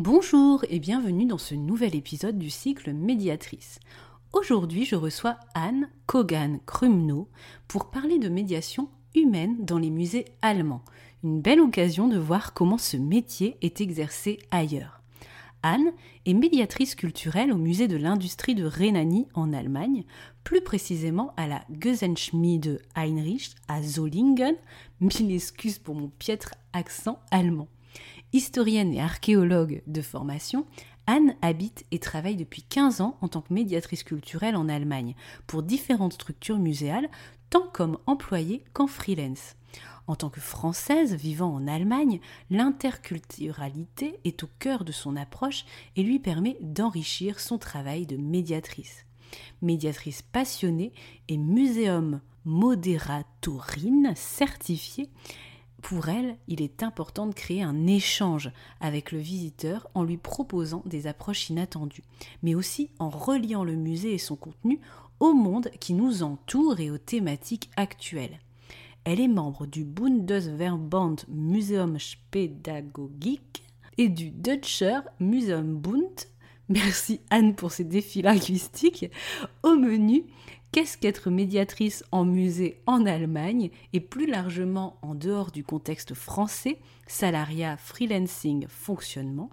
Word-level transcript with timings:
Bonjour 0.00 0.64
et 0.70 0.78
bienvenue 0.78 1.26
dans 1.26 1.38
ce 1.38 1.56
nouvel 1.56 1.96
épisode 1.96 2.38
du 2.38 2.50
cycle 2.50 2.92
Médiatrice. 2.92 3.80
Aujourd'hui, 4.32 4.84
je 4.84 4.94
reçois 4.94 5.38
Anne 5.54 5.88
Kogan-Krumno 6.06 7.26
pour 7.66 7.90
parler 7.90 8.20
de 8.20 8.28
médiation 8.28 8.88
humaine 9.16 9.56
dans 9.64 9.78
les 9.78 9.90
musées 9.90 10.26
allemands. 10.40 10.84
Une 11.24 11.40
belle 11.40 11.58
occasion 11.58 12.06
de 12.06 12.16
voir 12.16 12.54
comment 12.54 12.78
ce 12.78 12.96
métier 12.96 13.56
est 13.60 13.80
exercé 13.80 14.38
ailleurs. 14.52 15.02
Anne 15.64 15.90
est 16.26 16.34
médiatrice 16.34 16.94
culturelle 16.94 17.52
au 17.52 17.56
musée 17.56 17.88
de 17.88 17.96
l'industrie 17.96 18.54
de 18.54 18.66
Rhénanie 18.66 19.26
en 19.34 19.52
Allemagne, 19.52 20.04
plus 20.44 20.60
précisément 20.60 21.32
à 21.36 21.48
la 21.48 21.64
Gesenschmiede 21.80 22.80
Heinrich 22.94 23.56
à 23.66 23.82
Zollingen. 23.82 24.54
Mille 25.00 25.32
excuses 25.34 25.80
pour 25.80 25.96
mon 25.96 26.06
piètre 26.20 26.54
accent 26.72 27.18
allemand. 27.32 27.66
Historienne 28.32 28.92
et 28.92 29.00
archéologue 29.00 29.82
de 29.86 30.02
formation, 30.02 30.66
Anne 31.06 31.34
habite 31.40 31.86
et 31.90 31.98
travaille 31.98 32.36
depuis 32.36 32.62
15 32.62 33.00
ans 33.00 33.16
en 33.22 33.28
tant 33.28 33.40
que 33.40 33.54
médiatrice 33.54 34.02
culturelle 34.02 34.56
en 34.56 34.68
Allemagne 34.68 35.14
pour 35.46 35.62
différentes 35.62 36.12
structures 36.12 36.58
muséales, 36.58 37.08
tant 37.48 37.66
comme 37.72 37.96
employée 38.04 38.64
qu'en 38.74 38.86
freelance. 38.86 39.56
En 40.06 40.16
tant 40.16 40.28
que 40.28 40.40
Française 40.40 41.14
vivant 41.14 41.54
en 41.54 41.66
Allemagne, 41.66 42.20
l'interculturalité 42.50 44.20
est 44.24 44.42
au 44.42 44.48
cœur 44.58 44.84
de 44.84 44.92
son 44.92 45.16
approche 45.16 45.64
et 45.96 46.02
lui 46.02 46.18
permet 46.18 46.58
d'enrichir 46.60 47.40
son 47.40 47.56
travail 47.56 48.04
de 48.04 48.18
médiatrice. 48.18 49.06
Médiatrice 49.62 50.20
passionnée 50.20 50.92
et 51.28 51.38
muséum 51.38 52.20
modératorine 52.44 54.12
certifiée, 54.14 55.08
pour 55.82 56.08
elle, 56.08 56.36
il 56.48 56.60
est 56.60 56.82
important 56.82 57.26
de 57.26 57.34
créer 57.34 57.62
un 57.62 57.86
échange 57.86 58.50
avec 58.80 59.12
le 59.12 59.18
visiteur 59.18 59.88
en 59.94 60.02
lui 60.02 60.16
proposant 60.16 60.82
des 60.86 61.06
approches 61.06 61.50
inattendues, 61.50 62.02
mais 62.42 62.54
aussi 62.54 62.90
en 62.98 63.10
reliant 63.10 63.64
le 63.64 63.76
musée 63.76 64.14
et 64.14 64.18
son 64.18 64.36
contenu 64.36 64.80
au 65.20 65.34
monde 65.34 65.70
qui 65.80 65.94
nous 65.94 66.22
entoure 66.22 66.78
et 66.80 66.90
aux 66.90 66.98
thématiques 66.98 67.70
actuelles. 67.76 68.40
Elle 69.04 69.20
est 69.20 69.28
membre 69.28 69.66
du 69.66 69.84
Bundesverband 69.84 71.16
Museumspädagogik 71.28 73.62
et 73.96 74.08
du 74.08 74.30
Deutscher 74.30 74.98
Museumbund. 75.20 76.24
Merci 76.68 77.20
Anne 77.30 77.54
pour 77.54 77.70
ces 77.72 77.84
défis 77.84 78.22
linguistiques. 78.22 79.10
Au 79.62 79.76
menu, 79.76 80.24
Qu'est-ce 80.70 80.98
qu'être 80.98 81.30
médiatrice 81.30 82.04
en 82.12 82.26
musée 82.26 82.82
en 82.86 83.06
Allemagne 83.06 83.70
et 83.94 84.00
plus 84.00 84.26
largement 84.26 84.98
en 85.00 85.14
dehors 85.14 85.50
du 85.50 85.64
contexte 85.64 86.12
français, 86.12 86.78
salariat, 87.06 87.78
freelancing, 87.78 88.66
fonctionnement? 88.68 89.48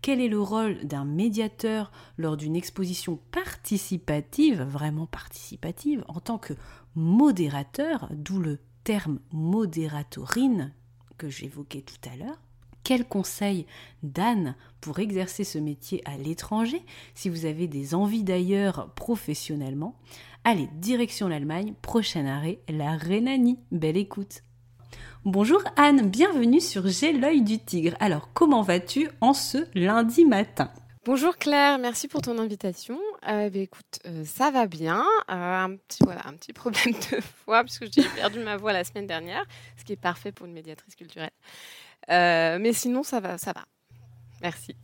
Quel 0.00 0.20
est 0.20 0.28
le 0.28 0.40
rôle 0.40 0.84
d'un 0.84 1.04
médiateur 1.04 1.92
lors 2.16 2.38
d'une 2.38 2.56
exposition 2.56 3.18
participative, 3.30 4.62
vraiment 4.62 5.06
participative, 5.06 6.02
en 6.08 6.20
tant 6.20 6.38
que 6.38 6.54
modérateur, 6.94 8.08
d'où 8.12 8.38
le 8.38 8.58
terme 8.84 9.20
modératorine 9.32 10.72
que 11.18 11.28
j'évoquais 11.28 11.82
tout 11.82 12.08
à 12.10 12.16
l'heure? 12.16 12.40
Quel 12.84 13.08
conseil 13.08 13.66
d'Anne 14.02 14.56
pour 14.82 14.98
exercer 14.98 15.42
ce 15.42 15.58
métier 15.58 16.02
à 16.04 16.18
l'étranger 16.18 16.82
si 17.14 17.30
vous 17.30 17.46
avez 17.46 17.66
des 17.66 17.94
envies 17.94 18.24
d'ailleurs 18.24 18.90
professionnellement? 18.94 19.96
Allez, 20.46 20.68
direction 20.74 21.26
l'Allemagne, 21.26 21.72
prochain 21.80 22.26
arrêt, 22.26 22.58
la 22.68 22.98
Rhénanie. 22.98 23.58
Belle 23.72 23.96
écoute. 23.96 24.42
Bonjour 25.24 25.62
Anne, 25.76 26.10
bienvenue 26.10 26.60
sur 26.60 26.86
J'ai 26.86 27.14
l'œil 27.14 27.40
du 27.40 27.58
tigre. 27.58 27.96
Alors, 27.98 28.30
comment 28.34 28.60
vas-tu 28.60 29.08
en 29.22 29.32
ce 29.32 29.66
lundi 29.74 30.26
matin? 30.26 30.70
Bonjour 31.06 31.38
Claire, 31.38 31.78
merci 31.78 32.08
pour 32.08 32.20
ton 32.20 32.38
invitation. 32.38 33.00
Euh, 33.26 33.48
bah, 33.48 33.58
écoute, 33.58 34.00
euh, 34.04 34.22
ça 34.26 34.50
va 34.50 34.66
bien. 34.66 35.06
Euh, 35.30 35.64
un, 35.64 35.76
petit, 35.76 36.04
voilà, 36.04 36.26
un 36.26 36.34
petit 36.34 36.52
problème 36.52 36.92
de 36.92 37.20
voix, 37.46 37.64
puisque 37.64 37.86
j'ai 37.90 38.06
perdu 38.14 38.40
ma 38.40 38.58
voix 38.58 38.74
la 38.74 38.84
semaine 38.84 39.06
dernière, 39.06 39.46
ce 39.78 39.84
qui 39.84 39.94
est 39.94 39.96
parfait 39.96 40.30
pour 40.30 40.44
une 40.44 40.52
médiatrice 40.52 40.94
culturelle. 40.94 41.30
mais 42.06 42.74
sinon, 42.74 43.02
ça 43.02 43.18
va, 43.18 43.38
ça 43.38 43.54
va. 43.54 43.64
Merci. 44.42 44.76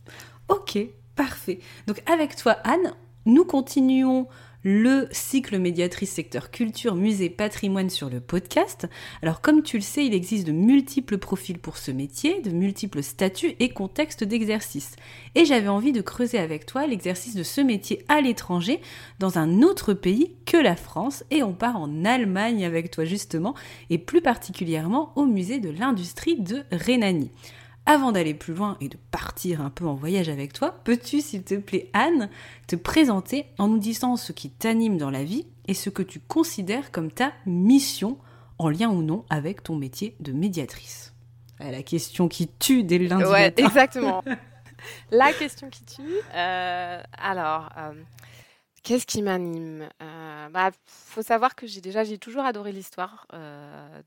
Ok, 0.47 0.79
parfait. 1.15 1.59
Donc 1.85 2.01
avec 2.11 2.35
toi, 2.35 2.53
Anne, 2.63 2.95
nous 3.27 3.45
continuons 3.45 4.27
le 4.63 5.07
cycle 5.11 5.57
médiatrice 5.57 6.11
secteur 6.11 6.51
culture, 6.51 6.95
musée, 6.95 7.29
patrimoine 7.29 7.89
sur 7.89 8.09
le 8.09 8.19
podcast. 8.19 8.87
Alors 9.21 9.41
comme 9.41 9.63
tu 9.63 9.77
le 9.77 9.83
sais, 9.83 10.05
il 10.05 10.13
existe 10.13 10.45
de 10.45 10.51
multiples 10.51 11.17
profils 11.17 11.57
pour 11.57 11.77
ce 11.77 11.91
métier, 11.91 12.41
de 12.41 12.51
multiples 12.51 13.01
statuts 13.01 13.55
et 13.59 13.69
contextes 13.69 14.23
d'exercice. 14.23 14.95
Et 15.35 15.45
j'avais 15.45 15.67
envie 15.67 15.91
de 15.91 16.01
creuser 16.01 16.37
avec 16.37 16.65
toi 16.65 16.85
l'exercice 16.85 17.35
de 17.35 17.43
ce 17.43 17.61
métier 17.61 18.05
à 18.07 18.21
l'étranger, 18.21 18.81
dans 19.19 19.37
un 19.37 19.61
autre 19.61 19.93
pays 19.93 20.35
que 20.45 20.57
la 20.57 20.75
France, 20.75 21.23
et 21.31 21.43
on 21.43 21.53
part 21.53 21.77
en 21.77 22.05
Allemagne 22.05 22.65
avec 22.65 22.91
toi 22.91 23.05
justement, 23.05 23.55
et 23.89 23.97
plus 23.97 24.21
particulièrement 24.21 25.11
au 25.15 25.25
musée 25.25 25.59
de 25.59 25.69
l'industrie 25.69 26.39
de 26.39 26.63
Rhénanie. 26.71 27.31
Avant 27.85 28.11
d'aller 28.11 28.33
plus 28.33 28.53
loin 28.53 28.77
et 28.79 28.89
de 28.89 28.97
partir 29.09 29.61
un 29.61 29.69
peu 29.69 29.85
en 29.85 29.95
voyage 29.95 30.29
avec 30.29 30.53
toi, 30.53 30.79
peux-tu, 30.83 31.19
s'il 31.19 31.43
te 31.43 31.55
plaît, 31.55 31.89
Anne, 31.93 32.29
te 32.67 32.75
présenter 32.75 33.47
en 33.57 33.67
nous 33.67 33.79
disant 33.79 34.17
ce 34.17 34.31
qui 34.31 34.49
t'anime 34.49 34.97
dans 34.97 35.09
la 35.09 35.23
vie 35.23 35.47
et 35.67 35.73
ce 35.73 35.89
que 35.89 36.03
tu 36.03 36.19
considères 36.19 36.91
comme 36.91 37.11
ta 37.11 37.33
mission 37.45 38.17
en 38.59 38.69
lien 38.69 38.89
ou 38.89 39.01
non 39.01 39.25
avec 39.29 39.63
ton 39.63 39.75
métier 39.75 40.15
de 40.19 40.31
médiatrice? 40.31 41.13
La 41.59 41.83
question 41.83 42.27
qui 42.27 42.47
tue 42.47 42.83
dès 42.83 42.97
le 42.97 43.07
lundi 43.07 43.25
ouais, 43.25 43.53
exactement. 43.57 44.23
la 45.11 45.33
question 45.33 45.69
qui 45.69 45.83
tue. 45.85 46.01
Euh, 46.33 47.01
alors, 47.13 47.69
euh, 47.77 47.93
qu'est-ce 48.83 49.05
qui 49.05 49.21
m'anime? 49.21 49.87
Euh, 50.01 50.49
bah, 50.49 50.71
faut 50.85 51.21
savoir 51.21 51.55
que 51.55 51.67
j'ai 51.67 51.81
déjà, 51.81 52.03
j'ai 52.03 52.17
toujours 52.17 52.43
adoré 52.43 52.71
l'histoire 52.71 53.27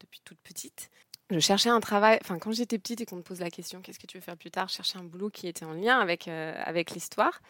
depuis 0.00 0.20
toute 0.24 0.38
petite 0.38 0.90
je 1.30 1.38
cherchais 1.38 1.70
un 1.70 1.80
travail, 1.80 2.18
enfin 2.20 2.38
quand 2.38 2.52
j'étais 2.52 2.78
petite 2.78 3.00
et 3.00 3.06
qu'on 3.06 3.16
me 3.16 3.22
pose 3.22 3.40
la 3.40 3.50
question 3.50 3.80
qu'est-ce 3.80 3.98
que 3.98 4.06
tu 4.06 4.18
veux 4.18 4.22
faire 4.22 4.36
plus 4.36 4.50
tard, 4.50 4.68
je 4.68 4.74
cherchais 4.74 4.98
un 4.98 5.04
boulot 5.04 5.30
qui 5.30 5.48
était 5.48 5.64
en 5.64 5.72
lien 5.72 5.98
avec, 5.98 6.28
euh, 6.28 6.54
avec 6.64 6.90
l'histoire. 6.90 7.40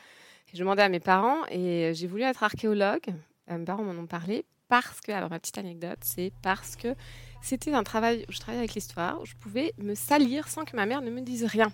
je 0.53 0.59
demandais 0.59 0.82
à 0.82 0.88
mes 0.88 1.00
parents 1.00 1.44
et 1.50 1.87
euh, 1.87 1.93
j'ai 1.93 2.06
voulu 2.06 2.23
être 2.23 2.43
archéologue. 2.43 3.06
Euh, 3.50 3.59
mes 3.59 3.65
parents 3.65 3.82
m'en 3.82 4.00
ont 4.00 4.06
parlé 4.06 4.44
parce 4.69 5.00
que, 5.00 5.12
alors 5.12 5.29
ma 5.29 5.38
petite 5.38 5.59
anecdote, 5.59 5.99
c'est 6.03 6.32
parce 6.43 6.76
que 6.76 6.94
c'était 7.43 7.75
un 7.75 7.82
travail 7.82 8.25
où 8.29 8.32
je 8.32 8.38
travaillais 8.38 8.61
avec 8.61 8.75
l'histoire, 8.75 9.21
où 9.21 9.26
je 9.26 9.35
pouvais 9.35 9.75
me 9.79 9.94
salir 9.94 10.49
sans 10.49 10.65
que 10.65 10.77
ma 10.77 10.87
mère 10.87 11.03
ne 11.03 11.11
me 11.11 11.20
dise 11.20 11.44
rien. 11.44 11.73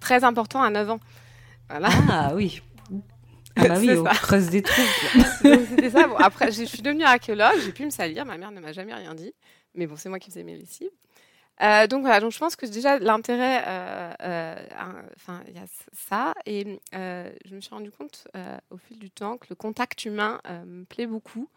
Très 0.00 0.24
important 0.24 0.62
à 0.62 0.70
9 0.70 0.90
ans. 0.90 1.00
Voilà. 1.68 1.88
Ah 2.10 2.32
oui. 2.34 2.62
Ah 3.56 3.68
bah 3.68 3.74
oui, 3.80 3.90
on 3.98 4.04
creuse 4.04 4.50
des 4.50 4.62
trous. 4.62 4.82
c'était 5.42 5.90
ça. 5.90 6.06
Bon, 6.06 6.16
après, 6.16 6.52
je 6.52 6.64
suis 6.64 6.82
devenue 6.82 7.04
archéologue, 7.04 7.58
j'ai 7.64 7.72
pu 7.72 7.84
me 7.84 7.90
salir, 7.90 8.24
ma 8.24 8.38
mère 8.38 8.52
ne 8.52 8.60
m'a 8.60 8.72
jamais 8.72 8.94
rien 8.94 9.14
dit. 9.14 9.32
Mais 9.74 9.86
bon, 9.86 9.96
c'est 9.96 10.08
moi 10.08 10.18
qui 10.18 10.30
faisais 10.30 10.44
mes 10.44 10.56
lessives. 10.56 10.90
Euh, 11.62 11.86
donc 11.86 12.02
voilà, 12.02 12.20
donc 12.20 12.32
je 12.32 12.38
pense 12.38 12.56
que 12.56 12.66
déjà 12.66 12.98
l'intérêt, 12.98 13.64
euh, 13.66 14.12
euh, 14.22 14.54
enfin 15.16 15.42
il 15.48 15.54
y 15.54 15.58
a 15.58 15.66
ça, 15.92 16.32
et 16.46 16.80
je 16.92 17.54
me 17.54 17.60
suis 17.60 17.74
rendu 17.74 17.90
compte 17.90 18.28
au 18.70 18.76
fil 18.78 18.98
du 18.98 19.10
temps 19.10 19.36
que 19.38 19.46
le 19.50 19.56
contact 19.56 20.04
humain 20.04 20.40
me 20.66 20.84
plaît 20.84 21.06
beaucoup. 21.06 21.48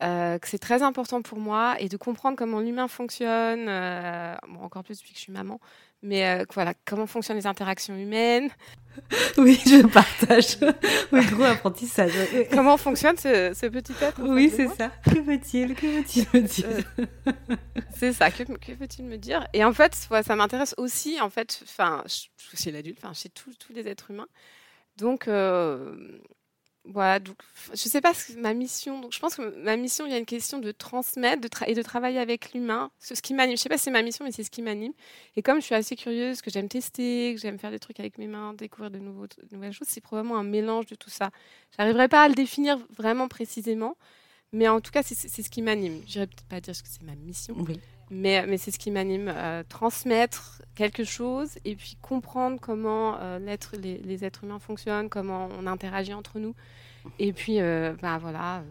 Que 0.00 0.48
c'est 0.48 0.58
très 0.58 0.82
important 0.82 1.22
pour 1.22 1.38
moi 1.38 1.76
et 1.78 1.88
de 1.88 1.96
comprendre 1.96 2.36
comment 2.36 2.60
l'humain 2.60 2.88
fonctionne, 2.88 3.68
encore 4.60 4.84
plus 4.84 4.98
depuis 4.98 5.12
que 5.12 5.18
je 5.18 5.22
suis 5.22 5.32
maman, 5.32 5.60
mais 6.02 6.44
voilà, 6.54 6.74
comment 6.86 7.06
fonctionnent 7.06 7.36
les 7.36 7.46
interactions 7.46 7.96
humaines. 7.96 8.50
Oui, 9.38 9.58
je 9.64 9.86
partage. 9.86 10.58
oui, 11.12 11.24
gros 11.26 11.44
apprentissage. 11.44 12.12
comment 12.50 12.76
fonctionne 12.76 13.16
ce, 13.16 13.66
petit 13.68 13.94
être 14.00 14.20
Oui, 14.20 14.52
c'est 14.54 14.68
ça. 14.68 14.90
Que 15.04 15.20
veut-il 15.20 15.74
Que 15.74 15.86
veut-il 15.86 16.26
me 16.34 16.40
dire? 16.40 16.66
C'est 17.94 18.12
ça. 18.12 18.30
Que, 18.30 18.42
que 18.42 18.72
veut-il 18.72 19.04
me 19.04 19.16
dire? 19.16 19.46
Et 19.52 19.64
en 19.64 19.72
fait, 19.72 19.94
ça 19.94 20.36
m'intéresse 20.36 20.74
aussi, 20.76 21.20
en 21.20 21.30
fait, 21.30 21.60
enfin, 21.62 22.02
chez 22.54 22.72
l'adulte, 22.72 22.98
enfin, 23.02 23.14
chez 23.14 23.28
tous 23.28 23.54
les 23.72 23.86
êtres 23.86 24.10
humains. 24.10 24.28
Donc, 24.96 25.28
voilà, 26.92 27.20
donc 27.20 27.36
je 27.70 27.76
sais 27.76 28.00
pas 28.00 28.14
ce, 28.14 28.32
ma 28.32 28.52
mission. 28.52 29.08
Je 29.10 29.18
pense 29.20 29.36
que 29.36 29.62
ma 29.62 29.76
mission, 29.76 30.06
il 30.06 30.12
y 30.12 30.14
a 30.14 30.18
une 30.18 30.26
question 30.26 30.58
de 30.58 30.72
transmettre 30.72 31.62
et 31.66 31.74
de 31.74 31.82
travailler 31.82 32.18
avec 32.18 32.52
l'humain. 32.52 32.90
Ce, 32.98 33.14
ce 33.14 33.22
qui 33.22 33.32
m'anime. 33.32 33.56
Je 33.56 33.62
sais 33.62 33.68
pas 33.68 33.78
si 33.78 33.84
c'est 33.84 33.90
ma 33.90 34.02
mission, 34.02 34.24
mais 34.24 34.32
c'est 34.32 34.42
ce 34.42 34.50
qui 34.50 34.62
m'anime. 34.62 34.92
Et 35.36 35.42
comme 35.42 35.60
je 35.60 35.66
suis 35.66 35.74
assez 35.74 35.94
curieuse, 35.94 36.42
que 36.42 36.50
j'aime 36.50 36.68
tester, 36.68 37.34
que 37.34 37.40
j'aime 37.40 37.58
faire 37.58 37.70
des 37.70 37.78
trucs 37.78 38.00
avec 38.00 38.18
mes 38.18 38.26
mains, 38.26 38.54
découvrir 38.54 38.90
de, 38.90 38.98
nouvelles 38.98 39.72
choses, 39.72 39.88
c'est 39.88 40.00
probablement 40.00 40.36
un 40.36 40.44
mélange 40.44 40.86
de 40.86 40.96
tout 40.96 41.10
ça. 41.10 41.30
J'arriverai 41.76 42.08
pas 42.08 42.24
à 42.24 42.28
le 42.28 42.34
définir 42.34 42.78
vraiment 42.96 43.28
précisément, 43.28 43.96
mais 44.52 44.68
en 44.68 44.80
tout 44.80 44.90
cas, 44.90 45.02
c'est 45.02 45.14
ce 45.14 45.50
qui 45.50 45.62
m'anime. 45.62 46.02
Je 46.08 46.20
peut-être 46.20 46.44
pas 46.48 46.60
dire 46.60 46.74
que 46.74 46.88
c'est 46.88 47.02
ma 47.02 47.14
mission, 47.14 47.54
oui. 47.58 47.78
Mais, 48.10 48.44
mais 48.46 48.58
c'est 48.58 48.70
ce 48.70 48.78
qui 48.78 48.90
m'anime. 48.90 49.32
Euh, 49.34 49.62
transmettre 49.68 50.62
quelque 50.74 51.04
chose 51.04 51.58
et 51.64 51.76
puis 51.76 51.96
comprendre 52.00 52.58
comment 52.60 53.16
euh, 53.20 53.38
les, 53.38 53.98
les, 53.98 54.24
êtres 54.24 54.44
humains 54.44 54.58
fonctionnent, 54.58 55.08
comment 55.08 55.48
on 55.58 55.66
interagit 55.66 56.14
entre 56.14 56.38
nous. 56.38 56.54
Et 57.18 57.32
puis, 57.32 57.60
euh, 57.60 57.94
bah 58.02 58.18
voilà, 58.18 58.62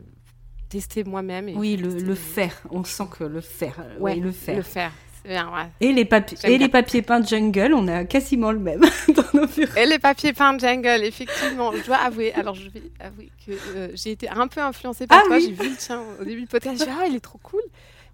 tester 0.69 1.03
moi-même. 1.03 1.49
Oui, 1.55 1.77
le, 1.77 1.89
le, 1.99 2.15
faire. 2.15 2.61
On 2.69 2.83
sent 2.83 3.05
que 3.17 3.23
le 3.23 3.41
faire. 3.41 3.75
Ouais, 3.99 4.13
oui, 4.13 4.19
le 4.19 4.31
faire. 4.31 4.57
Le 4.57 4.61
faire. 4.61 4.91
Bien, 5.25 5.47
ouais. 5.53 5.67
Et 5.81 5.91
les, 5.91 6.05
papiers 6.05 6.37
et 6.43 6.57
les 6.57 6.69
papiers 6.69 7.01
peints 7.01 7.23
jungle, 7.23 7.73
on 7.73 7.87
a 7.87 8.05
quasiment 8.05 8.51
le 8.51 8.59
même 8.59 8.81
dans 9.09 9.39
nos 9.39 9.47
bureaux. 9.47 9.75
Et 9.77 9.85
les 9.85 9.99
papiers 9.99 10.33
peints 10.33 10.57
jungle, 10.57 11.03
effectivement. 11.03 11.71
Je 11.73 11.85
dois 11.85 11.97
avouer, 11.97 12.33
alors 12.33 12.55
je 12.55 12.69
vais 12.69 12.83
avouer 12.99 13.29
que 13.45 13.51
euh, 13.51 13.89
j'ai 13.95 14.11
été 14.11 14.29
un 14.29 14.47
peu 14.47 14.61
influencée 14.61 15.07
par 15.07 15.21
ah, 15.21 15.27
toi. 15.27 15.39
J'ai 15.39 15.51
vu 15.51 15.69
le 15.69 15.75
tien 15.75 16.01
au 16.19 16.23
début 16.23 16.41
du 16.41 16.47
podcast. 16.47 16.79
J'ai 16.79 16.85
dit, 16.85 16.91
ah, 16.97 17.05
il 17.07 17.15
est 17.15 17.19
trop 17.19 17.39
cool 17.43 17.61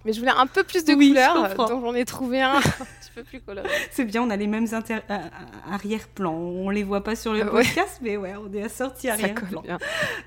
mais 0.06 0.14
je 0.14 0.20
voulais 0.20 0.32
un 0.32 0.48
peu 0.48 0.64
plus 0.64 0.86
de 0.86 0.94
couleurs, 0.94 1.56
donc 1.56 1.82
j'en 1.82 1.96
ai 1.96 2.06
trouvé 2.06 2.42
un 2.42 2.56
un 2.58 2.62
petit 2.62 3.12
peu 3.14 3.24
plus 3.24 3.42
coloré. 3.42 3.68
C'est 3.92 4.06
bien, 4.06 4.22
on 4.22 4.30
a 4.30 4.38
les 4.38 4.48
mêmes 4.48 4.68
euh, 4.72 5.20
arrière-plans. 5.70 6.34
On 6.34 6.70
les 6.70 6.84
voit 6.84 7.04
pas 7.04 7.16
sur 7.16 7.34
le 7.34 7.46
podcast, 7.46 8.00
mais 8.02 8.16
ouais, 8.16 8.34
on 8.36 8.54
est 8.54 8.64
assorti 8.64 9.10
arrière-plan. 9.10 9.64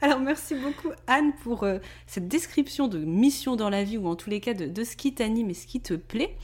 Alors 0.02 0.20
merci 0.20 0.54
beaucoup 0.54 0.90
Anne 1.06 1.32
pour 1.42 1.62
euh, 1.62 1.78
cette 2.06 2.28
description 2.28 2.88
de 2.88 2.98
mission 2.98 3.56
dans 3.56 3.70
la 3.70 3.84
vie, 3.84 3.98
ou 3.98 4.08
en 4.08 4.16
tous 4.16 4.30
les 4.30 4.40
cas 4.40 4.54
de, 4.54 4.66
de 4.66 4.84
ce 4.84 4.96
qui 4.96 5.14
t'anime 5.14 5.50
et 5.50 5.54
ce 5.54 5.66
qui 5.66 5.80
te 5.80 5.94
plaît. 5.94 6.36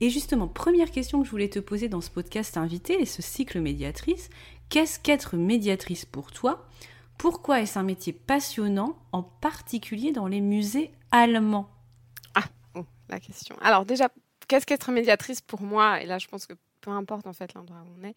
Et 0.00 0.10
justement, 0.10 0.48
première 0.48 0.90
question 0.90 1.20
que 1.20 1.26
je 1.26 1.30
voulais 1.30 1.48
te 1.48 1.60
poser 1.60 1.88
dans 1.88 2.00
ce 2.00 2.10
podcast 2.10 2.56
invité 2.56 3.00
et 3.00 3.06
ce 3.06 3.22
cycle 3.22 3.60
médiatrice, 3.60 4.30
qu'est-ce 4.68 4.98
qu'être 4.98 5.36
médiatrice 5.36 6.04
pour 6.04 6.32
toi? 6.32 6.66
Pourquoi 7.18 7.60
est-ce 7.60 7.78
un 7.78 7.84
métier 7.84 8.12
passionnant, 8.12 8.96
en 9.12 9.22
particulier 9.22 10.10
dans 10.10 10.26
les 10.26 10.40
musées 10.40 10.90
allemands? 11.12 11.68
Alors 13.60 13.84
déjà, 13.84 14.08
qu'est-ce 14.48 14.66
qu'être 14.66 14.90
médiatrice 14.90 15.40
pour 15.40 15.62
moi? 15.62 16.00
Et 16.02 16.06
là, 16.06 16.18
je 16.18 16.28
pense 16.28 16.46
que 16.46 16.54
peu 16.80 16.90
importe 16.90 17.26
en 17.26 17.32
fait 17.32 17.54
l'endroit 17.54 17.82
où 17.86 18.00
on 18.00 18.06
est. 18.06 18.14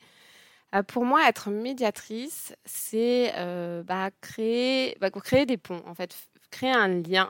Euh, 0.73 0.83
pour 0.83 1.05
moi, 1.05 1.27
être 1.27 1.49
médiatrice, 1.49 2.55
c'est 2.65 3.31
euh, 3.35 3.83
bah, 3.83 4.09
créer, 4.21 4.97
bah, 4.99 5.09
créer 5.11 5.45
des 5.45 5.57
ponts, 5.57 5.81
en 5.85 5.93
fait, 5.93 6.15
créer 6.51 6.71
un 6.71 6.87
lien. 6.87 7.29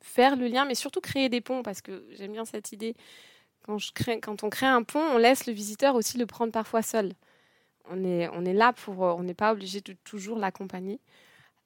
Faire 0.00 0.36
le 0.36 0.46
lien, 0.46 0.64
mais 0.64 0.74
surtout 0.74 1.00
créer 1.00 1.28
des 1.28 1.40
ponts, 1.40 1.62
parce 1.62 1.82
que 1.82 2.06
j'aime 2.12 2.32
bien 2.32 2.44
cette 2.44 2.72
idée. 2.72 2.94
Quand, 3.66 4.42
on 4.42 4.48
crée 4.48 4.66
un 4.66 4.82
pont, 4.82 5.00
on 5.00 5.18
laisse 5.18 5.46
le 5.46 5.52
visiteur 5.52 5.94
aussi 5.94 6.16
le 6.16 6.24
prendre 6.24 6.52
parfois 6.52 6.80
seul. 6.80 7.12
On 7.90 8.02
est, 8.04 8.28
on 8.32 8.44
est 8.46 8.54
là 8.54 8.72
pour, 8.72 9.00
on 9.00 9.22
n'est 9.22 9.34
pas 9.34 9.52
obligé 9.52 9.82
de 9.82 9.94
toujours 10.04 10.38
l'accompagner. 10.38 11.00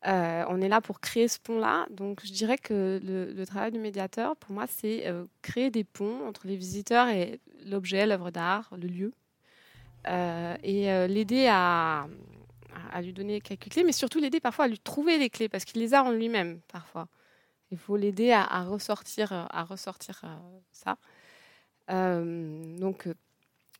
Euh, 0.07 0.45
on 0.49 0.61
est 0.61 0.69
là 0.69 0.81
pour 0.81 1.01
créer 1.01 1.29
ce 1.29 1.39
pont-là. 1.39 1.87
Donc, 1.91 2.21
je 2.25 2.33
dirais 2.33 2.59
que 2.59 3.01
le, 3.03 3.45
travail 3.47 3.71
du 3.71 3.79
médiateur, 3.79 4.37
pour 4.37 4.53
moi, 4.53 4.67
c'est 4.67 5.07
euh, 5.07 5.27
créer 5.43 5.71
des 5.71 5.85
ponts 5.85 6.27
entre 6.27 6.47
les 6.47 6.57
visiteurs 6.57 7.09
et 7.09 7.41
l'objet, 7.65 8.07
l'œuvre 8.07 8.31
d'art, 8.31 8.69
le 8.77 8.89
lieu, 8.89 9.13
euh, 10.09 10.57
et 10.63 10.87
l'aider 11.09 11.47
à, 11.49 12.07
lui 13.01 13.13
donner 13.13 13.41
quelques 13.41 13.69
clés, 13.69 13.85
mais 13.85 13.93
surtout 13.93 14.19
l'aider 14.19 14.41
parfois 14.41 14.65
à 14.65 14.69
lui 14.69 14.79
trouver 14.79 15.19
les 15.19 15.31
clés, 15.31 15.49
parce 15.49 15.65
qu'il 15.65 15.81
les 15.81 15.95
a 15.95 16.03
en 16.03 16.11
lui-même 16.11 16.61
parfois. 16.69 17.09
Il 17.71 17.79
faut 17.79 17.97
l'aider 17.97 18.33
à, 18.33 18.65
ressortir, 18.65 19.33
à 19.33 19.65
ressortir 19.65 20.23
ça. 20.73 20.97
donc, 21.89 23.09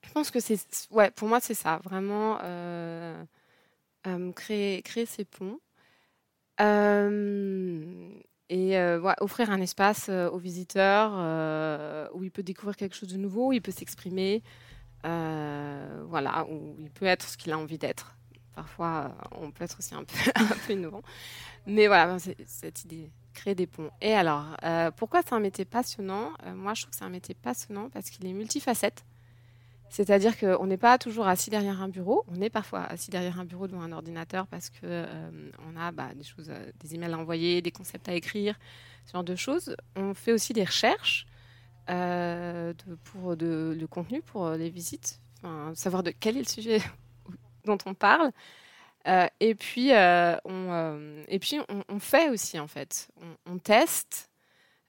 je 0.05 0.13
pense 0.13 0.31
que 0.31 0.41
c'est, 0.41 0.59
ouais, 0.91 1.11
pour 1.11 1.29
moi, 1.29 1.41
c'est 1.41 1.55
ça, 1.55 1.81
vraiment 1.83 2.39
créer, 4.35 4.83
créer 4.83 5.07
ces 5.07 5.25
ponts. 5.25 5.59
Euh, 6.63 7.81
et 8.49 8.77
euh, 8.77 9.01
offrir 9.21 9.51
un 9.51 9.61
espace 9.61 10.09
euh, 10.11 10.29
aux 10.31 10.39
visiteurs 10.39 11.13
où 12.15 12.23
il 12.23 12.31
peut 12.31 12.43
découvrir 12.43 12.77
quelque 12.77 12.95
chose 12.95 13.09
de 13.09 13.17
nouveau, 13.17 13.49
où 13.49 13.53
il 13.53 13.63
peut 13.63 13.73
s'exprimer, 13.73 14.43
voilà, 15.03 16.47
où 16.49 16.77
il 16.79 16.91
peut 16.91 17.07
être 17.07 17.29
ce 17.29 17.37
qu'il 17.37 17.53
a 17.53 17.59
envie 17.59 17.79
d'être. 17.79 18.17
Parfois, 18.55 19.17
on 19.41 19.51
peut 19.51 19.65
être 19.65 19.79
aussi 19.79 19.95
un 19.95 20.05
peu, 20.05 20.19
un 20.35 20.57
peu 20.67 20.75
innovant. 20.75 21.03
Mais 21.67 21.87
voilà, 21.87 22.19
cette 22.47 22.85
idée, 22.85 23.11
créer 23.33 23.55
des 23.55 23.67
ponts. 23.67 23.91
Et 24.03 24.13
alors, 24.13 24.57
pourquoi 24.97 25.23
c'est 25.23 25.35
un 25.35 25.41
métier 25.41 25.65
passionnant? 25.65 26.33
Moi, 26.55 26.75
je 26.75 26.83
trouve 26.83 26.91
que 26.91 26.97
c'est 26.97 27.05
un 27.05 27.09
métier 27.09 27.35
passionnant 27.35 27.89
parce 27.89 28.11
qu'il 28.11 28.27
est 28.27 28.33
multifacette. 28.35 29.05
C'est-à-dire 29.93 30.39
qu'on 30.39 30.67
n'est 30.67 30.79
pas 30.79 30.97
toujours 30.97 31.27
assis 31.27 31.51
derrière 31.51 31.83
un 31.83 31.89
bureau. 31.89 32.25
On 32.27 32.41
est 32.41 32.49
parfois 32.49 32.85
assis 32.85 33.11
derrière 33.11 33.39
un 33.39 33.45
bureau 33.45 33.67
devant 33.67 33.83
un 33.83 33.93
ordinateur 33.93 34.47
parce 34.47 34.71
que 34.71 34.79
euh, 34.85 35.51
on 35.71 35.79
a 35.79 35.93
bah, 35.93 36.15
des 36.15 36.25
choses, 36.25 36.49
euh, 36.49 36.73
des 36.81 36.95
emails 36.95 37.13
à 37.13 37.19
envoyer, 37.19 37.61
des 37.61 37.73
concepts 37.73 38.09
à 38.09 38.15
écrire, 38.15 38.59
ce 39.05 39.13
genre 39.13 39.23
de 39.23 39.37
choses. 39.37 39.77
On 39.95 40.15
fait 40.15 40.33
aussi 40.33 40.55
des 40.55 40.65
recherches 40.65 41.27
euh, 41.91 42.73
pour 43.05 43.37
le 43.39 43.85
contenu 43.85 44.23
pour 44.23 44.49
les 44.53 44.71
visites, 44.71 45.21
savoir 45.75 46.03
de 46.03 46.11
quel 46.11 46.39
est 46.39 46.41
le 46.41 46.49
sujet 46.49 46.81
dont 47.67 47.77
on 47.85 47.93
parle. 47.93 48.31
et 49.05 49.55
puis 49.55 49.91
on, 49.93 51.99
fait 51.99 52.31
aussi 52.31 52.59
en 52.59 52.67
fait. 52.67 53.11
On, 53.45 53.59
teste. 53.59 54.31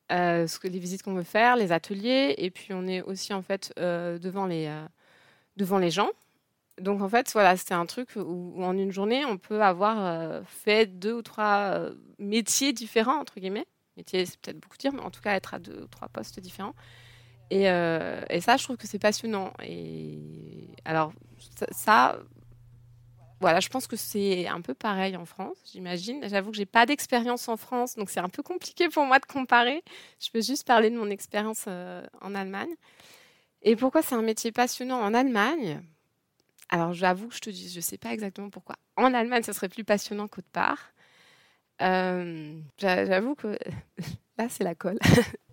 Que 0.09 0.67
les 0.67 0.79
visites 0.79 1.03
qu'on 1.03 1.13
veut 1.13 1.23
faire, 1.23 1.55
les 1.55 1.71
ateliers, 1.71 2.35
et 2.38 2.51
puis 2.51 2.73
on 2.73 2.88
est 2.88 3.01
aussi 3.01 3.33
en 3.33 3.42
fait 3.42 3.73
devant 3.78 4.45
les 4.45 4.71
devant 5.57 5.78
les 5.78 5.92
gens. 5.92 6.09
Donc 6.80 7.01
en 7.01 7.09
fait, 7.09 7.31
voilà, 7.33 7.56
c'était 7.56 7.75
un 7.75 7.85
truc 7.85 8.09
où, 8.16 8.63
en 8.63 8.75
une 8.78 8.92
journée, 8.92 9.25
on 9.25 9.37
peut 9.37 9.61
avoir 9.61 10.04
euh, 10.04 10.42
fait 10.45 10.87
deux 10.87 11.13
ou 11.13 11.21
trois 11.21 11.71
euh, 11.73 11.94
métiers 12.18 12.73
différents, 12.73 13.19
entre 13.19 13.39
guillemets. 13.39 13.68
Métier, 13.95 14.25
c'est 14.25 14.39
peut-être 14.39 14.59
beaucoup 14.59 14.78
dire, 14.78 14.92
mais 14.92 15.01
en 15.01 15.11
tout 15.11 15.21
cas, 15.21 15.35
être 15.35 15.54
à 15.54 15.59
deux 15.59 15.83
ou 15.83 15.87
trois 15.87 16.07
postes 16.07 16.39
différents. 16.39 16.73
Et, 17.51 17.69
euh, 17.69 18.21
et 18.30 18.42
ça, 18.42 18.57
je 18.57 18.63
trouve 18.63 18.78
que 18.78 18.87
c'est 18.87 18.97
passionnant. 18.97 19.54
Et 19.63 20.18
alors, 20.83 21.13
ça, 21.71 22.18
voilà, 23.44 23.59
je 23.59 23.68
pense 23.68 23.88
que 23.88 23.97
c'est 23.97 24.47
un 24.47 24.62
peu 24.62 24.73
pareil 24.73 25.18
en 25.18 25.26
France, 25.26 25.57
j'imagine. 25.69 26.26
J'avoue 26.30 26.52
que 26.52 26.56
j'ai 26.56 26.66
pas 26.66 26.85
d'expérience 26.85 27.50
en 27.50 27.57
France, 27.57 27.95
donc 27.95 28.09
c'est 28.09 28.21
un 28.21 28.30
peu 28.30 28.42
compliqué 28.42 28.88
pour 28.88 29.04
moi 29.04 29.19
de 29.19 29.26
comparer. 29.26 29.83
Je 30.21 30.30
peux 30.31 30.42
juste 30.42 30.66
parler 30.66 30.90
de 30.90 30.95
mon 30.95 31.09
expérience 31.09 31.68
en 31.68 32.35
Allemagne. 32.35 32.73
Et 33.62 33.76
pourquoi 33.76 34.02
c'est 34.02 34.16
un 34.16 34.21
métier 34.21 34.54
passionnant 34.54 35.02
en 35.02 35.14
Allemagne? 35.14 35.81
Alors 36.69 36.94
j'avoue 36.94 37.28
que 37.28 37.35
je 37.35 37.42
te 37.42 37.50
dis, 37.50 37.69
je 37.69 37.81
sais 37.81 37.97
pas 37.97 38.14
exactement 38.14 38.50
pourquoi. 38.50 38.78
En 38.95 39.14
Allemagne, 39.14 39.44
ça 39.44 39.52
serait 39.52 39.68
plus 39.68 39.83
passionnant 39.83 40.30
qu'autre 40.30 40.47
part. 40.54 40.94
Euh, 41.81 42.57
j'avoue 42.78 43.35
que 43.35 43.57
là, 44.38 44.47
c'est 44.47 44.64
la 44.64 44.73
colle. 44.73 45.00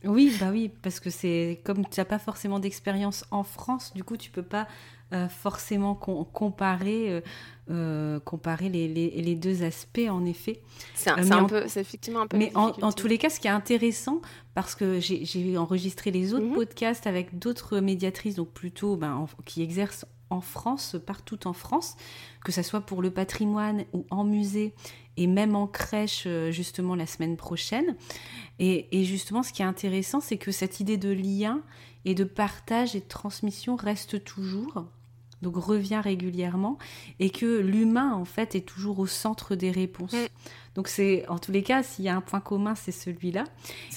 oui, 0.05 0.33
bah 0.39 0.51
oui, 0.53 0.69
parce 0.69 1.01
que 1.01 1.11
c'est 1.11 1.61
comme 1.65 1.85
tu 1.89 1.99
n'as 1.99 2.05
pas 2.05 2.21
forcément 2.21 2.61
d'expérience 2.61 3.25
en 3.33 3.43
France, 3.43 3.93
du 3.95 4.05
coup, 4.05 4.17
tu 4.17 4.31
peux 4.31 4.45
pas 4.45 4.69
euh, 5.13 5.29
forcément 5.29 5.97
comparer, 5.97 7.11
euh, 7.11 7.21
euh, 7.69 8.21
comparer 8.21 8.69
les, 8.69 8.87
les, 8.87 9.35
deux 9.35 9.65
aspects, 9.65 10.07
en 10.09 10.25
effet. 10.25 10.63
C'est 10.95 11.81
effectivement 11.81 12.21
un 12.21 12.27
peu. 12.29 12.37
Mais 12.37 12.53
en, 12.55 12.93
tous 12.93 13.09
les 13.09 13.19
cas, 13.19 13.29
ce 13.29 13.41
qui 13.41 13.49
est 13.49 13.51
intéressant, 13.51 14.23
parce 14.55 14.77
que 14.77 15.01
j'ai 15.01 15.59
enregistré 15.59 16.13
les 16.13 16.33
autres 16.33 16.47
mhm. 16.47 16.55
podcasts 16.55 17.09
avec 17.09 17.41
d'autres 17.41 17.81
médiatrices, 17.81 18.37
donc 18.37 18.53
plutôt 18.53 18.95
ben, 18.95 19.27
qui 19.47 19.63
exercent 19.63 20.07
en 20.31 20.41
France, 20.41 20.95
partout 21.05 21.45
en 21.49 21.55
France, 21.55 21.97
que 22.45 22.53
ce 22.53 22.63
soit 22.63 22.83
pour 22.83 23.03
le 23.03 23.11
patrimoine 23.11 23.87
ou 23.93 24.07
en 24.11 24.23
musée 24.23 24.75
et 25.17 25.27
même 25.27 25.57
en 25.57 25.67
crèche 25.67 26.29
justement 26.51 26.95
la 26.95 27.07
semaine 27.07 27.37
prochaine. 27.37 27.97
Et, 28.61 28.87
et 28.97 29.05
justement, 29.05 29.43
ce 29.43 29.53
qui 29.53 29.63
est 29.63 29.65
intéressant, 29.65 30.21
c'est 30.21 30.39
que 30.39 30.53
cette 30.53 30.79
idée 30.79 30.99
de 30.99 31.11
lien 31.11 31.63
et 32.05 32.15
de 32.15 32.23
partage 32.23 32.95
et 32.95 33.01
de 33.01 33.09
transmission 33.09 33.75
reste 33.75 34.23
toujours 34.23 34.85
donc 35.43 35.57
revient 35.57 36.01
régulièrement, 36.03 36.79
et 37.19 37.31
que 37.31 37.59
l'humain, 37.59 38.13
en 38.13 38.25
fait, 38.25 38.55
est 38.55 38.67
toujours 38.67 38.99
au 38.99 39.07
centre 39.07 39.55
des 39.55 39.71
réponses. 39.71 40.13
Mm. 40.13 40.27
Donc 40.77 40.87
c'est 40.87 41.27
en 41.29 41.39
tous 41.39 41.51
les 41.51 41.63
cas, 41.63 41.83
s'il 41.83 42.05
y 42.05 42.09
a 42.09 42.17
un 42.17 42.21
point 42.21 42.41
commun, 42.41 42.75
c'est 42.75 42.93
celui-là. 42.93 43.45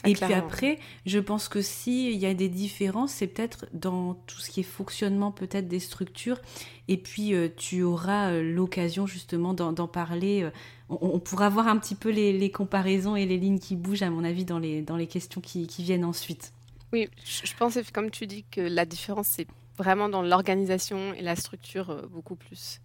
Et 0.05 0.13
puis 0.13 0.33
après, 0.33 0.79
je 1.05 1.19
pense 1.19 1.47
que 1.47 1.61
s'il 1.61 2.17
y 2.17 2.25
a 2.25 2.33
des 2.33 2.49
différences, 2.49 3.11
c'est 3.11 3.27
peut-être 3.27 3.67
dans 3.73 4.15
tout 4.25 4.39
ce 4.39 4.49
qui 4.49 4.61
est 4.61 4.63
fonctionnement 4.63 5.31
peut-être 5.31 5.67
des 5.67 5.79
structures. 5.79 6.39
Et 6.87 6.97
puis 6.97 7.33
euh, 7.33 7.47
tu 7.55 7.83
auras 7.83 8.31
euh, 8.31 8.41
l'occasion 8.41 9.05
justement 9.05 9.53
d'en 9.53 9.87
parler. 9.87 10.43
Euh, 10.43 10.49
on, 10.89 11.19
pourra 11.19 11.49
voir 11.49 11.67
un 11.67 11.77
petit 11.77 11.95
peu 11.95 12.09
les, 12.09 12.51
comparaisons 12.51 13.15
et 13.15 13.25
les 13.25 13.37
lignes 13.37 13.59
qui 13.59 13.75
bougent, 13.75 14.03
à 14.03 14.09
mon 14.09 14.23
avis, 14.23 14.45
dans 14.45 14.59
les, 14.59 14.81
dans 14.81 14.97
les 14.97 15.07
questions 15.07 15.41
qui, 15.41 15.65
qui 15.65 15.81
viennent 15.83 16.05
ensuite. 16.05 16.53
Oui, 16.93 17.09
je 17.25 17.53
pense, 17.55 17.77
comme 17.91 18.11
tu 18.11 18.27
dis, 18.27 18.45
que 18.49 18.61
la 18.61 18.85
différence, 18.85 19.27
c'est 19.27 19.47
vraiment 19.77 20.07
dans 20.07 20.21
l'organisation 20.21 21.13
et 21.13 21.21
la 21.21 21.35
structure 21.35 22.07
beaucoup 22.09 22.35
plus. 22.35 22.79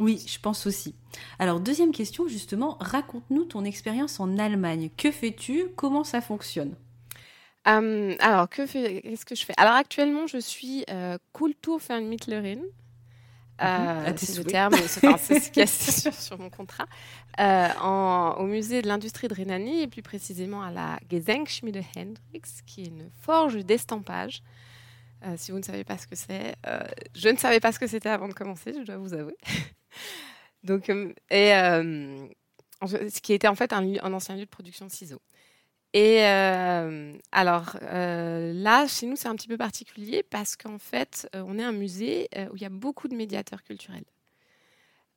Oui, 0.00 0.24
je 0.26 0.38
pense 0.40 0.66
aussi. 0.66 0.94
Alors, 1.38 1.60
deuxième 1.60 1.92
question, 1.92 2.26
justement, 2.26 2.76
raconte-nous 2.80 3.44
ton 3.44 3.64
expérience 3.64 4.18
en 4.18 4.38
Allemagne. 4.38 4.90
Que 4.96 5.10
fais-tu? 5.10 5.66
Comment 5.76 6.02
ça 6.02 6.20
fonctionne? 6.20 6.74
Euh, 7.66 8.14
alors, 8.18 8.48
que 8.48 8.66
qu'est-ce 8.66 9.24
que 9.24 9.34
je 9.34 9.44
fais? 9.44 9.54
Alors, 9.56 9.74
actuellement, 9.74 10.26
je 10.26 10.38
suis 10.38 10.84
euh, 10.90 11.16
Kulturvermittlerin. 11.32 12.58
Mhm. 13.60 13.68
Euh, 13.68 14.12
c'est 14.16 14.38
le 14.38 14.44
terme, 14.44 14.74
c'est 15.18 15.40
ce 15.40 15.50
qui 15.50 15.60
est 15.60 16.12
sur, 16.12 16.38
mon 16.38 16.50
contrat, 16.50 16.86
euh, 17.38 17.68
en, 17.80 18.34
au 18.38 18.44
musée 18.44 18.82
de 18.82 18.88
l'industrie 18.88 19.28
de 19.28 19.34
Rhénanie 19.34 19.82
et 19.82 19.86
plus 19.86 20.02
précisément 20.02 20.62
à 20.62 20.70
la 20.70 20.98
Gesenkschmiede 21.10 21.84
Hendrix, 21.96 22.42
qui 22.66 22.82
est 22.82 22.88
une 22.88 23.10
forge 23.20 23.64
d'estampage. 23.64 24.42
si 25.36 25.52
vous 25.52 25.58
ne 25.58 25.62
savez 25.62 25.84
pas 25.84 25.98
ce 25.98 26.06
que 26.06 26.16
c'est, 26.16 26.56
je 27.14 27.28
ne 27.28 27.36
savais 27.36 27.60
pas 27.60 27.70
ce 27.72 27.78
que 27.78 27.86
c'était 27.86 28.08
avant 28.08 28.28
de 28.28 28.34
commencer, 28.34 28.72
je 28.76 28.84
dois 28.84 28.96
vous 28.96 29.14
avouer. 29.14 29.36
Donc, 30.64 30.88
euh, 30.88 31.12
et 31.30 31.54
euh, 31.54 32.26
ce 32.82 33.20
qui 33.20 33.34
était 33.34 33.48
en 33.48 33.54
fait 33.54 33.72
un, 33.72 34.12
ancien 34.12 34.34
lieu 34.34 34.44
de 34.44 34.50
production 34.50 34.86
de 34.86 34.90
ciseaux. 34.90 35.20
Et 35.94 36.26
euh, 36.26 37.12
alors 37.30 37.76
là, 37.80 38.86
chez 38.88 39.06
nous, 39.06 39.14
c'est 39.14 39.28
un 39.28 39.36
petit 39.36 39.46
peu 39.46 39.56
particulier 39.56 40.24
parce 40.28 40.56
qu'en 40.56 40.78
fait, 40.78 41.28
on 41.32 41.56
est 41.56 41.62
un 41.62 41.72
musée 41.72 42.28
où 42.50 42.56
il 42.56 42.62
y 42.62 42.66
a 42.66 42.70
beaucoup 42.70 43.06
de 43.06 43.14
médiateurs 43.14 43.62
culturels. 43.62 44.04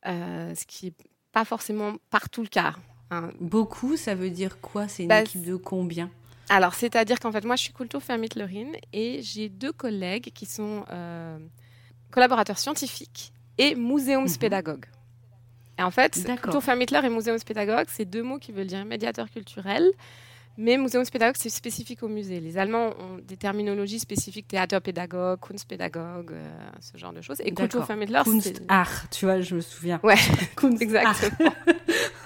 ce 0.06 0.66
qui 0.68 0.86
n'est 0.86 0.94
pas 1.32 1.46
forcément 1.46 1.96
partout 2.12 2.44
le 2.44 2.48
cas. 2.48 2.76
Hein. 3.10 3.32
Beaucoup, 3.40 3.98
ça 3.98 4.14
veut 4.14 4.30
dire 4.30 4.62
quoi? 4.62 4.88
C'est 4.88 5.04
une 5.04 5.10
bah, 5.10 5.22
équipe 5.22 5.44
de 5.44 5.56
combien? 5.56 6.12
Alors, 6.50 6.76
c'est-à-dire 6.76 7.20
qu'en 7.20 7.32
fait, 7.32 7.44
moi, 7.44 7.56
je 7.56 7.64
suis 7.64 7.74
Kulturvermittlerin 7.74 8.72
et 8.94 9.22
j'ai 9.24 9.50
deux 9.50 9.74
collègues 9.74 10.32
qui 10.32 10.46
sont 10.46 10.86
collaborateurs 12.12 12.60
scientifiques 12.60 13.34
et 13.58 13.74
muséumspédagogue. 13.76 14.86
Mhm. 14.86 15.80
Et 15.80 15.84
en 15.84 15.92
fait, 15.92 16.24
Kulturvermittler 16.24 17.02
et 17.04 17.10
muséumspédagogue, 17.10 17.88
c'est 17.90 18.06
deux 18.06 18.24
mots 18.24 18.40
qui 18.40 18.52
veulent 18.52 18.68
dire 18.68 18.86
médiateur 18.86 19.30
culturel. 19.30 19.92
Mais 20.58 20.78
muséumspédagogue, 20.78 21.36
c'est 21.38 21.50
spécifique 21.50 22.02
au 22.02 22.08
musée. 22.08 22.40
Les 22.40 22.58
Allemands 22.58 22.90
ont 23.00 23.20
des 23.20 23.38
terminologies 23.38 24.00
spécifiques, 24.00 24.48
théâtre-pédagogue, 24.48 25.40
Kunstpädagogue, 25.40 26.32
euh, 26.32 26.70
ce 26.82 26.98
genre 26.98 27.14
de 27.14 27.22
choses. 27.22 27.40
Et 27.42 27.54
Kulturvermittler, 27.54 28.24
c'est... 28.42 28.62
art, 28.68 29.10
tu 29.10 29.26
vois, 29.26 29.42
je 29.42 29.56
me 29.56 29.62
souviens. 29.62 30.00
Ouais, 30.04 30.16
Kunst 30.56 30.82
exactement. 30.82 31.54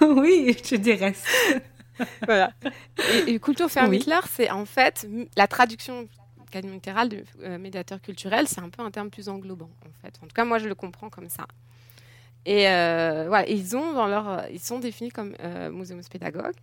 oui, 0.00 0.56
je 0.64 0.76
dirais 0.76 1.14
voilà. 2.26 2.52
Et, 3.12 3.34
et 3.34 3.38
Kulturvermittler, 3.38 4.20
c'est 4.30 4.50
en 4.50 4.64
fait 4.64 5.06
la 5.36 5.46
traduction 5.46 6.08
littérale 6.60 7.08
de 7.08 7.24
euh, 7.42 7.58
médiateur 7.58 8.00
culturel, 8.00 8.46
c'est 8.46 8.60
un 8.60 8.68
peu 8.68 8.82
un 8.82 8.90
terme 8.90 9.10
plus 9.10 9.28
englobant, 9.28 9.70
en 9.86 9.92
fait. 10.02 10.18
En 10.22 10.26
tout 10.26 10.34
cas, 10.34 10.44
moi, 10.44 10.58
je 10.58 10.68
le 10.68 10.74
comprends 10.74 11.08
comme 11.08 11.28
ça. 11.28 11.46
Et 12.44 12.68
euh, 12.68 13.26
voilà, 13.28 13.48
ils 13.48 13.76
ont 13.76 13.92
dans 13.92 14.06
leur, 14.06 14.44
ils 14.50 14.60
sont 14.60 14.80
définis 14.80 15.10
comme 15.10 15.34
euh, 15.40 15.70
muséumspédagogues. 15.70 16.56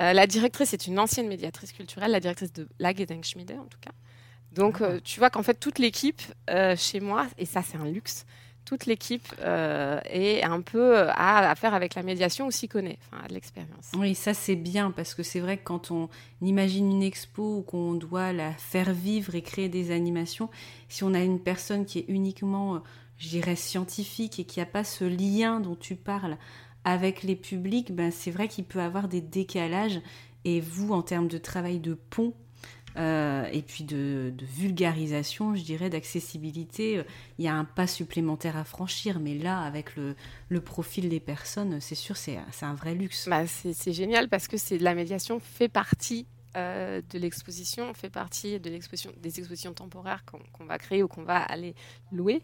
Euh, 0.00 0.12
la 0.12 0.26
directrice 0.26 0.72
est 0.72 0.86
une 0.86 0.98
ancienne 0.98 1.28
médiatrice 1.28 1.72
culturelle, 1.72 2.10
la 2.10 2.20
directrice 2.20 2.52
de 2.52 2.68
la 2.78 2.92
Gedenkschmiede 2.94 3.52
en 3.52 3.66
tout 3.66 3.78
cas. 3.80 3.92
Donc, 4.52 4.80
euh, 4.80 5.00
tu 5.02 5.18
vois 5.18 5.30
qu'en 5.30 5.42
fait, 5.42 5.54
toute 5.54 5.78
l'équipe 5.78 6.22
chez 6.76 7.00
moi, 7.00 7.26
et 7.38 7.44
ça, 7.44 7.62
c'est 7.62 7.76
un 7.76 7.86
luxe, 7.86 8.24
toute 8.64 8.86
l'équipe 8.86 9.34
est 9.40 10.42
un 10.42 10.60
peu 10.60 11.08
à, 11.10 11.50
à, 11.50 11.54
faire 11.54 11.74
avec 11.74 11.96
la 11.96 12.02
médiation 12.02 12.46
ou 12.46 12.50
s'y 12.50 12.68
connaît, 12.68 12.98
enfin, 13.12 13.26
de 13.26 13.34
l'expérience. 13.34 13.90
Oui, 13.96 14.14
ça, 14.14 14.32
c'est 14.32 14.56
bien 14.56 14.90
parce 14.90 15.14
que 15.14 15.22
c'est 15.22 15.40
vrai 15.40 15.58
que 15.58 15.64
quand 15.64 15.90
on 15.90 16.08
imagine 16.40 16.90
une 16.90 17.02
expo 17.02 17.58
ou 17.58 17.62
qu'on 17.62 17.94
doit 17.94 18.32
la 18.32 18.52
faire 18.52 18.92
vivre 18.92 19.34
et 19.34 19.42
créer 19.42 19.68
des 19.68 19.90
animations, 19.90 20.48
si 20.88 21.02
on 21.02 21.14
a 21.14 21.20
une 21.20 21.40
personne 21.40 21.84
qui 21.84 21.98
est 21.98 22.06
uniquement 22.08 22.80
je 23.18 23.28
dirais, 23.28 23.56
scientifique 23.56 24.38
et 24.38 24.44
qui 24.44 24.60
a 24.60 24.66
pas 24.66 24.84
ce 24.84 25.04
lien 25.04 25.60
dont 25.60 25.76
tu 25.76 25.96
parles 25.96 26.36
avec 26.84 27.22
les 27.22 27.36
publics, 27.36 27.92
ben 27.92 28.10
c'est 28.10 28.30
vrai 28.30 28.48
qu'il 28.48 28.64
peut 28.64 28.80
avoir 28.80 29.08
des 29.08 29.20
décalages. 29.20 30.00
Et 30.44 30.60
vous, 30.60 30.92
en 30.92 31.02
termes 31.02 31.28
de 31.28 31.38
travail 31.38 31.78
de 31.80 31.94
pont, 31.94 32.34
euh, 32.96 33.46
et 33.52 33.62
puis 33.62 33.82
de, 33.82 34.32
vulgarisation, 34.42 35.54
je 35.54 35.62
dirais, 35.62 35.90
d'accessibilité, 35.90 36.98
euh, 36.98 37.04
il 37.38 37.44
y 37.44 37.48
a 37.48 37.54
un 37.54 37.64
pas 37.64 37.86
supplémentaire 37.86 38.56
à 38.56 38.64
franchir. 38.64 39.18
Mais 39.18 39.34
là, 39.34 39.60
avec 39.60 39.96
le, 39.96 40.14
profil 40.60 41.08
des 41.08 41.20
personnes, 41.20 41.80
c'est 41.80 41.94
sûr, 41.94 42.16
c'est 42.16 42.38
un 42.62 42.74
vrai 42.74 42.94
luxe. 42.94 43.28
Bah, 43.28 43.46
c'est 43.46 43.92
génial 43.92 44.28
parce 44.28 44.48
que 44.48 44.56
c'est 44.56 44.78
la 44.78 44.94
médiation 44.94 45.40
fait 45.40 45.68
partie 45.68 46.26
euh, 46.56 47.02
de 47.10 47.18
l'exposition, 47.18 47.92
fait 47.94 48.10
partie 48.10 48.60
de 48.60 48.70
l'exposition, 48.70 49.10
des 49.20 49.40
expositions 49.40 49.74
temporaires 49.74 50.24
qu'on 50.24 50.64
va 50.64 50.78
créer 50.78 51.02
ou 51.02 51.08
qu'on 51.08 51.24
va 51.24 51.38
aller 51.38 51.74
louer. 52.12 52.42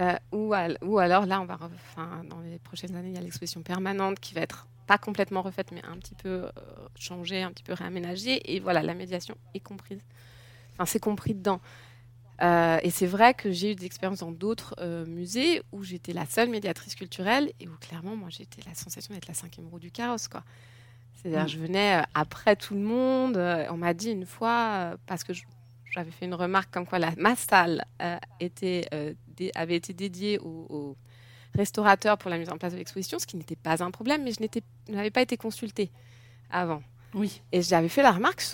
Euh, 0.00 0.14
ou, 0.32 0.54
ou, 0.82 0.98
alors 0.98 1.26
là, 1.26 1.40
on 1.40 1.46
va, 1.46 1.58
enfin, 1.62 2.22
dans 2.28 2.40
les 2.40 2.58
prochaines 2.58 2.94
années, 2.96 3.08
il 3.08 3.14
y 3.14 3.18
a 3.18 3.22
l'exposition 3.22 3.62
permanente 3.62 4.20
qui 4.20 4.34
va 4.34 4.42
être 4.42 4.68
pas 4.86 4.98
complètement 4.98 5.42
refaite, 5.42 5.72
mais 5.72 5.82
un 5.84 5.96
petit 5.96 6.14
peu 6.14 6.28
euh, 6.28 6.50
changée, 6.96 7.42
un 7.42 7.50
petit 7.50 7.64
peu 7.64 7.72
réaménagée. 7.72 8.54
Et 8.54 8.60
voilà, 8.60 8.82
la 8.82 8.94
médiation 8.94 9.36
est 9.54 9.60
comprise. 9.60 10.00
Enfin, 10.74 10.84
c'est 10.84 11.00
compris 11.00 11.34
dedans. 11.34 11.60
Euh, 12.42 12.78
et 12.82 12.90
c'est 12.90 13.06
vrai 13.06 13.32
que 13.32 13.50
j'ai 13.50 13.72
eu 13.72 13.74
des 13.74 13.86
expériences 13.86 14.18
dans 14.18 14.30
d'autres 14.30 14.76
musées 15.06 15.62
où 15.72 15.82
j'étais 15.82 16.12
la 16.12 16.26
seule 16.26 16.50
médiatrice 16.50 16.94
culturelle 16.94 17.50
et 17.58 17.66
où 17.66 17.74
clairement, 17.80 18.14
moi, 18.14 18.28
j'étais 18.28 18.60
la 18.66 18.74
sensation 18.74 19.14
d'être 19.14 19.28
la 19.28 19.34
cinquième 19.34 19.66
roue 19.68 19.78
du 19.78 19.90
carrosse, 19.90 20.28
quoi. 20.28 20.44
C'est-à-dire, 21.14 21.44
mm. 21.44 21.48
je 21.48 21.58
venais 21.58 22.02
après 22.12 22.56
tout 22.56 22.74
le 22.74 22.80
monde. 22.80 23.38
on 23.38 23.76
m'a 23.78 23.94
dit 23.94 24.10
une 24.10 24.26
fois, 24.26 24.98
parce 25.06 25.24
que 25.24 25.32
j'avais 25.96 26.10
fait 26.10 26.26
une 26.26 26.34
remarque 26.34 26.72
comme 26.72 26.86
quoi 26.86 26.98
la, 26.98 27.12
ma 27.16 27.36
salle 27.36 27.84
était 28.40 28.88
avait 29.54 29.76
été 29.76 29.92
dédié 29.92 30.38
aux, 30.38 30.96
restaurateurs 31.54 32.18
pour 32.18 32.30
la 32.30 32.38
mise 32.38 32.50
en 32.50 32.58
place 32.58 32.72
de 32.72 32.78
l'exposition, 32.78 33.18
ce 33.18 33.26
qui 33.26 33.36
n'était 33.36 33.56
pas 33.56 33.82
un 33.82 33.90
problème, 33.90 34.22
mais 34.22 34.32
je 34.32 34.92
n'avais 34.92 35.10
pas 35.10 35.22
été 35.22 35.36
consultée 35.36 35.90
avant. 36.50 36.82
Oui. 37.14 37.40
Et 37.50 37.62
j'avais 37.62 37.88
fait 37.88 38.02
la 38.02 38.12
remarque 38.12 38.44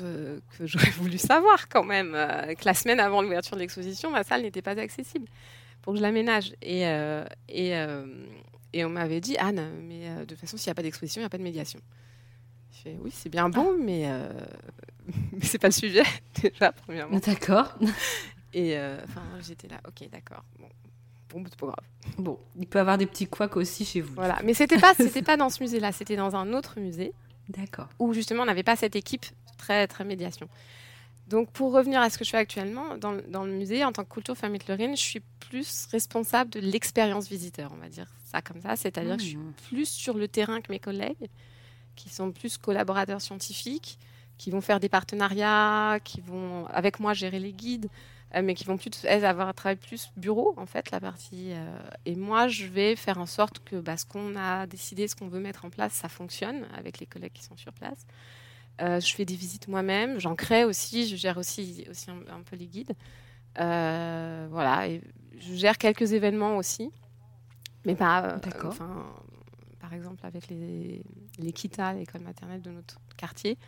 que 0.56 0.66
j'aurais 0.66 0.90
voulu 0.98 1.18
savoir 1.18 1.68
quand 1.68 1.82
même, 1.82 2.14
euh, 2.14 2.54
que 2.54 2.64
la 2.64 2.74
semaine 2.74 3.00
avant 3.00 3.22
l'ouverture 3.22 3.56
de 3.56 3.60
l'exposition, 3.60 4.10
ma 4.10 4.22
salle 4.22 4.42
n'était 4.42 4.62
pas 4.62 4.78
accessible 4.78 5.26
pour 5.82 5.92
que 5.92 5.98
je 5.98 6.02
l'aménage. 6.02 6.54
Et, 6.62 6.86
euh, 6.86 7.24
et, 7.48 7.76
euh, 7.76 8.06
et, 8.72 8.84
on 8.84 8.90
m'avait 8.90 9.20
dit, 9.20 9.36
Anne, 9.36 9.68
mais 9.82 10.08
de 10.20 10.24
toute 10.24 10.38
façon, 10.38 10.56
s'il 10.56 10.68
n'y 10.68 10.72
a 10.72 10.74
pas 10.76 10.82
d'exposition, 10.82 11.20
il 11.20 11.24
n'y 11.24 11.26
a 11.26 11.30
pas 11.30 11.38
de 11.38 11.42
médiation. 11.42 11.80
Oui, 12.84 13.10
c'est 13.12 13.28
bien 13.28 13.48
bon, 13.48 13.72
ah. 13.72 13.82
mais, 13.82 14.08
mais 15.32 15.44
c'est 15.44 15.58
pas 15.58 15.68
le 15.68 15.72
sujet, 15.72 16.04
déjà, 16.42 16.72
premièrement. 16.72 17.18
D'accord. 17.18 17.74
Et 18.54 18.76
euh, 18.76 18.98
enfin, 19.04 19.22
j'étais 19.40 19.68
là, 19.68 19.80
ok, 19.86 20.08
d'accord. 20.10 20.44
Bon, 20.58 20.68
bon 21.30 21.44
c'est 21.48 21.58
pas 21.58 21.66
grave. 21.66 22.16
Bon, 22.18 22.38
il 22.58 22.66
peut 22.66 22.78
y 22.78 22.80
avoir 22.80 22.98
des 22.98 23.06
petits 23.06 23.26
couacs 23.26 23.56
aussi 23.56 23.84
chez 23.84 24.00
vous. 24.00 24.14
Voilà, 24.14 24.38
mais 24.44 24.54
c'était 24.54 24.78
pas, 24.78 24.94
c'était 24.94 25.22
pas 25.22 25.36
dans 25.36 25.48
ce 25.48 25.62
musée-là, 25.62 25.92
c'était 25.92 26.16
dans 26.16 26.36
un 26.36 26.52
autre 26.52 26.78
musée. 26.78 27.12
D'accord. 27.48 27.88
Où 27.98 28.12
justement, 28.12 28.42
on 28.42 28.46
n'avait 28.46 28.62
pas 28.62 28.76
cette 28.76 28.96
équipe 28.96 29.26
très, 29.56 29.86
très 29.86 30.04
médiation. 30.04 30.48
Donc, 31.28 31.50
pour 31.50 31.72
revenir 31.72 32.00
à 32.00 32.10
ce 32.10 32.18
que 32.18 32.24
je 32.24 32.30
fais 32.30 32.36
actuellement, 32.36 32.96
dans, 32.98 33.16
dans 33.28 33.44
le 33.44 33.52
musée, 33.52 33.84
en 33.84 33.92
tant 33.92 34.04
que 34.04 34.12
Kulturvermittlerin, 34.12 34.94
je 34.94 35.00
suis 35.00 35.22
plus 35.48 35.86
responsable 35.90 36.50
de 36.50 36.60
l'expérience 36.60 37.28
visiteur, 37.28 37.72
on 37.72 37.80
va 37.80 37.88
dire 37.88 38.08
ça 38.24 38.42
comme 38.42 38.60
ça. 38.60 38.76
C'est-à-dire 38.76 39.16
que 39.16 39.22
je 39.22 39.28
suis 39.28 39.36
mmh. 39.36 39.52
plus 39.68 39.88
sur 39.88 40.18
le 40.18 40.28
terrain 40.28 40.60
que 40.60 40.70
mes 40.70 40.80
collègues, 40.80 41.30
qui 41.96 42.08
sont 42.08 42.32
plus 42.32 42.58
collaborateurs 42.58 43.20
scientifiques, 43.20 43.98
qui 44.38 44.50
vont 44.50 44.60
faire 44.60 44.80
des 44.80 44.88
partenariats, 44.88 45.98
qui 46.02 46.20
vont, 46.20 46.66
avec 46.66 47.00
moi, 47.00 47.14
gérer 47.14 47.38
les 47.38 47.52
guides, 47.52 47.88
euh, 48.34 48.40
mais 48.42 48.54
qui 48.54 48.64
vont 48.64 48.78
plus 48.78 49.04
avoir 49.04 49.48
un 49.48 49.52
travail 49.52 49.76
plus 49.76 50.10
bureau 50.16 50.54
en 50.56 50.66
fait 50.66 50.90
la 50.90 51.00
partie. 51.00 51.52
Euh, 51.52 51.78
et 52.06 52.16
moi, 52.16 52.48
je 52.48 52.66
vais 52.66 52.96
faire 52.96 53.18
en 53.18 53.26
sorte 53.26 53.62
que 53.64 53.76
bah, 53.76 53.96
ce 53.96 54.06
qu'on 54.06 54.36
a 54.36 54.66
décidé, 54.66 55.06
ce 55.06 55.14
qu'on 55.14 55.28
veut 55.28 55.40
mettre 55.40 55.64
en 55.64 55.70
place, 55.70 55.92
ça 55.92 56.08
fonctionne 56.08 56.66
avec 56.76 56.98
les 56.98 57.06
collègues 57.06 57.32
qui 57.32 57.44
sont 57.44 57.56
sur 57.56 57.72
place. 57.72 58.06
Euh, 58.80 59.00
je 59.00 59.14
fais 59.14 59.26
des 59.26 59.36
visites 59.36 59.68
moi-même, 59.68 60.18
j'en 60.18 60.34
crée 60.34 60.64
aussi, 60.64 61.06
je 61.06 61.14
gère 61.14 61.36
aussi, 61.36 61.86
aussi 61.90 62.10
un, 62.10 62.42
peu 62.42 62.56
les 62.56 62.66
guides. 62.66 62.94
voilà, 63.54 64.88
et 64.88 65.02
je 65.38 65.54
gère 65.54 65.76
quelques 65.76 66.14
événements 66.14 66.56
aussi, 66.56 66.90
mais 67.84 67.94
pas. 67.94 68.38
Enfin, 68.64 69.12
par 69.92 69.98
exemple 69.98 70.24
avec 70.24 70.48
les, 70.48 71.02
les 71.38 71.52
KITA, 71.52 71.92
l'école 71.92 72.22
maternelle 72.22 72.62
de 72.62 72.70
notre 72.70 72.98
quartier. 73.18 73.58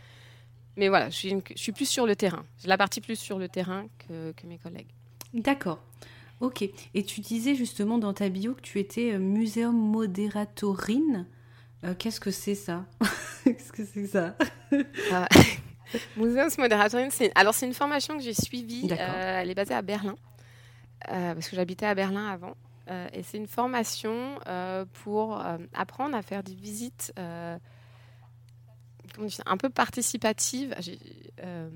Mais 0.79 0.89
voilà, 0.89 1.11
je 1.11 1.15
suis, 1.15 1.35
je 1.55 1.61
suis 1.61 1.73
plus 1.73 1.87
sur 1.87 2.07
le 2.07 2.17
terrain. 2.17 2.47
J'ai 2.63 2.69
la 2.69 2.79
partie 2.79 3.03
plus 3.03 3.17
sur 3.17 3.39
le 3.39 3.47
terrain 3.47 3.85
que, 3.99 4.33
que 4.33 4.47
mes 4.47 4.57
collègues. 4.57 4.89
D'accord. 5.35 5.83
Ok. 6.41 6.63
Et 6.95 7.05
tu 7.05 7.21
disais 7.21 7.55
justement 7.55 7.99
dans 7.99 8.15
ta 8.15 8.31
bio 8.31 8.55
que 8.55 8.63
tu 8.63 8.81
étais 8.81 9.13
euh, 9.13 9.19
muséum 9.19 9.77
modératorine. 9.77 11.27
Euh, 11.85 11.93
Qu'est-ce 11.95 12.21
que 12.21 12.31
c'est 12.31 12.55
ça? 12.55 12.87
Qu'est-ce 13.45 13.71
que 13.71 13.85
c'est 13.85 14.03
que 14.05 14.09
ça? 14.09 14.35
Ah. 15.13 15.29
Museumsmoderatorin, 16.17 17.11
c'est 17.11 17.33
alors 17.35 17.53
c'est 17.53 17.67
une 17.67 17.75
formation 17.75 18.17
que 18.17 18.23
j'ai 18.23 18.33
suivie. 18.33 18.89
Euh, 18.91 19.41
elle 19.43 19.51
est 19.51 19.55
basée 19.55 19.75
à 19.75 19.83
Berlin 19.83 20.17
euh, 21.13 21.35
parce 21.35 21.51
que 21.51 21.55
j'habitais 21.57 21.87
à 21.87 21.95
Berlin 21.95 22.27
avant. 22.27 22.57
Euh, 22.91 23.09
et 23.13 23.23
c'est 23.23 23.39
une 23.39 23.47
formation 23.47 24.39
euh, 24.47 24.85
pour 25.05 25.41
euh, 25.41 25.57
apprendre 25.73 26.17
à 26.17 26.23
faire 26.23 26.43
des 26.43 26.55
visites 26.55 27.13
dit 29.19 29.39
un 29.47 29.57
peu 29.57 29.71
participatives. 29.71 30.75
Euh, 31.43 31.69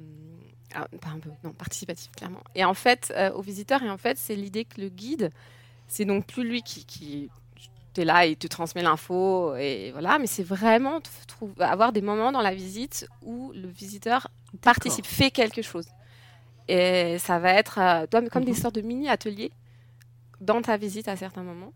ah, 0.74 0.86
pas 1.00 1.10
un 1.10 1.18
peu, 1.18 1.30
non, 1.44 1.52
participative 1.52 2.10
clairement. 2.10 2.42
Et 2.54 2.64
en 2.64 2.74
fait, 2.74 3.12
aux 3.34 3.42
visiteurs, 3.42 3.82
et 3.82 3.90
en 3.90 3.96
fait, 3.96 4.18
c'est 4.18 4.34
l'idée 4.34 4.64
que 4.64 4.80
le 4.80 4.88
guide, 4.88 5.30
c'est 5.86 6.04
donc 6.04 6.26
plus 6.26 6.44
lui 6.46 6.62
qui, 6.62 6.84
qui 6.84 7.30
est 7.96 8.04
là 8.04 8.26
et 8.26 8.36
te 8.36 8.46
transmet 8.46 8.82
l'info 8.82 9.56
et 9.56 9.90
voilà, 9.92 10.18
mais 10.18 10.26
c'est 10.26 10.42
vraiment 10.42 11.00
avoir 11.58 11.92
des 11.92 12.02
moments 12.02 12.32
dans 12.32 12.42
la 12.42 12.54
visite 12.54 13.08
où 13.24 13.52
le 13.54 13.68
visiteur 13.68 14.28
participe, 14.60 15.06
fait 15.06 15.30
quelque 15.30 15.62
chose. 15.62 15.86
Et 16.68 17.18
ça 17.18 17.38
va 17.38 17.52
être 17.54 18.06
comme, 18.10 18.44
des 18.44 18.52
Mhm. 18.52 18.56
sortes 18.56 18.74
de 18.74 18.82
mini-ateliers 18.82 19.52
dans 20.40 20.62
ta 20.62 20.76
visite 20.76 21.08
à 21.08 21.16
certains 21.16 21.42
moments. 21.42 21.72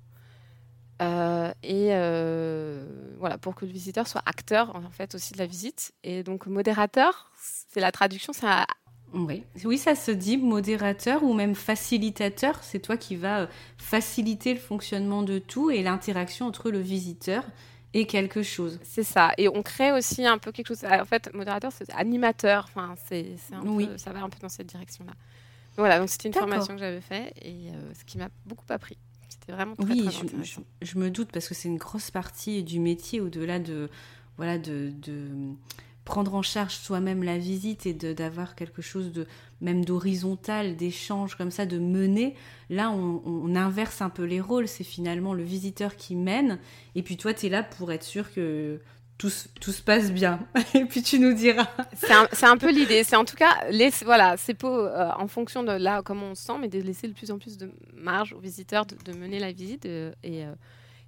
Euh, 1.00 1.50
et 1.64 1.88
euh, 1.92 2.86
voilà, 3.18 3.36
pour 3.38 3.54
que 3.56 3.64
le 3.64 3.72
visiteur 3.72 4.06
soit 4.06 4.22
acteur 4.24 4.76
en 4.76 4.90
fait 4.90 5.14
aussi 5.14 5.32
de 5.32 5.38
la 5.38 5.46
visite. 5.46 5.92
Et 6.04 6.22
donc 6.22 6.46
modérateur, 6.46 7.30
c'est 7.36 7.80
la 7.80 7.90
traduction, 7.90 8.32
un- 8.42 8.64
Oui. 9.12 9.42
oui, 9.64 9.78
ça 9.78 9.94
se 9.96 10.10
dit 10.12 10.36
modérateur 10.36 11.24
ou 11.24 11.32
même 11.34 11.54
facilitateur. 11.56 12.62
C'est 12.62 12.78
toi 12.78 12.96
qui 12.96 13.16
vas 13.16 13.40
euh, 13.40 13.46
faciliter 13.78 14.54
le 14.54 14.60
fonctionnement 14.60 15.22
de 15.22 15.38
tout 15.38 15.70
et 15.70 15.82
l'interaction 15.82 16.46
entre 16.46 16.70
le 16.70 16.78
visiteur 16.78 17.44
et 17.94 18.06
quelque 18.06 18.42
chose. 18.42 18.78
c'est 18.84 19.02
ça. 19.02 19.32
Et 19.38 19.48
on 19.48 19.62
crée 19.62 19.92
aussi 19.92 20.24
un 20.24 20.38
peu 20.38 20.52
quelque 20.52 20.68
chose. 20.68 20.84
En 20.84 21.04
fait, 21.04 21.32
modérateur, 21.34 21.72
c'est 21.76 21.90
animateur. 21.94 22.66
Enfin, 22.68 22.94
c'est 23.08 23.34
Oui. 23.64 23.88
ça 23.96 24.12
va 24.12 24.22
un 24.22 24.28
peu 24.30 24.38
dans 24.40 24.48
cette 24.48 24.68
direction-là. 24.68 25.12
Voilà, 25.76 25.98
donc 25.98 26.08
c'était 26.08 26.28
une 26.28 26.34
formation 26.34 26.74
que 26.74 26.80
j'avais 26.80 27.00
fait 27.00 27.32
et 27.42 27.70
euh, 27.70 27.92
ce 27.98 28.04
qui 28.04 28.18
m'a 28.18 28.28
beaucoup 28.46 28.64
appris. 28.68 28.98
C'était 29.28 29.52
vraiment 29.52 29.74
très, 29.74 29.86
Oui, 29.92 30.02
très 30.02 30.10
je, 30.12 30.16
je- 30.18 30.22
intéressant. 30.24 30.62
je 30.82 30.98
me 30.98 31.10
doute 31.10 31.30
parce 31.32 31.48
que 31.48 31.54
c'est 31.54 31.68
une 31.68 31.78
grosse 31.78 32.10
partie 32.10 32.62
du 32.62 32.78
métier 32.78 33.20
au-delà 33.20 33.58
de 33.58 33.88
voilà 34.36 34.58
de, 34.58 34.92
de 35.02 35.28
prendre 36.04 36.34
en 36.34 36.42
charge 36.42 36.74
soi-même 36.74 37.22
la 37.22 37.38
visite 37.38 37.86
et 37.86 37.94
d'avoir 37.94 38.54
quelque 38.56 38.82
chose 38.82 39.12
de 39.12 39.26
même 39.60 39.84
d'horizontal, 39.84 40.76
d'échange 40.76 41.36
comme 41.36 41.50
ça, 41.52 41.64
de 41.64 41.78
mener. 41.78 42.34
Là, 42.70 42.90
on, 42.90 43.22
on 43.24 43.54
inverse 43.54 44.02
un 44.02 44.10
peu 44.10 44.24
les 44.24 44.40
rôles. 44.40 44.66
C'est 44.68 44.82
finalement 44.84 45.32
le 45.32 45.44
visiteur 45.44 45.96
qui 45.96 46.16
mène 46.16 46.58
et 46.96 47.02
puis 47.02 47.16
toi, 47.16 47.32
tu 47.34 47.46
es 47.46 47.48
là 47.48 47.62
pour 47.62 47.92
être 47.92 48.02
sûr 48.02 48.32
que 48.32 48.80
tout, 49.60 49.72
se- 49.72 49.82
passe 49.82 50.10
bien. 50.12 50.40
et 50.74 50.84
puis 50.84 51.02
tu 51.02 51.18
nous 51.18 51.32
diras. 51.32 51.68
C'est 51.94 52.46
un, 52.46 52.56
peu 52.56 52.70
l'idée. 52.70 53.04
C'est 53.04 53.16
en 53.16 53.24
tout 53.24 53.36
cas, 53.36 53.64
laisse- 53.70 54.02
voilà, 54.04 54.36
c'est 54.36 54.54
pas 54.54 54.68
euh, 54.68 55.10
en 55.16 55.28
fonction 55.28 55.62
de 55.62 55.72
là 55.72 56.02
comment 56.02 56.26
on 56.26 56.34
se 56.34 56.42
sent, 56.44 56.54
mais 56.60 56.68
de 56.68 56.80
laisser 56.80 57.08
de 57.08 57.12
plus 57.12 57.30
en 57.30 57.38
plus 57.38 57.56
de 57.56 57.70
marge 57.94 58.32
aux 58.32 58.40
visiteurs 58.40 58.84
de, 58.86 59.12
mener 59.12 59.38
la 59.38 59.52
visite. 59.52 59.86
euh, 59.86 60.12
et 60.22 60.44
euh, 60.44 60.52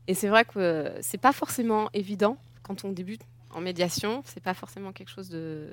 et 0.06 0.12
c'est 0.14 0.28
vrai 0.28 0.44
que 0.44 0.92
c'est 1.00 1.18
pas 1.18 1.32
forcément 1.32 1.88
évident 1.94 2.36
quand 2.62 2.84
on 2.84 2.92
débute 2.92 3.22
en 3.50 3.60
médiation. 3.62 4.22
C'est 4.26 4.42
pas 4.42 4.52
forcément 4.54 4.92
quelque 4.92 5.08
chose 5.08 5.30
de, 5.30 5.66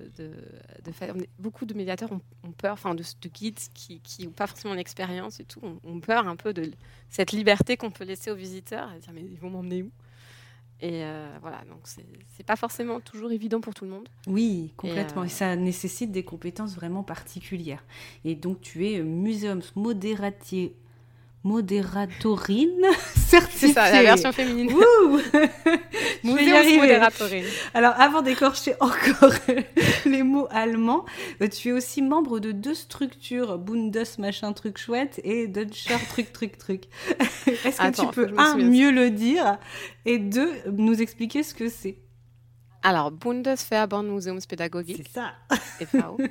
Beaucoup 1.38 1.66
de 1.66 1.74
médiateurs 1.74 2.12
ont, 2.12 2.52
peur, 2.52 2.74
enfin 2.74 2.96
de, 2.96 3.04
de 3.22 3.30
guides 3.30 3.60
qui 3.74 4.02
n'ont 4.26 4.32
pas 4.32 4.48
forcément 4.48 4.74
l'expérience 4.74 5.40
et 5.40 5.44
tout, 5.44 5.60
ont, 5.64 5.80
ont 5.84 6.00
peur 6.00 6.28
un 6.28 6.36
peu 6.38 6.54
de 6.54 6.72
cette 7.10 7.34
liberté 7.34 7.76
qu'on 7.78 7.92
peut 7.92 8.06
laisser 8.06 8.32
aux 8.32 8.36
visiteurs 8.36 8.90
et 8.94 9.00
dire 9.00 9.12
mais 9.14 9.22
ils 9.22 9.38
vont 9.40 9.50
m'emmener 9.50 9.84
où? 9.84 9.92
Et 10.82 11.04
euh, 11.04 11.28
voilà, 11.42 11.62
donc 11.70 11.80
c'est 11.86 12.46
pas 12.46 12.56
forcément 12.56 13.00
toujours 13.00 13.32
évident 13.32 13.62
pour 13.62 13.76
tout 13.76 13.86
le 13.86 13.92
monde. 13.92 14.10
Oui, 14.26 14.74
complètement. 14.78 15.22
euh, 15.22 15.26
Et, 15.26 15.30
ça 15.30 15.56
nécessite 15.56 16.12
des 16.12 16.24
compétences 16.24 16.74
vraiment 16.74 17.04
particulières. 17.04 17.84
Et 18.26 18.34
donc, 18.34 18.62
tu 18.62 18.88
es 18.88 19.00
euh, 19.00 19.04
Museums 19.04 19.62
Moderatier. 19.76 20.76
Modératorine 21.44 22.86
certifiée. 23.16 23.70
C'est 23.70 23.74
ça, 23.74 23.92
la 23.92 24.04
version 24.04 24.32
féminine. 24.32 24.72
Wouh 24.72 25.20
Je 25.34 25.38
vais 25.38 25.80
y 26.24 26.24
Museums 26.24 26.56
arriver. 26.56 26.78
Moderatorin. 26.78 27.42
Alors, 27.74 27.94
avant 28.00 28.22
d'écorcher 28.22 28.76
encore 28.80 29.34
les 30.06 30.22
mots 30.22 30.48
allemands, 30.52 31.04
euh, 31.42 31.48
tu 31.48 31.70
es 31.70 31.72
aussi 31.72 32.02
membre 32.04 32.40
de 32.40 32.52
deux 32.52 32.76
structures, 32.76 33.58
Bundes 33.58 33.98
machin 34.20 34.54
truc 34.54 34.78
chouette 34.78 35.20
et 35.24 35.48
Deutscher 35.48 35.98
truc 36.10 36.32
truc 36.32 36.58
truc. 36.58 36.84
Est-ce 37.66 37.78
que 37.78 37.84
Attends, 37.84 38.08
tu 38.08 38.14
peux, 38.14 38.30
un, 38.38 38.58
mieux 38.58 38.92
le 38.92 39.10
dire 39.10 39.58
et 40.06 40.20
deux, 40.20 40.52
nous 40.72 41.02
expliquer 41.02 41.42
ce 41.42 41.56
que 41.56 41.70
c'est? 41.70 41.98
Alors, 42.84 43.12
Bundesverband 43.12 44.04
Museumspädagogik, 44.04 45.04
C'est 45.06 45.14
ça. 45.14 45.34
e.V. 45.82 46.30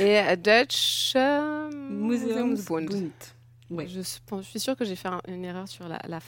et 0.00 0.36
Deutsche 0.36 1.16
Museumsbund. 1.90 2.90
Museumsbund. 2.90 3.12
Je, 3.86 4.00
suis- 4.00 4.20
je 4.30 4.42
suis 4.42 4.60
sûre 4.60 4.76
que 4.76 4.84
j'ai 4.84 4.96
fait 4.96 5.08
un- 5.08 5.20
une 5.28 5.44
erreur 5.44 5.66
sur 5.68 5.88
la, 5.88 5.98
la 6.06 6.20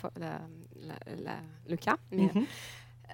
la- 1.24 1.40
le 1.68 1.76
cas. 1.76 1.96
Mais, 2.12 2.30
Mhm. 2.34 2.44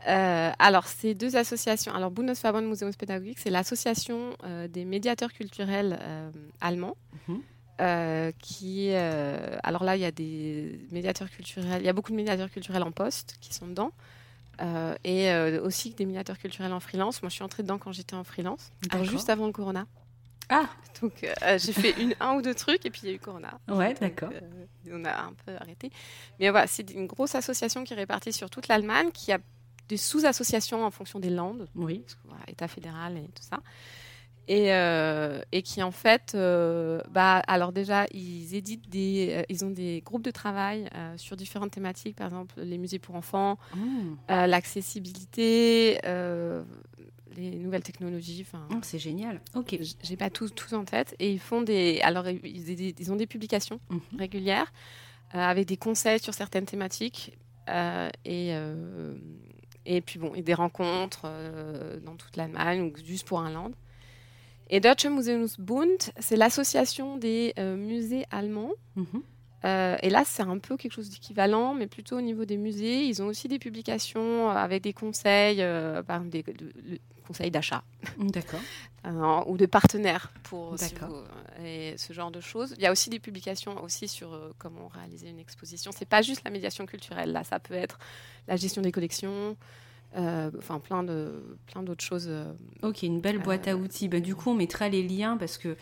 euh, 0.08 0.50
alors, 0.58 0.86
ces 0.86 1.14
deux 1.14 1.36
associations. 1.36 1.92
Alors, 1.92 2.10
Bundesverband 2.10 2.62
Museumspädagogik, 2.62 3.38
c'est 3.38 3.50
l'association 3.50 4.36
euh, 4.44 4.68
des 4.68 4.84
médiateurs 4.84 5.32
culturels 5.32 5.98
euh, 6.00 6.30
allemands. 6.60 6.96
Mhm. 7.28 7.42
qui, 8.38 8.90
alors 8.94 9.82
là, 9.82 9.96
il 9.96 10.02
y 10.02 10.04
a 10.04 10.12
des 10.12 10.78
médiateurs 10.92 11.28
culturels, 11.30 11.82
il 11.82 11.86
y 11.86 11.88
a 11.88 11.92
beaucoup 11.92 12.12
de 12.12 12.16
médiateurs 12.16 12.48
culturels 12.50 12.82
en 12.84 12.92
poste 12.92 13.36
qui 13.40 13.52
sont 13.52 13.66
dedans, 13.66 13.90
et 15.02 15.32
aussi 15.64 15.90
des 15.94 16.06
médiateurs 16.06 16.38
culturels 16.38 16.72
en 16.72 16.78
freelance. 16.78 17.22
Moi, 17.22 17.28
je 17.28 17.34
suis 17.34 17.42
entrée 17.42 17.64
dedans 17.64 17.78
quand 17.78 17.90
j'étais 17.90 18.14
en 18.14 18.22
freelance, 18.22 18.70
alors 18.90 19.04
juste 19.04 19.30
avant 19.30 19.46
le 19.46 19.52
corona. 19.52 19.86
Ah, 20.48 20.68
Donc, 21.00 21.24
euh, 21.24 21.58
j'ai 21.58 21.72
fait 21.72 21.92
une, 22.00 22.14
un 22.20 22.34
ou 22.34 22.42
deux 22.42 22.54
trucs, 22.54 22.84
et 22.86 22.90
puis 22.90 23.00
il 23.04 23.08
y 23.08 23.12
a 23.12 23.14
eu 23.14 23.18
corona. 23.18 23.58
ouais, 23.68 23.94
d'accord. 23.94 24.30
euh, 24.32 24.66
on 24.92 25.04
a 25.04 25.22
un 25.22 25.32
peu 25.46 25.52
arrêté. 25.58 25.90
Mais 26.38 26.50
voilà, 26.50 26.66
c'est 26.66 26.90
une 26.90 27.06
grosse 27.06 27.34
association 27.34 27.84
qui 27.84 27.92
est 27.94 27.96
répartie 27.96 28.32
sur 28.32 28.50
toute 28.50 28.68
l'Allemagne, 28.68 29.10
qui 29.12 29.32
a 29.32 29.38
des 29.88 29.96
sous-associations 29.96 30.84
en 30.84 30.90
fonction 30.90 31.18
des 31.20 31.30
landes, 31.30 31.68
Oui. 31.74 32.00
parce 32.00 32.14
que, 32.14 32.20
voilà, 32.28 32.44
État 32.48 32.68
fédéral 32.68 33.16
et 33.18 33.28
tout 33.34 33.42
ça. 33.42 33.60
Et, 34.48 34.72
euh, 34.74 35.40
et 35.52 35.62
qui 35.62 35.84
en 35.84 35.92
fait, 35.92 36.32
euh, 36.34 37.00
bah, 37.10 37.38
alors 37.46 37.70
déjà, 37.72 38.06
ils 38.12 38.56
éditent 38.56 38.88
des, 38.90 39.28
euh, 39.30 39.42
ils 39.48 39.64
ont 39.64 39.70
des 39.70 40.02
groupes 40.04 40.24
de 40.24 40.32
travail 40.32 40.88
euh, 40.96 41.16
sur 41.16 41.36
différentes 41.36 41.70
thématiques, 41.70 42.16
par 42.16 42.26
exemple 42.26 42.60
les 42.60 42.76
musées 42.76 42.98
pour 42.98 43.14
enfants, 43.14 43.56
Mmh. 43.74 44.14
euh, 44.32 44.46
l'accessibilité, 44.48 46.00
euh, 46.06 46.64
les 47.36 47.50
nouvelles 47.56 47.82
technologies, 47.82 48.44
enfin, 48.46 48.66
Oh, 48.70 48.78
c'est 48.82 48.98
génial. 48.98 49.40
Ok. 49.54 49.76
J'ai 50.02 50.16
pas 50.16 50.30
tous, 50.30 50.50
tous 50.54 50.72
en 50.74 50.84
tête. 50.84 51.14
Et 51.18 51.30
ils 51.32 51.40
font 51.40 51.62
des. 51.62 52.00
Alors, 52.02 52.26
ils, 52.28 53.12
ont 53.12 53.16
des 53.16 53.26
publications 53.26 53.80
Mhm. 53.90 54.00
régulières 54.18 54.72
euh, 55.34 55.38
avec 55.38 55.66
des 55.66 55.76
conseils 55.76 56.18
sur 56.20 56.34
certaines 56.34 56.66
thématiques. 56.66 57.36
euh, 57.68 58.08
et, 58.24 58.50
euh, 58.54 59.14
et 59.86 60.00
puis, 60.00 60.18
bon, 60.18 60.34
et 60.34 60.42
des 60.42 60.54
rencontres 60.54 61.26
dans 62.04 62.16
toute 62.16 62.36
l'Allemagne 62.36 62.82
ou 62.82 62.92
juste 63.04 63.26
pour 63.26 63.40
un 63.40 63.50
land. 63.50 63.70
Et 64.70 64.80
Deutsche 64.80 65.06
Museumsbund, 65.06 65.98
c'est 66.18 66.36
l'association 66.36 67.16
des 67.18 67.52
musées 67.76 68.24
allemands. 68.30 68.72
Mhm. 68.96 69.22
Euh, 69.64 69.96
et 70.02 70.10
là, 70.10 70.24
c'est 70.26 70.42
un 70.42 70.58
peu 70.58 70.76
quelque 70.76 70.90
chose 70.92 71.08
d'équivalent, 71.08 71.72
mais 71.74 71.86
plutôt 71.86 72.18
au 72.18 72.20
niveau 72.20 72.44
des 72.44 72.56
musées. 72.56 73.04
Ils 73.06 73.22
ont 73.22 73.26
aussi 73.26 73.46
des 73.46 73.60
publications 73.60 74.50
avec 74.50 74.82
des 74.82 74.92
conseils, 74.92 75.62
euh, 75.62 76.02
par 76.02 76.16
exemple 76.16 76.30
des 76.32 76.42
de- 76.42 76.72
conseils 77.32 77.50
d'achat 77.50 77.82
D'accord. 78.18 78.60
euh, 79.06 79.40
ou 79.46 79.56
de 79.56 79.66
partenaires 79.66 80.30
pour 80.44 80.78
si 80.78 80.92
D'accord. 80.94 81.08
vous- 81.08 81.64
et 81.64 81.94
ce 81.98 82.12
genre 82.12 82.30
de 82.30 82.40
choses. 82.40 82.74
Il 82.76 82.82
y 82.82 82.86
a 82.86 82.92
aussi 82.92 83.10
des 83.10 83.18
publications 83.18 83.82
aussi 83.82 84.08
sur 84.08 84.32
euh, 84.32 84.52
comment 84.58 84.88
réaliser 84.88 85.28
une 85.28 85.38
exposition. 85.38 85.90
C'est 85.92 86.08
pas 86.08 86.22
juste 86.22 86.42
la 86.44 86.50
médiation 86.50 86.86
culturelle. 86.86 87.32
Là, 87.32 87.44
ça 87.44 87.58
peut 87.58 87.74
être 87.74 87.98
la 88.48 88.56
gestion 88.56 88.82
des 88.82 88.92
collections, 88.92 89.56
euh, 90.16 90.50
enfin 90.58 90.78
plein 90.78 91.02
de 91.02 91.42
plein 91.66 91.82
d'autres 91.82 92.04
choses. 92.04 92.26
euh. 92.28 92.52
Ok, 92.82 93.02
une 93.02 93.20
belle 93.20 93.38
boîte 93.38 93.66
à 93.68 93.72
Euh, 93.72 93.76
outils. 93.76 94.08
Bah, 94.08 94.20
du 94.20 94.34
coup, 94.34 94.50
on 94.50 94.54
mettra 94.54 94.88
les 94.88 95.02
liens 95.02 95.36
parce 95.36 95.58
que 95.58 95.76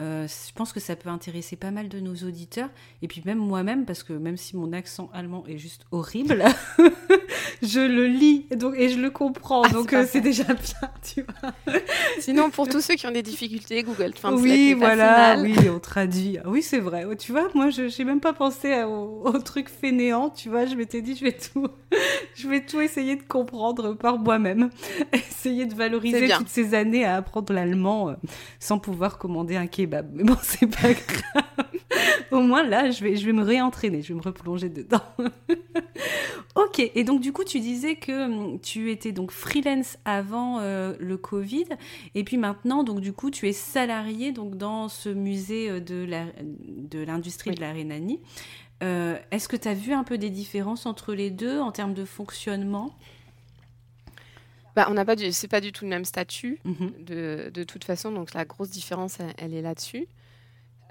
euh, 0.00 0.26
je 0.26 0.52
pense 0.52 0.72
que 0.72 0.80
ça 0.80 0.96
peut 0.96 1.08
intéresser 1.08 1.54
pas 1.54 1.70
mal 1.70 1.88
de 1.88 2.00
nos 2.00 2.14
auditeurs. 2.14 2.68
Et 3.02 3.08
puis 3.08 3.22
même 3.24 3.38
moi-même, 3.38 3.84
parce 3.84 4.02
que 4.02 4.12
même 4.12 4.36
si 4.36 4.56
mon 4.56 4.72
accent 4.72 5.08
allemand 5.12 5.44
est 5.46 5.58
juste 5.58 5.84
horrible, 5.92 6.44
je 7.62 7.80
le 7.80 8.06
lis 8.06 8.46
donc, 8.56 8.74
et 8.76 8.88
je 8.88 8.98
le 8.98 9.10
comprends. 9.10 9.62
Ah, 9.62 9.68
donc 9.68 9.90
c'est 9.90 10.18
euh, 10.18 10.20
déjà 10.20 10.44
bien, 10.44 10.90
tu 11.02 11.22
vois. 11.22 11.52
Sinon, 12.18 12.50
pour 12.50 12.68
tous 12.68 12.80
ceux 12.80 12.94
qui 12.94 13.06
ont 13.06 13.12
des 13.12 13.22
difficultés, 13.22 13.82
Google 13.82 14.12
Translate 14.12 14.42
oui, 14.42 14.74
voilà, 14.74 15.36
oui, 15.40 15.54
on 15.72 15.78
traduit. 15.78 16.38
Ah 16.38 16.48
Oui, 16.48 16.62
c'est 16.62 16.80
vrai. 16.80 17.06
Oh, 17.08 17.14
Tu 17.14 17.30
vois, 17.30 17.48
moi, 17.54 17.70
je 17.70 17.96
n'ai 17.96 18.04
même 18.04 18.20
pas 18.20 18.32
pensé 18.32 18.82
au, 18.82 19.22
au 19.24 19.38
truc 19.38 19.68
fainéant. 19.68 20.30
Tu 20.30 20.48
vois, 20.48 20.66
je 20.66 20.74
m'étais 20.74 21.02
dit, 21.02 21.14
je 21.14 21.24
vais 21.24 21.36
tout, 21.36 21.68
je 22.34 22.48
vais 22.48 22.64
tout 22.64 22.80
essayer 22.80 23.16
de 23.16 23.22
comprendre 23.22 23.94
par 23.94 24.18
moi-même. 24.18 24.70
Essayer 25.12 25.66
de 25.66 25.74
valoriser 25.74 26.28
toutes 26.28 26.48
ces 26.48 26.74
années 26.74 27.04
à 27.04 27.16
apprendre 27.16 27.52
l'allemand 27.52 28.10
euh, 28.10 28.14
sans 28.58 28.78
pouvoir 28.78 29.18
commander 29.18 29.56
un 29.56 29.66
kebab. 29.84 30.10
Mais 30.12 30.24
bon, 30.24 30.36
c'est 30.42 30.66
pas 30.66 30.92
grave. 30.92 31.44
Au 32.30 32.40
moins 32.40 32.62
là, 32.62 32.90
je 32.90 33.04
vais, 33.04 33.16
je 33.16 33.26
vais 33.26 33.32
me 33.32 33.42
réentraîner, 33.42 34.02
je 34.02 34.08
vais 34.08 34.14
me 34.14 34.22
replonger 34.22 34.68
dedans. 34.68 35.02
ok, 36.56 36.90
et 36.94 37.04
donc 37.04 37.20
du 37.20 37.32
coup, 37.32 37.44
tu 37.44 37.60
disais 37.60 37.96
que 37.96 38.24
hum, 38.24 38.60
tu 38.60 38.90
étais 38.90 39.12
donc 39.12 39.30
freelance 39.30 39.98
avant 40.04 40.58
euh, 40.60 40.94
le 40.98 41.16
Covid, 41.16 41.66
et 42.14 42.24
puis 42.24 42.36
maintenant, 42.36 42.82
donc 42.82 43.00
du 43.00 43.12
coup, 43.12 43.30
tu 43.30 43.48
es 43.48 43.52
salarié 43.52 44.32
donc 44.32 44.56
dans 44.56 44.88
ce 44.88 45.08
musée 45.08 45.70
euh, 45.70 45.80
de 45.80 46.04
la, 46.04 46.24
de 46.42 46.98
l'industrie 47.00 47.54
de 47.54 47.60
la 47.60 47.72
Rhénanie. 47.72 48.20
Euh, 48.82 49.16
est-ce 49.30 49.48
que 49.48 49.56
tu 49.56 49.68
as 49.68 49.74
vu 49.74 49.92
un 49.92 50.04
peu 50.04 50.18
des 50.18 50.30
différences 50.30 50.86
entre 50.86 51.14
les 51.14 51.30
deux 51.30 51.60
en 51.60 51.70
termes 51.70 51.94
de 51.94 52.04
fonctionnement? 52.04 52.96
Bah, 54.76 54.86
on 54.90 54.94
n'a 54.94 55.04
pas, 55.04 55.14
c'est 55.32 55.48
pas 55.48 55.60
du 55.60 55.72
tout 55.72 55.84
le 55.84 55.90
même 55.90 56.04
statut 56.04 56.58
Mhm. 56.64 56.92
de, 57.04 57.50
de 57.52 57.64
toute 57.64 57.84
façon, 57.84 58.10
donc 58.12 58.34
la 58.34 58.44
grosse 58.44 58.70
différence, 58.70 59.20
elle, 59.20 59.32
elle 59.38 59.54
est 59.54 59.62
là-dessus. 59.62 60.06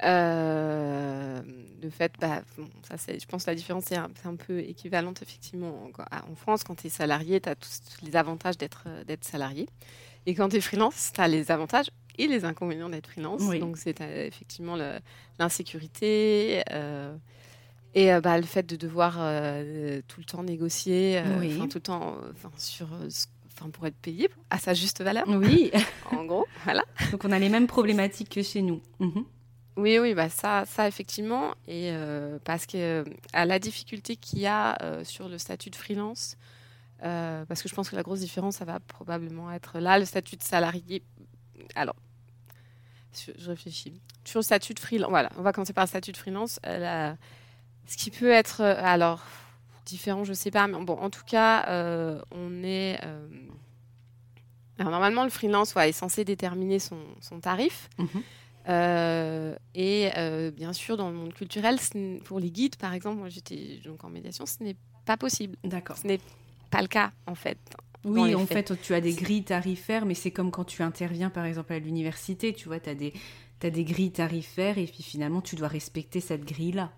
Euh, 0.04 1.42
de 1.82 1.90
fait, 1.90 2.12
bah, 2.20 2.42
bon, 2.58 2.68
ça, 2.88 2.98
c'est- 2.98 3.20
je 3.20 3.26
pense 3.28 3.46
que 3.46 3.52
la 3.52 3.56
différence 3.56 3.92
est 3.92 3.96
un, 3.98 4.10
c'est 4.22 4.28
un 4.28 4.36
peu 4.36 4.60
équivalente 4.60 5.22
effectivement 5.22 5.90
en, 6.00 6.32
en 6.32 6.36
France. 6.36 6.64
Quand 6.64 6.76
tu 6.76 6.88
es 6.88 6.90
salarié, 6.90 7.40
tu 7.42 7.50
as 7.50 7.56
tous, 7.56 7.82
tous 7.98 8.06
les 8.06 8.16
avantages 8.16 8.58
d'être, 8.58 8.84
euh, 8.88 9.04
d'être 9.04 9.24
salarié. 9.24 9.68
Et 10.26 10.36
quand 10.36 10.50
tu 10.50 10.58
es 10.58 10.62
freelance, 10.62 11.12
tu 11.14 11.22
as 11.22 11.28
les 11.28 11.52
avantages 11.52 11.88
et 12.18 12.28
les 12.28 12.46
inconvénients 12.46 12.90
d'être 12.90 13.08
freelance. 13.08 13.42
Oui. 13.44 13.60
Donc 13.60 13.78
c'est 13.78 14.00
euh, 14.02 14.26
effectivement 14.26 14.76
le- 14.76 15.00
l'insécurité 15.40 16.64
euh, 16.72 17.16
et 17.96 18.14
euh, 18.14 18.22
bah, 18.22 18.38
le 18.38 18.44
fait 18.46 18.64
de 18.66 18.76
devoir 18.76 19.16
euh, 19.20 20.02
tout 20.08 20.20
le 20.20 20.26
temps 20.26 20.44
négocier, 20.44 21.20
euh, 21.20 21.40
Oui. 21.40 21.58
tout 21.70 21.78
le 21.78 21.82
temps 21.82 22.18
euh, 22.24 22.32
sur, 22.58 22.94
euh, 22.94 23.10
ce- 23.10 23.28
enfin, 23.56 23.70
pour 23.70 23.86
être 23.88 23.96
payé 23.98 24.30
à 24.50 24.58
sa 24.60 24.74
juste 24.74 25.02
valeur, 25.02 25.26
Oui, 25.28 25.72
en 26.12 26.26
gros. 26.26 26.46
Voilà. 26.64 26.84
donc 27.12 27.24
on 27.26 27.32
a 27.32 27.40
les 27.40 27.50
mêmes 27.50 27.68
problématiques 27.68 28.30
que 28.30 28.44
chez 28.44 28.62
nous. 28.62 28.82
Mhm. 29.00 29.26
Oui, 29.76 29.98
oui, 29.98 30.14
bah 30.14 30.30
ça, 30.30 30.66
ça 30.68 30.88
effectivement, 30.88 31.56
et 31.68 31.90
euh, 31.92 32.38
parce 32.44 32.68
que 32.68 32.78
euh, 32.78 33.04
à 33.34 33.46
la 33.46 33.58
difficulté 33.58 34.16
qu'il 34.18 34.38
y 34.40 34.46
a 34.46 34.78
euh, 34.84 35.04
sur 35.04 35.28
le 35.30 35.40
statut 35.40 35.72
de 35.72 35.76
freelance, 35.76 36.38
parce 37.00 37.62
que 37.62 37.68
je 37.68 37.76
pense 37.76 37.90
que 37.90 37.96
la 37.98 38.04
grosse 38.04 38.20
différence, 38.22 38.58
ça 38.58 38.66
va 38.66 38.80
probablement 38.80 39.52
être 39.52 39.80
là, 39.80 40.00
le 40.00 40.06
statut 40.06 40.38
de 40.38 40.44
salarié. 40.44 41.04
Alors, 41.76 41.96
je, 43.38 43.50
réfléchis. 43.50 44.00
Sur 44.24 44.40
le 44.40 44.44
statut 44.44 44.74
de 44.74 44.80
freelance, 44.80 45.10
voilà, 45.10 45.30
on 45.38 45.42
va 45.42 45.52
commencer 45.52 45.74
par 45.74 45.84
le 45.84 45.90
statut 45.90 46.12
de 46.14 46.18
freelance. 46.18 46.60
la- 46.64 47.18
ce 47.86 47.98
qui 47.98 48.10
peut 48.12 48.32
être, 48.32 48.62
alors, 48.62 49.22
différent, 49.86 50.24
je 50.24 50.34
sais 50.34 50.52
pas, 50.52 50.68
mais 50.68 50.84
bon, 50.84 50.94
en 50.94 51.10
tout 51.10 51.24
cas, 51.26 51.66
euh, 51.70 52.22
on 52.32 52.64
est. 52.64 53.00
euh, 53.04 53.28
alors, 54.80 54.92
normalement, 54.92 55.24
le 55.24 55.30
freelance 55.30 55.76
ouais, 55.76 55.90
est 55.90 55.94
censé 55.94 56.26
déterminer 56.26 56.80
son, 56.80 56.98
son 57.22 57.40
tarif. 57.40 57.90
Mhm. 57.98 58.08
Euh, 58.70 59.56
et 59.76 60.10
euh, 60.18 60.50
bien 60.52 60.74
sûr, 60.74 60.98
dans 60.98 61.10
le 61.10 61.16
monde 61.16 61.34
culturel, 61.34 61.78
pour 62.24 62.40
les 62.40 62.50
guides, 62.50 62.78
par 62.78 62.94
exemple, 62.94 63.18
moi 63.20 63.30
j'étais 63.30 63.82
donc 63.84 64.04
en 64.04 64.10
médiation, 64.10 64.46
ce 64.46 64.64
n'est 64.64 64.78
pas 65.06 65.18
possible. 65.18 65.58
D'accord. 65.64 65.98
Ce 65.98 66.08
n'est 66.08 66.20
pas 66.72 66.82
le 66.82 66.88
cas, 66.88 67.12
en 67.28 67.36
fait. 67.36 67.58
Oui, 68.06 68.36
en 68.36 68.46
faits. 68.46 68.70
fait, 68.70 68.82
tu 68.82 68.94
as 68.94 69.02
des 69.02 69.14
grilles 69.14 69.44
tarifaires, 69.44 70.06
mais 70.06 70.14
c'est 70.14 70.32
comme 70.32 70.52
quand 70.52 70.66
tu 70.66 70.82
interviens, 70.82 71.30
par 71.30 71.46
exemple, 71.46 71.72
à 71.74 71.80
l'université, 71.80 72.54
tu 72.54 72.68
vois, 72.68 72.80
tu 72.80 72.90
as 72.90 72.96
des, 72.96 73.14
t'as 73.60 73.70
des 73.70 73.84
grilles 73.84 74.12
tarifaires, 74.12 74.78
et 74.78 74.86
puis 74.86 75.04
finalement, 75.04 75.42
tu 75.42 75.56
dois 75.56 75.68
respecter 75.70 76.20
cette 76.20 76.46
grille-là. 76.46 76.92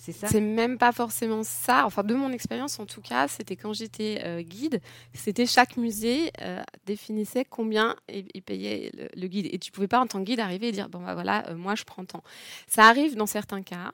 C'est 0.00 0.12
ça 0.12 0.28
C'est 0.28 0.40
même 0.40 0.78
pas 0.78 0.92
forcément 0.92 1.42
ça. 1.42 1.84
Enfin, 1.84 2.02
de 2.02 2.14
mon 2.14 2.32
expérience, 2.32 2.78
en 2.80 2.86
tout 2.86 3.02
cas, 3.02 3.28
c'était 3.28 3.56
quand 3.56 3.74
j'étais 3.74 4.22
euh, 4.24 4.40
guide, 4.40 4.80
c'était 5.12 5.44
chaque 5.44 5.76
musée 5.76 6.32
euh, 6.40 6.62
définissait 6.86 7.44
combien 7.44 7.96
il, 8.08 8.26
il 8.32 8.42
payait 8.42 8.90
le, 8.96 9.08
le 9.14 9.28
guide. 9.28 9.48
Et 9.52 9.58
tu 9.58 9.70
pouvais 9.70 9.88
pas, 9.88 10.00
en 10.00 10.06
tant 10.06 10.20
que 10.20 10.24
guide, 10.24 10.40
arriver 10.40 10.68
et 10.68 10.72
dire 10.72 10.88
bon, 10.88 11.00
bah 11.00 11.12
voilà, 11.12 11.48
euh, 11.50 11.54
moi 11.54 11.74
je 11.74 11.84
prends 11.84 12.04
tant. 12.04 12.22
Ça 12.66 12.84
arrive 12.84 13.14
dans 13.14 13.26
certains 13.26 13.62
cas. 13.62 13.92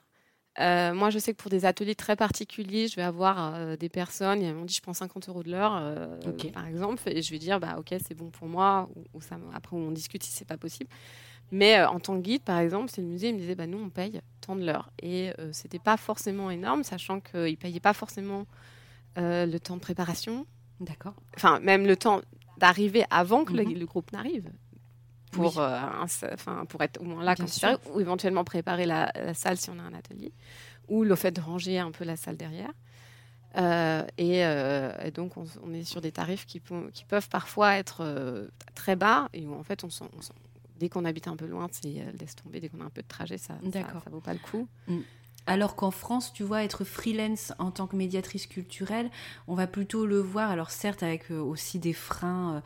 Euh, 0.59 0.95
moi, 0.95 1.11
je 1.11 1.19
sais 1.19 1.33
que 1.33 1.37
pour 1.42 1.51
des 1.51 1.64
ateliers 1.64 1.95
très 1.95 2.16
particuliers, 2.16 2.88
je 2.88 2.97
vais 2.97 3.03
avoir 3.03 3.55
euh, 3.55 3.77
des 3.77 3.88
personnes, 3.88 4.40
ils 4.40 4.55
m'ont 4.55 4.64
dit 4.64 4.75
je 4.75 4.81
prends 4.81 4.95
50 4.95 5.29
euros 5.29 5.42
de 5.42 5.51
l'heure, 5.51 5.77
euh, 5.77 6.16
par 6.53 6.66
exemple, 6.66 7.03
et 7.07 7.21
je 7.21 7.31
vais 7.31 7.38
dire 7.38 7.61
bah 7.61 7.77
ok, 7.79 7.95
c'est 8.03 8.14
bon 8.14 8.31
pour 8.31 8.49
moi, 8.49 8.88
ou, 8.97 9.05
ou 9.12 9.21
ça, 9.21 9.37
après 9.53 9.77
on 9.77 9.90
discute 9.90 10.23
si 10.23 10.33
c'est 10.33 10.47
pas 10.47 10.57
possible. 10.57 10.88
Mais 11.53 11.79
euh, 11.79 11.89
en 11.89 12.01
tant 12.01 12.17
que 12.17 12.23
guide, 12.23 12.43
par 12.43 12.59
exemple, 12.59 12.91
c'est 12.91 13.01
le 13.03 13.07
musée, 13.07 13.29
il 13.29 13.35
me 13.35 13.39
disait 13.41 13.55
bah 13.55 13.67
nous 13.67 13.79
on 13.79 13.89
paye 13.89 14.21
tant 14.41 14.57
de 14.57 14.65
l'heure, 14.65 14.91
et 15.01 15.33
euh, 15.39 15.51
c'était 15.53 15.79
pas 15.79 15.97
forcément 15.97 16.51
énorme, 16.51 16.83
sachant 16.83 17.21
qu'ils 17.21 17.57
payaient 17.57 17.81
pas 17.81 17.93
forcément 17.93 18.47
euh, 19.19 19.47
le 19.47 19.61
temps 19.61 19.77
de 19.77 19.81
préparation, 19.81 20.47
D'accord. 20.81 21.15
enfin 21.37 21.61
même 21.61 21.87
le 21.87 21.97
temps 21.97 22.21
d'arriver 22.59 23.05
avant 23.11 23.45
que 23.45 23.53
le- 23.53 23.65
Mhm. 23.65 23.79
le, 23.79 23.87
groupe 23.87 24.13
n'arrive. 24.13 24.51
Pour, 25.33 25.57
Oui. 25.57 25.63
euh, 25.63 25.81
un- 26.47 26.65
pour 26.67 26.83
être 26.83 27.01
au 27.01 27.05
moins 27.05 27.23
là 27.23 27.35
considéré, 27.37 27.77
ou 27.93 28.01
éventuellement 28.01 28.45
préparer 28.45 28.87
la, 28.87 29.13
la 29.15 29.35
salle 29.35 29.57
si 29.59 29.69
on 29.71 29.79
a 29.79 29.83
un 29.83 29.93
atelier, 29.95 30.33
ou 30.89 31.03
le 31.05 31.15
fait 31.15 31.31
de 31.33 31.41
ranger 31.41 31.79
un 31.79 31.91
peu 31.91 32.05
la 32.05 32.17
salle 32.17 32.37
derrière. 32.37 32.73
Euh, 33.57 34.05
et, 34.19 34.45
euh, 34.45 34.93
et 35.03 35.11
donc, 35.11 35.37
on, 35.37 35.45
on 35.63 35.73
est 35.73 35.85
sur 35.85 36.01
des 36.01 36.13
tarifs 36.13 36.45
qui, 36.47 36.61
peuvent 36.61 37.29
parfois 37.29 37.77
être 37.77 38.03
euh, 38.03 38.49
très 38.75 38.97
bas, 38.97 39.29
et 39.33 39.47
où 39.47 39.55
en 39.55 39.63
fait, 39.63 39.83
on 39.85 39.91
sent- 39.91 40.05
dès 40.79 40.89
qu'on 40.89 41.05
habite 41.05 41.29
un 41.29 41.37
peu 41.37 41.47
loin, 41.47 41.69
c'est 41.71 42.01
euh, 42.01 42.12
laisse 42.19 42.37
tomber, 42.37 42.61
dès 42.61 42.69
qu'on 42.69 42.81
a 42.81 42.85
un 42.85 42.91
peu 42.91 43.03
de 43.03 43.09
trajet, 43.09 43.39
ça 43.39 43.59
ça 43.73 44.11
vaut 44.11 44.21
pas 44.21 44.33
le 44.33 44.39
coup. 44.39 44.69
Alors 45.47 45.77
qu'en 45.77 45.93
France, 45.93 46.33
tu 46.33 46.43
vois, 46.43 46.65
être 46.65 46.85
freelance 46.85 47.53
en 47.59 47.71
tant 47.71 47.87
que 47.87 47.95
médiatrice 47.95 48.47
culturelle, 48.47 49.11
on 49.47 49.55
va 49.55 49.69
plutôt 49.69 50.05
le 50.05 50.19
voir, 50.19 50.51
alors 50.51 50.71
certes 50.71 51.05
avec 51.05 51.31
euh, 51.31 51.41
aussi 51.41 51.79
des 51.79 51.93
freins, 51.93 52.57
euh, 52.57 52.61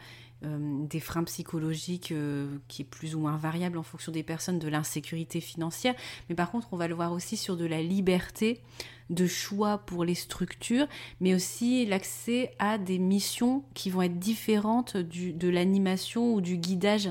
euh, 0.47 0.87
des 0.87 1.01
freins 1.01 1.25
psychologiques 1.25 2.13
euh, 2.13 2.57
qui 2.67 2.81
est 2.81 2.87
plus 2.87 3.15
ou 3.15 3.21
moins 3.21 3.37
variable 3.37 3.77
en 3.77 3.83
fonction 3.83 4.11
des 4.11 4.23
personnes, 4.23 4.59
de 4.59 4.69
l'insécurité 4.69 5.43
financière, 5.43 5.95
mais 6.31 6.35
par 6.35 6.51
contre, 6.51 6.69
on 6.73 6.79
va 6.79 6.89
le 6.89 6.95
voir 6.95 7.13
aussi 7.13 7.37
sur 7.37 7.59
de 7.59 7.67
la 7.67 7.83
liberté 7.83 8.63
de 9.11 9.27
choix 9.27 9.77
pour 9.77 10.03
les 10.03 10.15
structures, 10.15 10.87
mais 11.21 11.35
aussi 11.35 11.85
l'accès 11.85 12.55
à 12.59 12.79
des 12.79 12.99
missions 12.99 13.65
qui 13.75 13.91
vont 13.91 14.01
être 14.01 14.19
différentes 14.19 14.97
du, 14.97 15.35
de 15.35 15.49
l'animation 15.51 16.33
ou 16.33 16.41
du 16.41 16.57
guidage. 16.57 17.11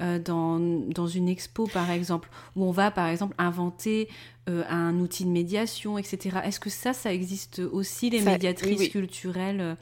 Euh, 0.00 0.18
dans, 0.18 0.58
dans 0.58 1.06
une 1.06 1.28
expo 1.28 1.66
par 1.66 1.90
exemple, 1.90 2.28
où 2.54 2.64
on 2.64 2.70
va 2.70 2.90
par 2.90 3.06
exemple 3.08 3.34
inventer 3.38 4.08
euh, 4.48 4.62
un 4.68 4.98
outil 5.00 5.24
de 5.24 5.30
médiation, 5.30 5.98
etc. 5.98 6.38
Est-ce 6.44 6.60
que 6.60 6.70
ça, 6.70 6.92
ça 6.92 7.12
existe 7.12 7.60
aussi, 7.60 8.10
les 8.10 8.20
Ça- 8.20 8.32
médiatrices 8.32 8.70
oui, 8.72 8.84
oui. 8.86 8.90
culturelles 8.90 9.76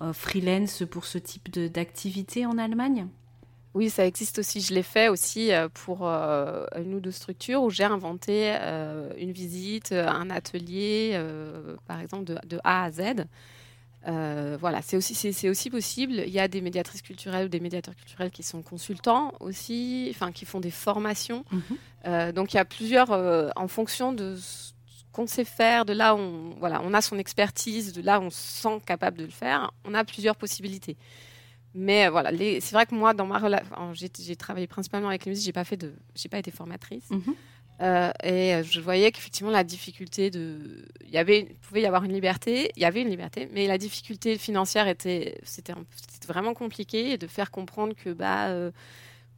euh, 0.00 0.12
freelance 0.12 0.82
pour 0.90 1.04
ce 1.04 1.18
type 1.18 1.50
d'activité 1.50 2.46
en 2.46 2.56
Allemagne? 2.58 3.06
Oui, 3.74 3.88
ça 3.88 4.04
existe 4.04 4.40
aussi. 4.40 4.60
Je 4.60 4.74
l'ai 4.74 4.82
fait 4.82 5.08
aussi 5.08 5.50
pour 5.74 6.04
une 6.04 6.94
ou 6.94 6.98
deux 6.98 7.12
structures 7.12 7.62
où 7.62 7.70
j'ai 7.70 7.84
inventé 7.84 8.50
une 9.16 9.30
visite, 9.30 9.92
un 9.92 10.28
atelier, 10.28 11.16
par 11.86 12.00
exemple, 12.00 12.24
de, 12.24 12.38
de 12.48 12.58
A 12.64 12.84
à 12.84 12.90
Z. 12.90 13.00
Euh, 14.08 14.56
voilà, 14.58 14.80
c'est 14.82 14.96
aussi, 14.96 15.14
c'est, 15.14 15.48
aussi 15.48 15.70
possible. 15.70 16.22
Il 16.26 16.32
y 16.32 16.40
a 16.40 16.48
des 16.48 16.60
médiatrices 16.60 17.02
culturelles 17.02 17.46
ou 17.46 17.48
des 17.48 17.60
médiateurs 17.60 17.94
culturels 17.94 18.30
qui 18.30 18.42
sont 18.42 18.62
consultants 18.62 19.32
aussi, 19.40 20.08
enfin, 20.10 20.32
qui 20.32 20.46
font 20.46 20.60
des 20.60 20.70
formations. 20.70 21.44
Mhm. 21.50 21.62
Euh, 22.06 22.32
donc, 22.32 22.54
il 22.54 22.56
y 22.56 22.60
a 22.60 22.64
plusieurs, 22.64 23.12
euh, 23.12 23.50
en 23.56 23.68
fonction 23.68 24.12
de 24.12 24.36
ce 24.36 24.72
qu'on 25.12 25.26
sait 25.26 25.44
faire, 25.44 25.84
de 25.84 25.92
là 25.92 26.14
où 26.14 26.18
on, 26.18 26.54
voilà, 26.58 26.80
on 26.84 26.94
a 26.94 27.02
son 27.02 27.18
expertise, 27.18 27.92
de 27.92 28.00
là 28.00 28.20
où 28.20 28.24
on 28.24 28.30
se 28.30 28.38
sent 28.38 28.80
capable 28.86 29.18
de 29.18 29.24
le 29.24 29.30
faire, 29.30 29.70
on 29.84 29.92
a 29.92 30.04
plusieurs 30.04 30.36
possibilités. 30.36 30.96
Mais 31.74 32.08
voilà, 32.08 32.30
c'est 32.36 32.72
vrai 32.72 32.86
que 32.86 32.94
moi, 32.94 33.14
dans 33.14 33.26
ma 33.26 33.38
relation, 33.38 33.92
j'ai, 33.92 34.36
travaillé 34.36 34.66
principalement 34.66 35.08
avec 35.08 35.24
les 35.24 35.30
musées, 35.30 35.44
j'ai 35.44 35.52
pas 35.52 35.64
fait 35.64 35.76
de, 35.76 35.94
j'ai 36.16 36.28
pas 36.28 36.38
été 36.38 36.50
formatrice. 36.50 37.08
Mhm. 37.10 37.34
Euh, 37.80 38.10
et 38.22 38.62
je 38.62 38.80
voyais 38.80 39.10
qu'effectivement 39.10 39.50
la 39.50 39.64
difficulté 39.64 40.30
de, 40.30 40.84
il 41.04 41.10
y 41.10 41.18
avait, 41.18 41.40
il 41.50 41.54
pouvait 41.56 41.80
y 41.80 41.86
avoir 41.86 42.04
une 42.04 42.12
liberté, 42.12 42.70
il 42.76 42.82
y 42.82 42.84
avait 42.84 43.00
une 43.00 43.08
liberté, 43.08 43.48
mais 43.52 43.66
la 43.66 43.78
difficulté 43.78 44.36
financière 44.36 44.86
était, 44.86 45.38
c'était, 45.44 45.72
vraiment 46.28 46.52
compliqué 46.52 47.12
et 47.12 47.18
de 47.18 47.26
faire 47.26 47.50
comprendre 47.50 47.94
que 47.94 48.10
bah, 48.10 48.48
euh, 48.48 48.70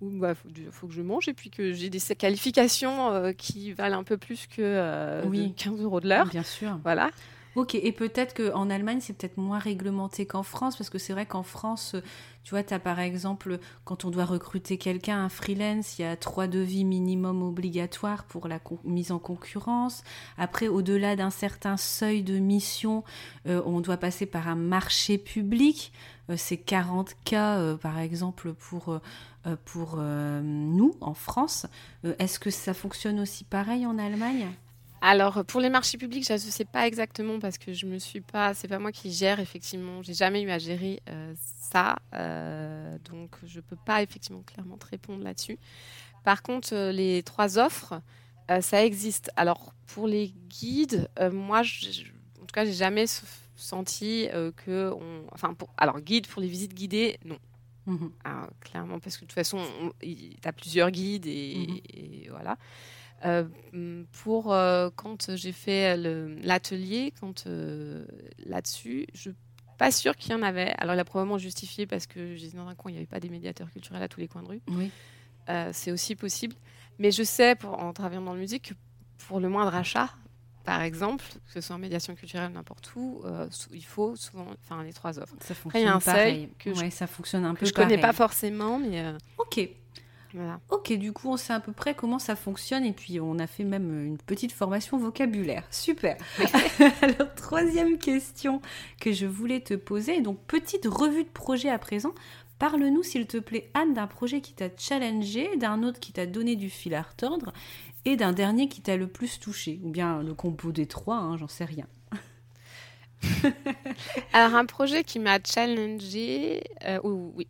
bah, 0.00 0.35
faut, 0.35 0.48
faut 0.72 0.87
que 0.88 0.92
je 0.92 1.02
mange 1.02 1.28
et 1.28 1.35
puis 1.35 1.50
que 1.50 1.72
j'ai 1.72 1.88
des 1.88 2.00
qualifications 2.16 3.11
euh, 3.12 3.33
qui 3.33 3.72
valent 3.72 3.98
un 3.98 4.05
peu 4.05 4.16
plus 4.16 4.46
que 4.48 4.61
euh, 4.61 5.22
Oui. 5.26 5.48
de 5.48 5.52
15 5.55 5.81
euros 5.81 6.00
de 6.00 6.09
l'heure. 6.09 6.26
Bien 6.26 6.42
sûr. 6.42 6.78
Voilà. 6.83 7.11
Ok, 7.55 7.75
et 7.75 7.93
peut-être 7.93 8.35
qu'en 8.35 8.71
Allemagne, 8.71 9.01
c'est 9.03 9.12
peut-être 9.12 9.37
moins 9.37 9.59
réglementé 9.59 10.25
qu'en 10.25 10.43
France, 10.43 10.77
parce 10.77 10.88
que 10.88 10.97
c'est 10.97 11.12
vrai 11.12 11.27
qu'en 11.27 11.43
France, 11.43 11.95
euh, 11.95 12.01
tu 12.45 12.51
vois, 12.51 12.62
tu 12.62 12.73
as 12.73 12.79
par 12.79 12.99
exemple, 12.99 13.59
quand 13.85 14.07
on 14.07 14.11
doit 14.11 14.25
recruter 14.25 14.79
quelqu'un, 14.79 15.23
un 15.23 15.29
freelance, 15.29 15.99
il 15.99 16.03
y 16.03 16.05
a 16.07 16.17
trois 16.17 16.47
devis 16.47 16.85
minimum 16.85 17.43
obligatoires 17.43 18.25
pour 18.25 18.49
la 18.49 18.59
mise 18.85 19.12
en 19.12 19.19
concurrence. 19.19 20.03
Après, 20.38 20.67
au-delà 20.69 21.15
d'un 21.15 21.29
certain 21.29 21.77
seuil 21.77 22.23
de 22.23 22.38
mission, 22.38 23.05
euh, 23.47 23.61
on 23.67 23.81
doit 23.81 23.99
passer 23.99 24.25
par 24.25 24.49
un 24.49 24.57
marché 24.57 25.19
public. 25.19 25.93
Euh, 26.31 26.37
c'est 26.38 26.57
40 26.57 27.15
cas, 27.25 27.77
par 27.77 27.99
exemple, 27.99 28.55
pour, 28.55 28.99
pour 29.67 29.97
nous, 29.97 30.95
en 31.03 31.15
France. 31.15 31.67
Est-ce 32.19 32.38
que 32.38 32.51
ça 32.51 32.73
fonctionne 32.73 33.21
aussi 33.21 33.45
pareil 33.45 33.85
en 33.85 33.99
Allemagne? 33.99 34.49
Alors 35.05 35.45
pour 35.45 35.61
les 35.61 35.69
marchés 35.69 35.99
publics, 35.99 36.25
je 36.25 36.35
ne 36.35 36.38
sais 36.38 36.65
pas 36.65 36.87
exactement 36.87 37.41
parce 37.41 37.59
que 37.59 37.73
je 37.73 37.87
me 37.87 37.99
suis 37.99 38.21
pas, 38.21 38.55
c'est 38.55 38.69
pas 38.69 38.79
moi 38.79 38.93
qui 38.93 39.11
gère 39.11 39.41
effectivement. 39.41 40.01
J'ai 40.01 40.15
jamais 40.15 40.43
eu 40.43 40.51
à 40.51 40.61
gérer 40.61 41.03
euh, 41.09 41.35
ça, 41.37 41.97
euh, 42.15 42.97
donc 43.11 43.31
je 43.45 43.59
peux 43.59 43.77
pas 43.85 44.01
effectivement 44.05 44.43
clairement 44.43 44.79
te 44.79 44.87
répondre 44.87 45.25
là-dessus. 45.25 45.59
Par 46.23 46.45
contre, 46.45 46.73
euh, 46.73 46.93
les 46.93 47.25
trois 47.25 47.59
offres, 47.59 48.01
ça 48.61 48.85
existe. 48.85 49.31
Alors, 49.37 49.73
pour 49.87 50.07
les 50.07 50.29
guides, 50.49 51.09
moi, 51.33 51.62
en 51.62 52.45
tout 52.45 52.53
cas, 52.53 52.67
j'ai 52.67 52.75
jamais 52.75 53.07
senti 53.57 54.29
que. 54.57 54.93
On... 54.93 55.25
Enfin, 55.33 55.55
pour... 55.55 55.71
alors, 55.79 56.01
guide 56.01 56.27
pour 56.27 56.43
les 56.43 56.49
visites 56.49 56.75
guidées, 56.75 57.19
non. 57.25 57.38
Mmh 57.87 58.09
clairement, 58.61 59.01
parce 59.01 59.17
que 59.17 59.23
de 59.23 59.27
toute 59.27 59.35
façon, 59.35 59.59
tu 60.03 60.37
as 60.45 60.53
plusieurs 60.53 60.91
guides 60.91 61.27
et, 61.27 61.67
mmh 61.67 62.31
voilà. 62.31 62.59
Pour 64.12 64.44
quand 64.96 65.37
j'ai 65.37 65.52
fait 65.52 65.96
l'atelier, 65.96 67.12
quand 67.20 67.46
là-dessus, 68.44 69.06
je 69.14 69.20
suis 69.20 69.35
pas 69.78 69.90
sûre 69.90 70.16
qu'il 70.16 70.32
y 70.32 70.35
en 70.35 70.42
avait. 70.42 70.72
Alors, 70.78 70.94
il 70.94 71.00
a 71.00 71.04
probablement 71.04 71.38
justifié 71.38 71.87
parce 71.87 72.06
que 72.06 72.37
j'ai 72.37 72.50
dans 72.50 72.68
un 72.68 72.74
coin, 72.74 72.90
il 72.90 72.94
n'y 72.94 72.98
avait 72.98 73.06
pas 73.06 73.20
des 73.20 73.28
médiateurs 73.28 73.70
culturels 73.70 74.02
à 74.02 74.08
tous 74.08 74.20
les 74.20 74.28
coins 74.28 74.42
de 74.42 74.48
rue. 74.48 74.62
Oui. 74.68 74.90
c'est 75.72 75.92
aussi 75.92 76.14
possible. 76.14 76.56
Mais 76.98 77.11
je 77.11 77.22
sais, 77.22 77.54
pour, 77.54 77.78
en 77.78 77.92
travaillant 77.92 78.22
dans 78.22 78.35
la 78.35 78.40
musique, 78.40 78.70
que 78.70 78.74
pour 79.26 79.40
le 79.40 79.48
moindre 79.48 79.74
achat, 79.74 80.11
par 80.64 80.82
exemple, 80.82 81.24
que 81.46 81.52
ce 81.54 81.61
soit 81.61 81.76
en 81.76 81.78
médiation 81.78 82.14
culturelle 82.14 82.52
n'importe 82.52 82.94
où, 82.94 83.22
euh, 83.24 83.48
il 83.72 83.85
faut 83.85 84.14
souvent 84.14 84.46
enfin, 84.64 84.82
les 84.85 84.92
trois 84.92 85.18
offres. 85.18 85.35
Ça 85.40 85.54
fonctionne 85.54 85.82
il 85.82 85.87
y 85.87 85.88
a 85.88 85.94
un 85.94 86.00
pareil. 86.00 86.48
que 86.58 86.72
je, 86.72 86.90
ça 86.90 87.06
fonctionne 87.06 87.44
un 87.44 87.54
peu 87.54 87.66
je 87.66 87.72
connais 87.72 87.98
pas 87.98 88.12
forcément, 88.12 88.78
mais... 88.78 89.00
Euh, 89.00 89.18
ok. 89.38 89.68
Voilà. 90.35 90.61
Ok, 90.71 90.92
du 90.95 91.12
coup, 91.12 91.29
on 91.29 91.37
sait 91.37 91.53
à 91.53 91.61
peu 91.61 91.73
près 91.73 91.95
comment 91.95 92.18
ça 92.18 92.37
fonctionne 92.37 92.85
et 92.85 92.92
puis 92.92 93.21
on 93.21 93.38
a 93.38 93.47
fait 93.47 93.64
même 93.64 94.07
une 94.07 94.18
petite 94.18 94.53
formation 94.53 94.97
vocabulaire. 94.99 95.64
Super. 95.71 96.16
Alors, 97.03 97.35
troisième 97.35 97.99
question 97.99 98.62
que 99.01 99.12
je 99.12 99.27
voulais 99.27 99.61
te 99.61 99.75
poser. 99.75 100.21
Donc, 100.21 100.38
petite 100.47 100.87
revue 100.87 101.25
de 101.25 101.29
projet 101.29 101.68
à 101.68 101.79
présent. 101.79 102.14
Parle-nous, 102.59 103.03
s'il 103.03 103.27
te 103.27 103.38
plaît, 103.38 103.71
Anne, 103.75 103.92
d'un 103.92 104.07
projet 104.07 104.40
qui 104.40 104.55
t'a 104.55 104.68
challengé, 104.77 105.57
d'un 105.57 105.83
autre 105.83 106.01
qui 106.01 106.12
t'a 106.12 106.27
donné 106.27 106.57
du 106.57 106.71
fil 106.71 106.95
à 106.95 107.03
retordre 107.03 107.53
et 108.05 108.16
d'un 108.16 108.33
dernier 108.33 108.68
qui 108.68 108.81
t'a 108.81 108.97
le 108.97 109.07
plus 109.07 109.38
touché, 109.38 109.81
ou 109.83 109.90
bien 109.90 110.23
le 110.23 110.35
combo 110.35 110.73
des 110.73 110.87
trois, 110.87 111.16
hein, 111.16 111.37
j'en 111.37 111.49
sais 111.49 111.64
rien. 111.64 111.87
Alors 114.33 114.57
un 114.57 114.66
projet 114.66 115.05
qui 115.05 115.18
m'a 115.18 115.38
challengé, 115.45 116.62
euh, 116.85 116.99
oui, 117.03 117.49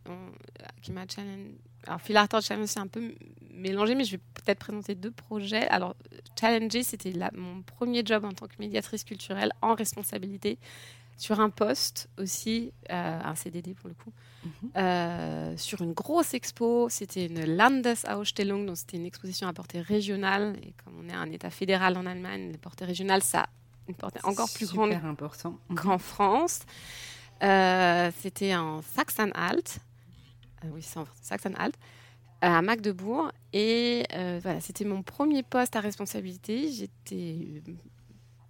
qui 0.81 0.91
m'a 0.91 1.05
challengé. 1.07 1.57
Alors 1.87 2.01
Phil 2.01 2.17
Arthur 2.17 2.41
Challenge 2.41 2.67
c'est 2.67 2.79
un 2.79 2.87
peu 2.87 3.13
mélangé, 3.51 3.95
mais 3.95 4.03
je 4.03 4.13
vais 4.13 4.21
peut-être 4.33 4.59
présenter 4.59 4.95
deux 4.95 5.11
projets. 5.11 5.67
Alors 5.67 5.95
Challenger, 6.39 6.83
c'était 6.83 7.13
mon 7.33 7.61
premier 7.61 8.03
job 8.05 8.25
en 8.25 8.31
tant 8.31 8.47
que 8.47 8.55
médiatrice 8.59 9.03
culturelle 9.03 9.51
en 9.61 9.75
responsabilité 9.75 10.57
sur 11.17 11.39
un 11.39 11.49
poste 11.49 12.09
aussi, 12.17 12.73
euh, 12.91 13.19
un 13.23 13.35
CDD 13.35 13.73
pour 13.75 13.87
le 13.87 13.93
coup, 13.93 14.11
mhm. 14.43 14.51
euh, 14.77 15.57
sur 15.57 15.81
une 15.81 15.93
grosse 15.93 16.33
expo. 16.33 16.89
C'était 16.89 17.27
une 17.27 17.55
Landesausstellung, 17.55 18.65
donc 18.65 18.77
c'était 18.77 18.97
une 18.97 19.05
exposition 19.05 19.47
à 19.47 19.53
portée 19.53 19.81
régionale. 19.81 20.55
Et 20.63 20.73
comme 20.83 20.93
on 20.99 21.09
est 21.09 21.13
un 21.13 21.31
État 21.31 21.49
fédéral 21.49 21.97
en 21.97 22.05
Allemagne, 22.05 22.51
les 22.51 22.57
portées 22.57 22.85
régionales, 22.85 23.21
ça 23.21 23.41
a 23.41 23.49
une 23.87 23.95
portée 23.95 24.19
encore 24.23 24.51
plus 24.51 24.67
grande 24.67 24.93
important. 24.93 25.57
Mhm. 25.69 25.77
qu'en 25.77 25.97
France. 25.97 26.61
Euh, 27.41 28.11
c'était 28.19 28.55
en 28.55 28.81
Sachsen-Anhalt. 28.81 29.79
Oui, 30.71 30.81
c'est 30.81 30.97
en 30.97 31.05
Sachsen-Anhalt 31.21 31.73
à 32.41 32.61
Magdebourg. 32.61 33.31
Et 33.53 34.05
voilà, 34.41 34.59
c'était 34.61 34.85
mon 34.85 35.03
premier 35.03 35.43
poste 35.43 35.75
à 35.75 35.79
responsabilité. 35.79 36.71
J'étais 36.71 37.61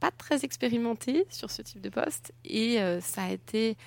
pas 0.04 0.12
très 0.12 0.44
expérimentée 0.44 1.26
sur 1.30 1.50
ce 1.50 1.62
type 1.62 1.80
de 1.80 1.88
poste 1.88 2.34
et 2.44 2.82
euh, 2.82 3.00
ça 3.00 3.24
a 3.24 3.32
été 3.32 3.78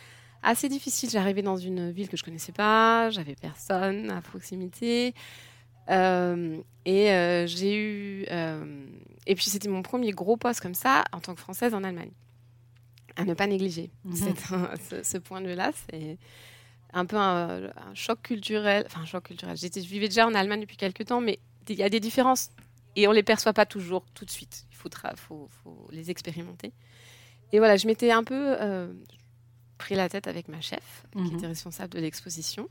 assez 0.43 0.71
difficile. 0.71 1.11
J'arrivais 1.11 1.43
dans 1.43 1.59
une 1.59 1.91
ville 1.91 2.09
que 2.09 2.17
je 2.17 2.25
connaissais 2.25 2.53
pas, 2.53 3.11
j'avais 3.11 3.35
personne 3.35 4.11
à 4.11 4.23
proximité. 4.23 5.13
Euh, 5.91 6.57
et 6.87 7.11
euh, 7.11 7.47
j'ai 7.47 7.77
eu. 7.77 8.23
et 9.27 9.35
puis 9.35 9.45
c'était 9.45 9.69
mon 9.69 9.83
premier 9.83 10.13
gros 10.13 10.39
poste 10.39 10.61
comme 10.61 10.75
ça 10.75 11.05
en 11.13 11.21
tant 11.21 11.35
que 11.35 11.41
Française 11.41 11.75
en 11.75 11.85
Allemagne. 11.85 12.13
À 13.17 13.27
ne 13.27 13.35
pas 13.35 13.47
négliger. 13.47 13.91
Mhm. 14.05 14.35
ce, 15.03 15.19
point 15.19 15.43
de 15.43 15.49
vue-là, 15.49 15.73
c'est 15.91 16.17
un 16.93 17.07
peu 17.07 17.17
un, 17.17 17.71
choc 17.95 18.23
culturel. 18.23 18.85
Enfin, 18.87 19.03
un 19.03 19.07
choc 19.07 19.25
culturel. 19.25 19.57
J'étais, 19.57 19.83
je 19.83 19.89
vivais 19.89 20.09
déjà 20.09 20.27
en 20.27 20.35
Allemagne 20.35 20.61
depuis 20.61 20.77
quelques 20.77 21.07
temps, 21.07 21.21
mais 21.21 21.39
il 21.69 21.77
y 21.77 21.83
a 21.83 21.89
des 21.89 22.01
différences 22.01 22.51
et 22.95 23.07
on 23.09 23.13
les 23.13 23.23
perçoit 23.23 23.53
pas 23.53 23.67
toujours 23.67 24.05
tout 24.15 24.25
de 24.25 24.31
suite. 24.31 24.67
Il 24.71 24.77
faut, 24.77 24.89
faut, 25.17 25.49
faut 25.63 25.89
les 25.91 26.11
expérimenter. 26.11 26.73
Et 27.53 27.59
voilà, 27.59 27.77
je 27.77 27.87
m'étais 27.87 28.11
un 28.11 28.25
peu 28.25 28.57
euh, 28.61 28.93
pris 29.79 29.95
la 29.95 30.09
tête 30.09 30.27
avec 30.27 30.49
ma 30.49 30.61
chef, 30.61 31.05
qui 31.13 31.19
mhm. 31.19 31.37
était 31.37 31.47
responsable 31.47 31.93
de 31.93 32.01
l'exposition. 32.01 32.69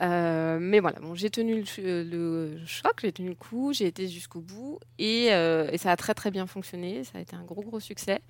Euh, 0.00 0.58
mais 0.60 0.78
voilà, 0.78 1.00
bon, 1.00 1.14
j'ai 1.14 1.30
tenu 1.30 1.64
le, 1.78 2.60
choc, 2.66 3.00
j'ai 3.02 3.12
tenu 3.12 3.30
le 3.30 3.34
coup, 3.34 3.72
j'ai 3.72 3.86
été 3.86 4.06
jusqu'au 4.06 4.40
bout 4.40 4.78
et, 4.98 5.32
euh, 5.32 5.68
et, 5.72 5.78
ça 5.78 5.90
a 5.90 5.96
très 5.96 6.14
très 6.14 6.30
bien 6.30 6.46
fonctionné. 6.46 7.02
Ça 7.02 7.18
a 7.18 7.20
été 7.20 7.34
un 7.34 7.42
gros 7.42 7.62
gros 7.62 7.80
succès. 7.80 8.20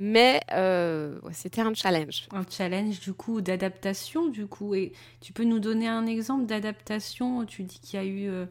Mais 0.00 0.40
c'était 1.32 1.60
un 1.60 1.74
challenge. 1.74 2.26
Un 2.32 2.44
challenge 2.48 3.00
du 3.00 3.12
coup 3.12 3.40
d'adaptation 3.40 4.28
du 4.28 4.46
coup. 4.46 4.74
Et 4.74 4.92
tu 5.20 5.32
peux 5.32 5.44
nous 5.44 5.60
donner 5.60 5.86
un 5.86 6.06
exemple 6.06 6.46
d'adaptation? 6.46 7.44
Tu 7.44 7.62
dis 7.62 7.78
qu'il 7.78 8.00
y 8.00 8.02
a 8.02 8.06
eu 8.06 8.46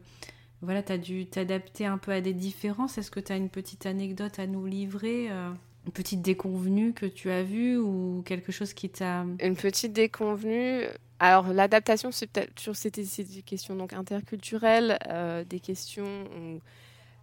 voilà, 0.62 0.82
tu 0.82 0.92
as 0.92 0.98
dû 0.98 1.26
t'adapter 1.26 1.86
un 1.86 1.98
peu 1.98 2.12
à 2.12 2.20
des 2.20 2.34
différences. 2.34 2.98
Est-ce 2.98 3.10
que 3.10 3.20
tu 3.20 3.32
as 3.32 3.36
une 3.36 3.48
petite 3.48 3.86
anecdote 3.86 4.38
à 4.38 4.46
nous 4.46 4.66
livrer 4.66 5.28
euh, 5.30 5.50
Une 5.86 5.92
petite 5.92 6.20
déconvenue 6.20 6.92
que 6.92 7.06
tu 7.06 7.30
as 7.30 7.42
vue 7.42 7.78
ou 7.78 8.22
quelque 8.26 8.52
chose 8.52 8.74
qui 8.74 8.90
t'a... 8.90 9.24
Une 9.42 9.56
petite 9.56 9.94
déconvenue. 9.94 10.82
Alors, 11.18 11.48
l'adaptation, 11.52 12.12
c'est 12.12 12.26
peut-être 12.26 12.58
sur 12.58 12.76
c'était 12.76 13.04
des 13.04 13.42
questions 13.42 13.74
donc 13.74 13.94
interculturelles, 13.94 14.98
euh, 15.08 15.44
des 15.44 15.60
questions 15.60 16.24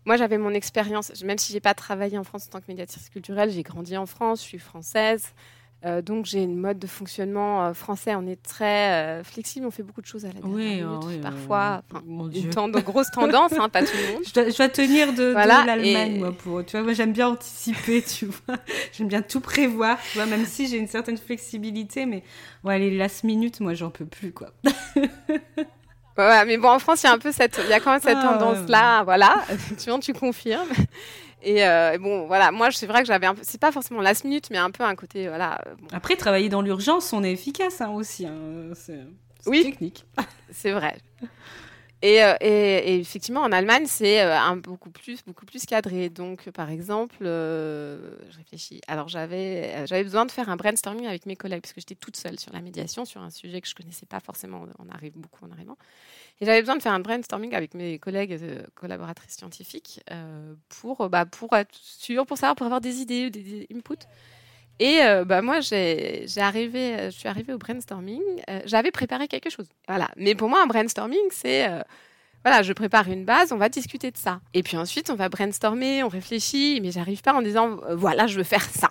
Moi, 0.08 0.16
j'avais 0.16 0.38
mon 0.38 0.54
expérience, 0.54 1.12
même 1.26 1.38
si 1.38 1.52
j'ai 1.52 1.60
pas 1.60 1.74
travaillé 1.74 2.18
en 2.18 2.24
France 2.24 2.48
en 2.48 2.52
tant 2.52 2.60
que 2.62 2.66
médiatrice 2.70 3.10
culturelle, 3.10 3.52
j'ai 3.52 3.62
grandi 3.62 3.98
en 3.98 4.06
France, 4.06 4.40
je 4.40 4.48
suis 4.48 4.58
française. 4.58 5.34
Euh, 5.86 6.02
donc 6.02 6.26
j'ai 6.26 6.42
une 6.42 6.56
mode 6.56 6.80
de 6.80 6.88
fonctionnement 6.88 7.66
euh, 7.66 7.74
français, 7.74 8.16
on 8.16 8.26
est 8.26 8.42
très 8.42 9.20
euh, 9.20 9.24
flexible, 9.24 9.66
on 9.66 9.70
fait 9.70 9.84
beaucoup 9.84 10.02
de 10.02 10.08
choses 10.08 10.24
à 10.24 10.30
la 10.30 10.36
dernière 10.36 11.00
oui, 11.04 11.20
parfois. 11.20 11.84
une 12.34 12.72
grosse 12.82 13.12
tendance, 13.12 13.52
hein, 13.52 13.68
pas 13.68 13.84
tout 13.84 13.96
le 13.96 14.14
monde. 14.14 14.24
Je 14.26 14.58
dois, 14.58 14.70
tenir 14.70 15.14
de, 15.14 15.34
l'Allemagne, 15.34 16.20
moi, 16.20 16.32
pour. 16.32 16.66
Tu 16.66 16.72
vois, 16.72 16.84
moi 16.84 16.94
j'aime 16.94 17.12
bien 17.12 17.28
anticiper, 17.28 18.02
tu 18.02 18.28
vois. 18.28 18.56
J'aime 18.94 19.10
bien 19.10 19.22
tout 19.22 19.42
prévoir, 19.42 20.00
tu 20.14 20.20
vois, 20.20 20.26
même 20.26 20.46
si 20.46 20.68
j'ai 20.68 20.78
une 20.78 20.88
certaine 20.88 21.18
flexibilité, 21.18 22.06
mais 22.06 22.24
ouais, 22.64 22.80
les 22.80 22.98
last 22.98 23.26
minutes, 23.26 23.60
moi 23.60 23.74
j'en 23.74 23.90
peux 23.90 24.06
plus, 24.06 24.32
quoi. 24.32 24.52
mais 26.18 26.58
bon, 26.58 26.70
en 26.70 26.80
France, 26.80 27.04
il 27.04 27.08
y 27.08 27.10
a 27.10 27.14
un 27.14 27.20
peu 27.20 27.32
cette, 27.32 27.60
il 27.64 27.70
y 27.70 27.74
a 27.74 27.80
quand 27.80 27.92
même 27.92 28.02
cette 28.02 28.18
ah, 28.20 28.38
tendance-là, 28.38 29.04
voilà. 29.04 29.44
Effectivement, 29.52 30.00
tu 30.00 30.14
confirmes. 30.14 30.70
Euh, 31.46 31.92
et, 31.94 31.98
bon, 31.98 32.28
voilà, 32.28 32.52
moi, 32.52 32.70
c'est 32.72 32.88
vrai 32.88 33.02
que 33.02 33.08
j'avais 33.08 33.28
un 33.28 33.36
peu, 33.36 33.42
c'est 33.44 33.60
pas 33.60 33.72
forcément 33.72 34.02
last 34.02 34.24
minute, 34.24 34.50
mais 34.52 34.58
un 34.58 34.72
peu 34.72 34.84
un 34.84 34.96
côté, 34.96 35.28
voilà. 35.28 35.60
Euh, 35.68 35.76
Après, 35.92 36.16
travailler 36.16 36.50
dans 36.50 36.62
l'urgence, 36.62 37.14
on 37.14 37.24
est 37.24 37.32
efficace 37.32 37.82
hein, 37.82 37.90
aussi. 37.90 38.26
Hein. 38.26 38.72
C'est, 38.74 39.00
oui, 39.46 39.64
technique. 39.64 40.06
c'est 40.52 40.72
vrai. 40.72 40.98
Euh, 42.06 42.36
et, 42.42 43.00
effectivement, 43.00 43.42
en 43.42 43.52
Allemagne, 43.52 43.86
c'est 43.88 44.22
un 44.22 44.56
beaucoup 44.56 44.92
plus, 44.92 45.24
beaucoup 45.26 45.46
plus 45.46 45.66
cadré. 45.66 46.10
Donc, 46.10 46.50
par 46.52 46.70
exemple, 46.70 47.18
je 47.22 48.38
réfléchis. 48.38 48.82
Alors, 48.88 49.08
j'avais, 49.08 49.86
j'avais 49.88 50.04
besoin 50.04 50.26
de 50.26 50.32
faire 50.32 50.50
un 50.50 50.58
brainstorming 50.58 51.08
avec 51.08 51.26
mes 51.26 51.36
collègues 51.36 51.62
parce 51.62 51.74
que 51.74 51.82
j'étais 51.82 51.96
toute 51.96 52.16
seule 52.18 52.40
sur 52.40 52.54
la 52.54 52.62
médiation, 52.62 53.06
sur 53.06 53.22
un 53.22 53.32
sujet 53.32 53.62
que 53.62 53.68
je 53.68 53.76
connaissais 53.76 54.06
pas 54.06 54.20
forcément. 54.20 54.66
On 54.80 54.90
arrive 54.90 55.14
beaucoup 55.18 55.46
en 55.46 55.52
arrivant. 55.52 55.78
Et 56.40 56.46
j'avais 56.46 56.62
besoin 56.62 56.78
de 56.78 56.82
faire 56.82 56.94
un 56.94 57.00
brainstorming 57.00 57.56
avec 57.56 57.74
mes 57.74 57.98
collègues 57.98 58.38
euh, 58.42 58.62
collaboratrices 58.76 59.38
scientifiques 59.38 60.02
euh, 60.12 60.54
pour, 60.70 61.10
bah, 61.10 61.26
pour 61.26 61.56
être 61.56 61.74
sûr, 61.74 62.26
pour 62.26 62.38
savoir, 62.38 62.56
pour 62.56 62.66
avoir 62.66 62.82
des 62.82 63.02
idées, 63.02 63.32
des, 63.32 63.68
inputs. 63.74 64.06
Et 64.80 65.02
euh, 65.02 65.26
bah, 65.26 65.42
moi, 65.42 65.60
j'ai 65.62 66.26
arrivé, 66.38 67.10
je 67.12 67.18
suis 67.18 67.28
arrivée 67.28 67.54
au 67.54 67.58
brainstorming. 67.58 68.22
J'avais 68.66 68.92
préparé 68.92 69.28
quelque 69.28 69.50
chose. 69.50 69.68
Voilà. 69.88 70.10
Mais 70.18 70.36
pour 70.36 70.50
moi, 70.50 70.62
un 70.64 70.68
brainstorming, 70.68 71.28
c'est 71.32 71.68
voilà, 72.46 72.62
je 72.62 72.72
prépare 72.72 73.10
une 73.10 73.26
base, 73.26 73.52
on 73.52 73.58
va 73.58 73.68
discuter 73.68 74.10
de 74.10 74.18
ça. 74.18 74.40
Et 74.54 74.64
puis 74.64 74.78
ensuite, 74.78 75.10
on 75.10 75.16
va 75.16 75.28
brainstormer, 75.28 76.04
on 76.04 76.08
réfléchit, 76.08 76.80
mais 76.82 76.92
j'arrive 76.92 77.22
pas 77.22 77.34
en 77.34 77.42
disant 77.42 77.78
voilà, 77.92 78.28
je 78.28 78.38
veux 78.38 78.44
faire 78.44 78.64
ça. 78.64 78.90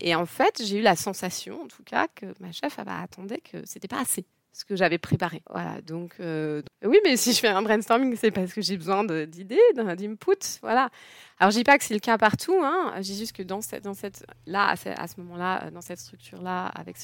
Et 0.00 0.14
en 0.14 0.26
fait, 0.26 0.62
j'ai 0.64 0.78
eu 0.78 0.82
la 0.82 0.96
sensation, 0.96 1.62
en 1.62 1.66
tout 1.66 1.82
cas, 1.82 2.06
que 2.14 2.26
ma 2.40 2.52
chef 2.52 2.78
attendait 2.78 3.40
que 3.40 3.58
c'était 3.64 3.88
pas 3.88 4.00
assez 4.00 4.24
ce 4.52 4.64
que 4.64 4.76
j'avais 4.76 4.98
préparé. 4.98 5.42
Voilà, 5.50 5.80
donc 5.80 6.14
euh, 6.20 6.62
oui, 6.84 6.98
mais 7.04 7.16
si 7.16 7.32
je 7.32 7.40
fais 7.40 7.48
un 7.48 7.62
brainstorming, 7.62 8.16
c'est 8.16 8.30
parce 8.30 8.52
que 8.52 8.60
j'ai 8.60 8.76
besoin 8.76 9.04
d'idées, 9.04 9.58
d'input. 9.74 10.58
Voilà. 10.60 10.90
Alors 11.38 11.50
je 11.50 11.58
dis 11.58 11.64
pas 11.64 11.78
que 11.78 11.84
c'est 11.84 11.94
le 11.94 12.00
cas 12.00 12.18
partout, 12.18 12.60
hein. 12.62 12.92
je 12.96 13.02
dis 13.02 13.16
juste 13.16 13.34
que 13.34 13.42
dans 13.42 13.60
cette, 13.60 13.84
dans 13.84 13.94
cette 13.94 14.24
là, 14.46 14.68
à 14.68 14.76
ce, 14.76 15.20
moment-là, 15.20 15.70
dans 15.70 15.80
cette 15.80 15.98
structure-là, 15.98 16.66
avec 16.66 16.96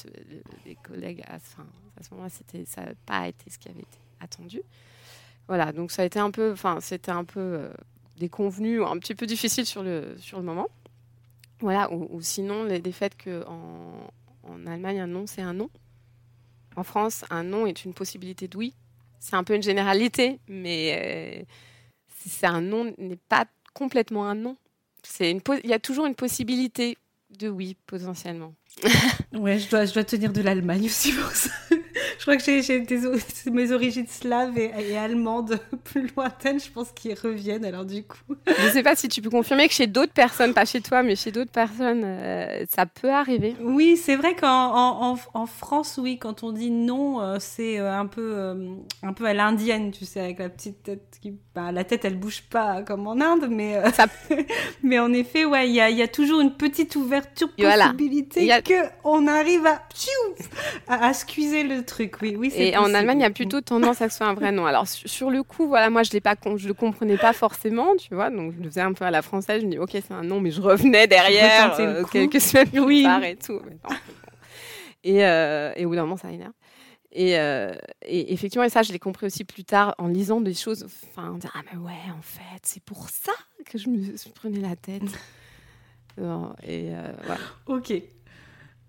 les 0.65 0.75
collègues, 0.75 1.23
à, 1.27 1.39
ce 1.39 2.11
moment-là, 2.11 2.29
ça 2.65 2.81
n'a 2.81 2.91
pas 3.05 3.27
été 3.27 3.49
ce 3.49 3.57
qui 3.57 3.69
avait 3.69 3.81
été 3.81 3.97
attendu. 4.19 4.61
Voilà, 5.47 5.71
donc 5.71 5.91
ça 5.91 6.03
a 6.03 6.05
été 6.05 6.19
un 6.19 6.29
peu, 6.29 6.51
enfin, 6.51 6.79
c'était 6.79 7.11
un 7.11 7.25
peu 7.25 7.39
euh, 7.39 7.73
déconvenu, 8.17 8.83
un 8.83 8.99
petit 8.99 9.15
peu 9.15 9.25
difficile 9.25 9.65
sur 9.65 9.81
le, 9.81 10.15
sur 10.19 10.37
le 10.37 10.43
moment. 10.43 10.67
Voilà, 11.61 11.91
ou, 11.91 12.21
sinon, 12.21 12.63
les, 12.63 12.91
faits 12.91 13.21
qu'en 13.21 14.13
en 14.43 14.67
Allemagne, 14.67 15.01
un 15.01 15.07
non, 15.07 15.25
c'est 15.27 15.41
un 15.41 15.53
non. 15.53 15.69
En 16.79 16.83
France, 16.83 17.25
un 17.29 17.43
non 17.43 17.65
est 17.65 17.83
une 17.83 17.93
possibilité 17.93 18.47
de 18.47 18.57
oui. 18.57 18.73
C'est 19.19 19.35
un 19.35 19.43
peu 19.43 19.53
une 19.53 19.61
généralité, 19.61 20.39
mais 20.47 21.43
euh, 21.43 21.43
c'est 22.25 22.45
un 22.45 22.61
non 22.61 22.93
n'est 22.97 23.17
pas 23.17 23.47
complètement 23.73 24.25
un 24.25 24.35
non. 24.35 24.55
Une 25.19 25.41
il 25.65 25.69
y 25.69 25.73
a 25.73 25.79
toujours 25.79 26.05
une 26.05 26.15
possibilité 26.15 26.97
de 27.37 27.49
oui, 27.49 27.75
potentiellement. 27.85 28.53
ouais, 29.33 29.59
je 29.59 29.69
dois, 29.69 29.83
je 29.83 29.93
dois 29.93 30.05
tenir 30.05 30.31
de 30.31 30.39
l'Allemagne 30.39 30.85
aussi 30.85 31.11
pour 31.11 31.29
ça. 31.31 31.49
Je 32.19 32.23
crois 32.23 32.35
que 32.35 32.43
j'ai 32.43 32.85
mes 33.51 33.71
origines 33.71 34.07
slaves 34.07 34.57
et, 34.57 34.97
allemandes 34.97 35.57
plus 35.85 36.09
lointaines, 36.15 36.59
je 36.59 36.69
pense 36.69 36.91
qu'ils 36.91 37.17
reviennent 37.17 37.63
alors 37.63 37.85
du 37.85 38.03
coup. 38.03 38.35
Je 38.45 38.65
ne 38.65 38.71
sais 38.71 38.83
pas 38.83 38.95
si 38.97 39.07
tu 39.07 39.21
peux 39.21 39.29
confirmer 39.29 39.69
que 39.69 39.73
chez 39.73 39.87
d'autres 39.87 40.11
personnes, 40.11 40.53
pas 40.53 40.65
chez 40.65 40.81
toi, 40.81 41.01
mais 41.01 41.15
chez 41.15 41.31
d'autres 41.31 41.51
personnes, 41.51 42.03
euh, 42.03 42.65
ça 42.69 42.85
peut 42.85 43.09
arriver. 43.09 43.55
Oui, 43.61 43.95
c'est 43.95 44.17
vrai 44.17 44.35
qu'en 44.35 45.17
en, 45.33 45.45
France, 45.45 45.97
oui, 46.01 46.19
quand 46.19 46.43
on 46.43 46.51
dit 46.51 46.69
non, 46.69 47.21
euh, 47.21 47.37
c'est 47.39 47.79
euh, 47.79 47.97
un 47.97 48.05
peu, 48.05 48.53
un 49.01 49.13
peu 49.13 49.25
à 49.25 49.33
l'indienne, 49.33 49.91
tu 49.91 50.03
sais, 50.03 50.19
avec 50.19 50.39
la 50.39 50.49
petite 50.49 50.83
tête 50.83 51.17
qui. 51.21 51.33
Bah, 51.55 51.71
la 51.71 51.83
tête, 51.83 52.05
elle 52.05 52.17
bouge 52.17 52.43
pas 52.49 52.83
comme 52.83 53.07
en 53.07 53.19
Inde, 53.19 53.47
mais, 53.49 53.81
ça... 53.91 54.05
mais 54.83 54.99
en 54.99 55.11
effet, 55.13 55.45
ouais, 55.45 55.69
il 55.69 55.73
y 55.73 55.81
a, 55.81 55.89
y 55.89 56.01
a, 56.01 56.07
toujours 56.07 56.41
une 56.41 56.55
petite 56.55 56.95
ouverture, 56.95 57.49
possibilité 57.49 58.49
qu'on 59.01 59.27
arrive 59.27 59.65
à, 59.65 59.81
à, 60.87 61.07
à 61.07 61.13
squeezer 61.13 61.63
le 61.63 61.83
truc. 61.83 62.08
Oui, 62.21 62.35
oui, 62.37 62.51
Et 62.55 62.77
en 62.77 62.93
Allemagne, 62.93 63.19
il 63.19 63.23
y 63.23 63.25
a 63.25 63.29
plutôt 63.29 63.61
tendance 63.61 64.01
à 64.01 64.07
que 64.07 64.11
ce 64.11 64.17
soit 64.17 64.27
un 64.27 64.33
vrai 64.33 64.51
nom. 64.51 64.65
Alors, 64.65 64.87
sur 64.87 65.29
le 65.29 65.43
coup, 65.43 65.67
voilà, 65.67 65.89
moi, 65.89 66.03
je 66.03 66.11
ne 66.15 66.57
je 66.57 66.67
le 66.67 66.73
comprenais 66.73 67.17
pas 67.17 67.33
forcément, 67.33 67.95
tu 67.95 68.13
vois. 68.13 68.29
Donc, 68.29 68.53
je 68.57 68.63
le 68.63 68.69
faisais 68.69 68.81
un 68.81 68.93
peu 68.93 69.05
à 69.05 69.11
la 69.11 69.21
française. 69.21 69.61
Je 69.61 69.65
me 69.65 69.71
dis, 69.71 69.77
OK, 69.77 69.91
c'est 69.91 70.11
un 70.11 70.23
nom, 70.23 70.39
mais 70.39 70.51
je 70.51 70.61
revenais 70.61 71.07
derrière 71.07 71.79
euh, 71.79 72.03
quelques 72.11 72.41
semaines 72.41 72.69
plus 72.69 72.79
oui. 72.79 73.03
tard 73.03 73.23
et 73.23 73.35
tout. 73.35 73.61
et, 75.03 75.25
euh, 75.25 75.71
et 75.75 75.85
au 75.85 75.89
bout 75.89 75.95
d'un 75.95 76.03
moment, 76.03 76.17
ça 76.17 76.31
énerve. 76.31 76.53
Et, 77.11 77.39
euh, 77.39 77.73
et, 78.05 78.33
effectivement, 78.33 78.63
et 78.63 78.69
ça, 78.69 78.83
je 78.83 78.91
l'ai 78.91 78.99
compris 78.99 79.25
aussi 79.25 79.43
plus 79.43 79.63
tard 79.63 79.95
en 79.97 80.07
lisant 80.07 80.41
des 80.41 80.53
choses. 80.53 80.85
Enfin, 80.85 81.37
dire, 81.37 81.51
ah, 81.55 81.61
mais 81.71 81.79
ouais, 81.79 82.11
en 82.17 82.21
fait, 82.21 82.61
c'est 82.63 82.83
pour 82.83 83.09
ça 83.09 83.33
que 83.65 83.77
je 83.77 83.89
me 83.89 84.33
prenais 84.33 84.59
la 84.59 84.75
tête. 84.75 85.03
et 86.67 86.91
voilà. 87.25 87.41
Ok. 87.65 87.93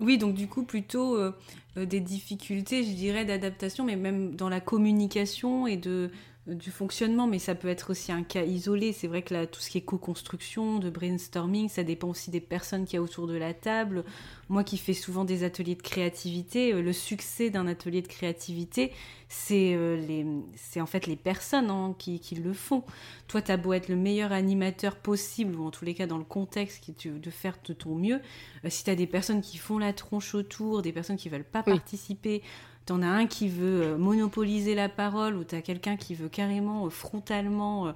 Oui, 0.01 0.17
donc 0.17 0.35
du 0.35 0.49
coup, 0.49 0.65
plutôt 0.65 1.17
euh, 1.17 1.33
euh, 1.77 1.85
des 1.85 2.01
difficultés, 2.01 2.85
je 2.85 2.93
dirais, 2.93 3.25
d'adaptation, 3.27 3.85
mais 3.85 3.97
même 3.97 4.35
dans 4.35 4.49
la 4.49 4.61
communication 4.61 5.67
et 5.67 5.77
de, 5.77 6.11
du 6.47 6.71
fonctionnement, 6.71 7.27
mais 7.27 7.39
ça 7.39 7.55
peut 7.55 7.69
être 7.69 7.91
aussi 7.91 8.13
un 8.13 8.23
cas 8.23 8.45
isolé. 8.45 8.93
C'est 8.93 9.07
vrai 9.07 9.23
que 9.23 9.35
là, 9.35 9.47
tout 9.47 9.61
ce 9.61 9.69
qui 9.71 9.79
est 9.79 9.83
co-construction, 9.83 10.79
de 10.79 10.89
brainstorming, 10.89 11.69
ça 11.69 11.85
dépend 11.85 12.09
aussi 12.09 12.31
des 12.31 12.41
personnes 12.41 12.87
qu'il 12.87 12.95
y 12.95 12.99
a 12.99 13.03
autour 13.03 13.27
de 13.27 13.37
la 13.37 13.53
table. 13.53 14.05
Moi 14.49 14.65
qui 14.65 14.79
fais 14.79 14.95
souvent 14.95 15.25
des 15.25 15.45
ateliers 15.45 15.75
de 15.75 15.83
créativité, 15.83 16.73
euh, 16.73 16.83
le 16.83 16.93
succès 16.93 17.51
d'un 17.51 17.67
atelier 17.67 18.01
de 18.01 18.09
créativité, 18.09 18.91
c'est 19.29 19.75
euh, 19.75 20.41
en 20.77 20.87
fait 20.87 21.07
les 21.07 21.15
personnes 21.15 21.71
hein, 21.71 21.95
qui, 21.99 22.19
qui, 22.21 22.35
le 22.35 22.55
font. 22.55 22.85
Toi, 23.29 23.43
tu 23.43 23.53
as 23.53 23.59
beau 23.59 23.75
être 23.75 23.89
le 23.89 23.97
meilleur 23.97 24.33
animateur 24.33 24.97
possible, 24.97 25.57
ou 25.57 25.67
en 25.67 25.71
tous 25.71 25.85
les 25.85 25.95
cas 25.95 26.07
dans 26.07 26.19
le 26.19 26.25
contexte 26.25 26.91
de 27.07 27.31
faire 27.31 27.59
de 27.65 27.73
ton 27.75 27.95
mieux, 27.95 28.21
si 28.69 28.83
tu 28.83 28.91
as 28.91 28.97
des 28.97 29.07
personnes 29.07 29.43
qui 29.43 29.59
font 29.59 29.79
la 29.79 29.93
tronche 29.93 30.35
autour, 30.35 30.83
des 30.83 30.93
personnes 30.93 31.17
qui 31.17 31.29
veulent 31.29 31.45
pas 31.45 31.63
participer, 31.63 32.43
t'en 32.91 33.03
as 33.03 33.07
un 33.09 33.29
qui 33.29 33.49
veut 33.49 33.83
euh, 33.83 33.97
monopoliser 33.97 34.75
la 34.75 34.89
parole 34.89 35.37
ou 35.37 35.45
t'as 35.45 35.61
quelqu'un 35.61 35.97
qui 35.97 36.17
veut 36.17 36.29
carrément 36.29 36.87
euh, 36.87 36.91
frontalement 36.91 37.95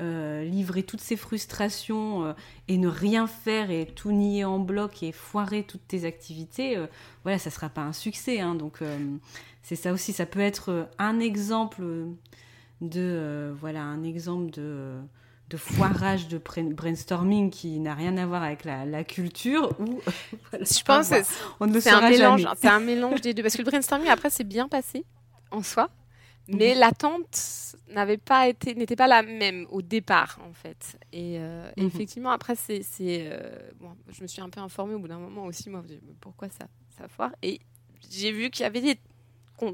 euh, 0.00 0.42
livrer 0.42 0.82
toutes 0.82 1.00
ses 1.00 1.14
frustrations 1.14 2.34
et 2.66 2.76
ne 2.76 2.88
rien 2.88 3.28
faire 3.28 3.70
et 3.70 3.86
tout 3.86 4.10
nier 4.10 4.44
en 4.44 4.58
bloc 4.58 5.04
et 5.04 5.12
foirer 5.12 5.62
toutes 5.62 5.86
tes 5.86 6.04
activités, 6.04 6.76
voilà, 7.22 7.38
ça 7.38 7.50
sera 7.50 7.68
pas 7.68 7.82
un 7.82 7.92
succès. 7.92 8.40
Hein. 8.40 8.56
donc 8.56 8.80
c'est 9.62 9.76
ça 9.76 9.92
aussi, 9.92 10.12
ça 10.12 10.26
peut 10.26 10.40
être 10.40 10.88
un 10.98 11.20
exemple 11.20 11.82
de 12.80 13.54
voilà 13.60 13.84
un 13.84 14.02
exemple 14.02 14.50
de 14.50 14.98
de 15.48 15.56
foirage 15.56 16.28
de 16.28 16.38
brainstorming 16.38 17.50
qui 17.50 17.78
n'a 17.78 17.94
rien 17.94 18.16
à 18.16 18.26
voir 18.26 18.42
avec 18.42 18.64
la, 18.64 19.04
culture 19.04 19.72
ou 19.78 20.00
je 20.52 20.82
pense 20.82 21.12
on 21.60 21.66
ne 21.66 21.78
c'est 21.78 21.90
un 21.90 22.08
mélange 22.08 22.46
c'est 22.56 22.68
un 22.68 22.80
mélange 22.80 23.20
des 23.20 23.32
deux 23.32 23.42
parce 23.42 23.54
que 23.54 23.62
le 23.62 23.70
brainstorming 23.70 24.08
après 24.08 24.30
c'est 24.30 24.44
bien 24.44 24.68
passé 24.68 25.04
en 25.50 25.62
soi 25.62 25.88
mais 26.48 26.74
mhm. 26.74 26.80
l'attente 26.80 27.76
n'avait 27.92 28.16
pas 28.16 28.48
été 28.48 28.74
n'était 28.74 28.96
pas 28.96 29.06
la 29.06 29.22
même 29.22 29.66
au 29.70 29.82
départ 29.82 30.38
en 30.48 30.52
fait 30.52 30.98
et, 31.12 31.36
euh, 31.38 31.70
mhm. 31.76 31.86
effectivement 31.86 32.30
après 32.30 32.56
c'est 32.56 32.82
euh, 33.00 33.70
bon, 33.78 33.90
je 34.08 34.22
me 34.22 34.26
suis 34.26 34.42
un 34.42 34.50
peu 34.50 34.60
informée 34.60 34.94
au 34.94 34.98
bout 34.98 35.08
d'un 35.08 35.18
moment 35.18 35.44
aussi 35.44 35.70
moi 35.70 35.82
pourquoi 36.20 36.48
ça 36.48 36.66
ça 36.96 37.08
foire? 37.08 37.32
Et 37.42 37.60
j'ai 38.10 38.32
vu 38.32 38.50
qu'il 38.50 38.62
y 38.62 38.66
avait 38.66 38.80
des. 38.80 38.98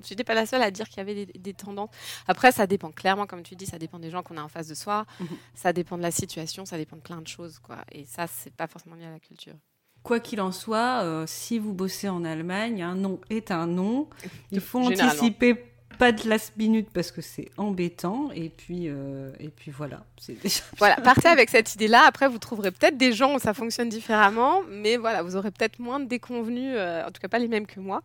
J'étais 0.05 0.25
pas 0.25 0.35
la 0.35 0.47
seule 0.47 0.62
à 0.62 0.71
dire 0.71 0.88
qu'il 0.88 0.99
y 0.99 1.01
avait 1.01 1.27
des, 1.27 1.55
tendances. 1.55 1.90
Après, 2.27 2.53
ça 2.53 2.66
dépend 2.66 2.90
clairement, 2.90 3.27
comme 3.27 3.42
tu 3.42 3.57
dis, 3.57 3.66
ça 3.66 3.79
dépend 3.79 3.99
des 3.99 4.11
gens 4.11 4.23
qu'on 4.23 4.37
a 4.37 4.42
en 4.42 4.49
face 4.49 4.68
de 4.68 4.75
soi, 4.75 5.07
mhm. 5.21 5.29
ça 5.55 5.73
dépend 5.73 5.97
de 5.97 6.03
la 6.03 6.11
situation, 6.11 6.64
ça 6.64 6.77
dépend 6.77 6.97
de 6.97 7.03
plein 7.03 7.21
de 7.21 7.29
choses, 7.29 7.59
quoi. 7.59 7.79
Et 7.90 8.05
ça, 8.05 8.27
c'est 8.27 8.55
pas 8.55 8.66
forcément 8.66 8.97
lié 8.97 9.07
à 9.07 9.11
la 9.11 9.21
culture. 9.21 9.55
Quoi 10.03 10.18
qu'il 10.18 10.40
en 10.40 10.51
soit, 10.51 11.03
euh, 11.03 11.25
si 11.29 11.59
vous 11.59 11.73
bossez 11.73 12.09
en 12.09 12.25
Allemagne, 12.25 12.83
un 12.83 12.97
nom 12.97 13.21
est 13.31 13.51
un 13.53 13.66
nom. 13.66 14.09
Il 14.51 14.61
faut 14.61 14.81
anticiper 14.81 15.73
pas 15.99 16.12
de 16.12 16.29
last 16.29 16.57
minute 16.57 16.88
parce 16.92 17.11
que 17.11 17.21
c'est 17.21 17.51
embêtant 17.57 18.31
et 18.35 18.49
puis 18.49 18.88
euh, 18.88 19.31
et 19.38 19.49
puis 19.49 19.71
voilà 19.71 20.05
voilà 20.79 20.97
partez 20.97 21.29
avec 21.29 21.51
cette 21.51 21.75
idée 21.75 21.88
là 21.88 22.03
après 22.07 22.29
vous 22.29 22.38
trouverez 22.38 22.71
peut-être 22.71 22.97
des 22.97 23.12
gens 23.12 23.37
où 23.37 23.38
ça 23.38 23.55
fonctionne 23.55 23.88
différemment 23.88 24.62
mais 24.68 24.97
voilà 24.97 25.23
vous 25.23 25.37
aurez 25.37 25.51
peut-être 25.51 25.79
moins 25.79 26.01
de 26.01 26.07
déconvenus 26.07 26.75
euh, 26.77 27.07
en 27.07 27.11
tout 27.11 27.21
cas 27.21 27.29
pas 27.29 27.38
les 27.38 27.49
mêmes 27.49 27.66
que 27.66 27.81
moi 27.81 28.03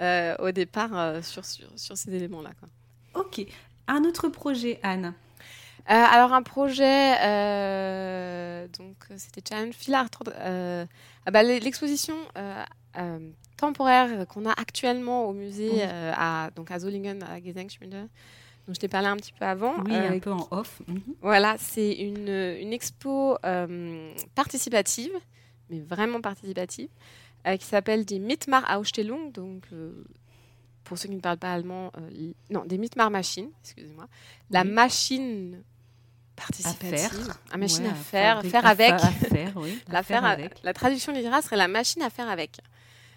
euh, 0.00 0.34
au 0.38 0.50
départ 0.50 0.90
euh, 0.94 1.22
sur, 1.22 1.44
sur, 1.44 1.66
sur, 1.76 1.96
ces 1.96 2.14
éléments-là. 2.14 2.50
Ok. 3.14 3.42
Un 3.86 4.04
autre 4.04 4.28
projet, 4.28 4.78
Anne 4.82 5.14
euh, 5.88 5.94
alors 5.94 6.34
un 6.34 6.42
projet, 6.42 7.14
donc 8.78 8.96
c'était 9.16 9.42
Challenge 9.48 9.74
Filar. 9.74 10.06
Ah 10.36 11.30
bah, 11.32 11.42
l'exposition 11.42 12.14
temporaire 13.56 14.28
qu'on 14.28 14.46
a 14.46 14.52
actuellement 14.52 15.24
au 15.24 15.32
musée 15.32 15.82
à 15.82 16.50
donc 16.54 16.70
à 16.70 16.78
Zollingen 16.78 17.22
à 17.24 17.40
Gedenkschmiede, 17.40 18.08
dont 18.68 18.74
je 18.74 18.78
t'ai 18.78 18.88
parlé 18.88 19.08
un 19.08 19.16
petit 19.16 19.32
peu 19.32 19.44
avant. 19.46 19.74
Oui, 19.84 19.94
un 19.94 20.18
peu 20.18 20.30
en 20.30 20.46
off. 20.50 20.80
Mhm. 20.86 21.00
Voilà, 21.22 21.56
c'est 21.58 21.92
une, 21.92 22.28
une 22.28 22.72
expo 22.72 23.38
participative, 24.34 25.12
mais 25.70 25.80
vraiment 25.80 26.20
participative, 26.20 26.90
euh, 27.46 27.56
qui 27.56 27.66
s'appelle 27.66 28.04
Die 28.04 28.20
Mitmar-Ausstellung, 28.20 29.32
donc 29.32 29.64
euh, 29.72 30.04
pour 30.84 30.98
ceux 30.98 31.08
qui 31.08 31.14
ne 31.14 31.20
parlent 31.20 31.38
pas 31.38 31.52
allemand, 31.52 31.90
euh, 31.96 32.32
non, 32.50 32.64
des 32.64 32.78
Mitmar-Machines, 32.78 33.50
excusez-moi. 33.62 34.06
La 34.50 34.64
machine 34.64 35.62
participative, 36.36 37.34
la 37.50 37.56
machine 37.58 37.86
à 37.86 37.94
faire, 37.94 38.42
faire, 38.44 38.66
avec. 38.66 38.98
faire, 38.98 39.52
oui, 39.56 39.78
la, 39.88 40.02
faire 40.02 40.24
avec. 40.24 40.62
la 40.62 40.72
traduction 40.72 41.12
littérale 41.12 41.42
serait 41.42 41.56
la 41.56 41.68
machine 41.68 42.02
à 42.02 42.10
faire 42.10 42.28
avec. 42.28 42.58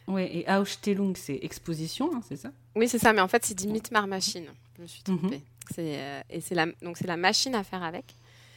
Oui, 0.08 0.24
et 0.32 0.52
Ausstellung, 0.52 1.16
c'est 1.16 1.40
exposition, 1.42 2.10
hein, 2.14 2.22
c'est 2.28 2.36
ça? 2.36 2.52
Oui, 2.76 2.90
c'est 2.90 3.00
ça, 3.00 3.14
mais 3.14 3.22
en 3.22 3.28
fait, 3.28 3.46
c'est 3.46 3.54
dit 3.54 3.68
Mitmar 3.68 4.06
Machine. 4.08 4.46
Je 4.78 4.82
me 4.82 4.88
suis 4.88 5.04
trompée. 5.04 5.42
Mhm. 5.78 5.84
et 6.30 6.42
c'est 6.42 6.56
la, 6.56 6.66
donc 6.82 6.98
c'est 6.98 7.08
la 7.08 7.16
machine 7.18 7.56
à 7.56 7.64
faire 7.64 7.84
avec. 7.84 8.16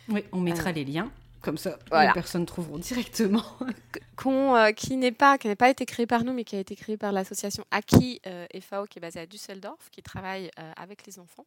Oui, 0.08 0.24
on 0.32 0.40
mettra 0.40 0.72
les 0.72 0.84
liens. 0.84 1.10
Comme 1.40 1.58
ça, 1.58 1.78
les 1.92 2.12
personnes 2.12 2.46
trouveront 2.46 2.78
directement. 2.78 3.44
Euh, 4.26 4.72
qui 4.72 4.96
n'est 4.96 5.12
pas, 5.12 5.38
qui 5.38 5.46
n'a 5.46 5.56
pas 5.56 5.70
été 5.70 5.86
créé 5.86 6.06
par 6.06 6.24
nous, 6.24 6.32
mais 6.32 6.44
qui 6.44 6.56
a 6.56 6.58
été 6.58 6.74
créé 6.74 6.96
par 6.96 7.12
l'association 7.12 7.64
Aki 7.70 8.20
euh, 8.26 8.46
FAO, 8.60 8.86
qui 8.86 8.98
est 8.98 9.00
basée 9.00 9.20
à 9.20 9.26
Düsseldorf, 9.26 9.90
qui 9.90 10.02
travaille 10.02 10.50
euh, 10.58 10.72
avec 10.76 11.06
les 11.06 11.18
enfants 11.18 11.46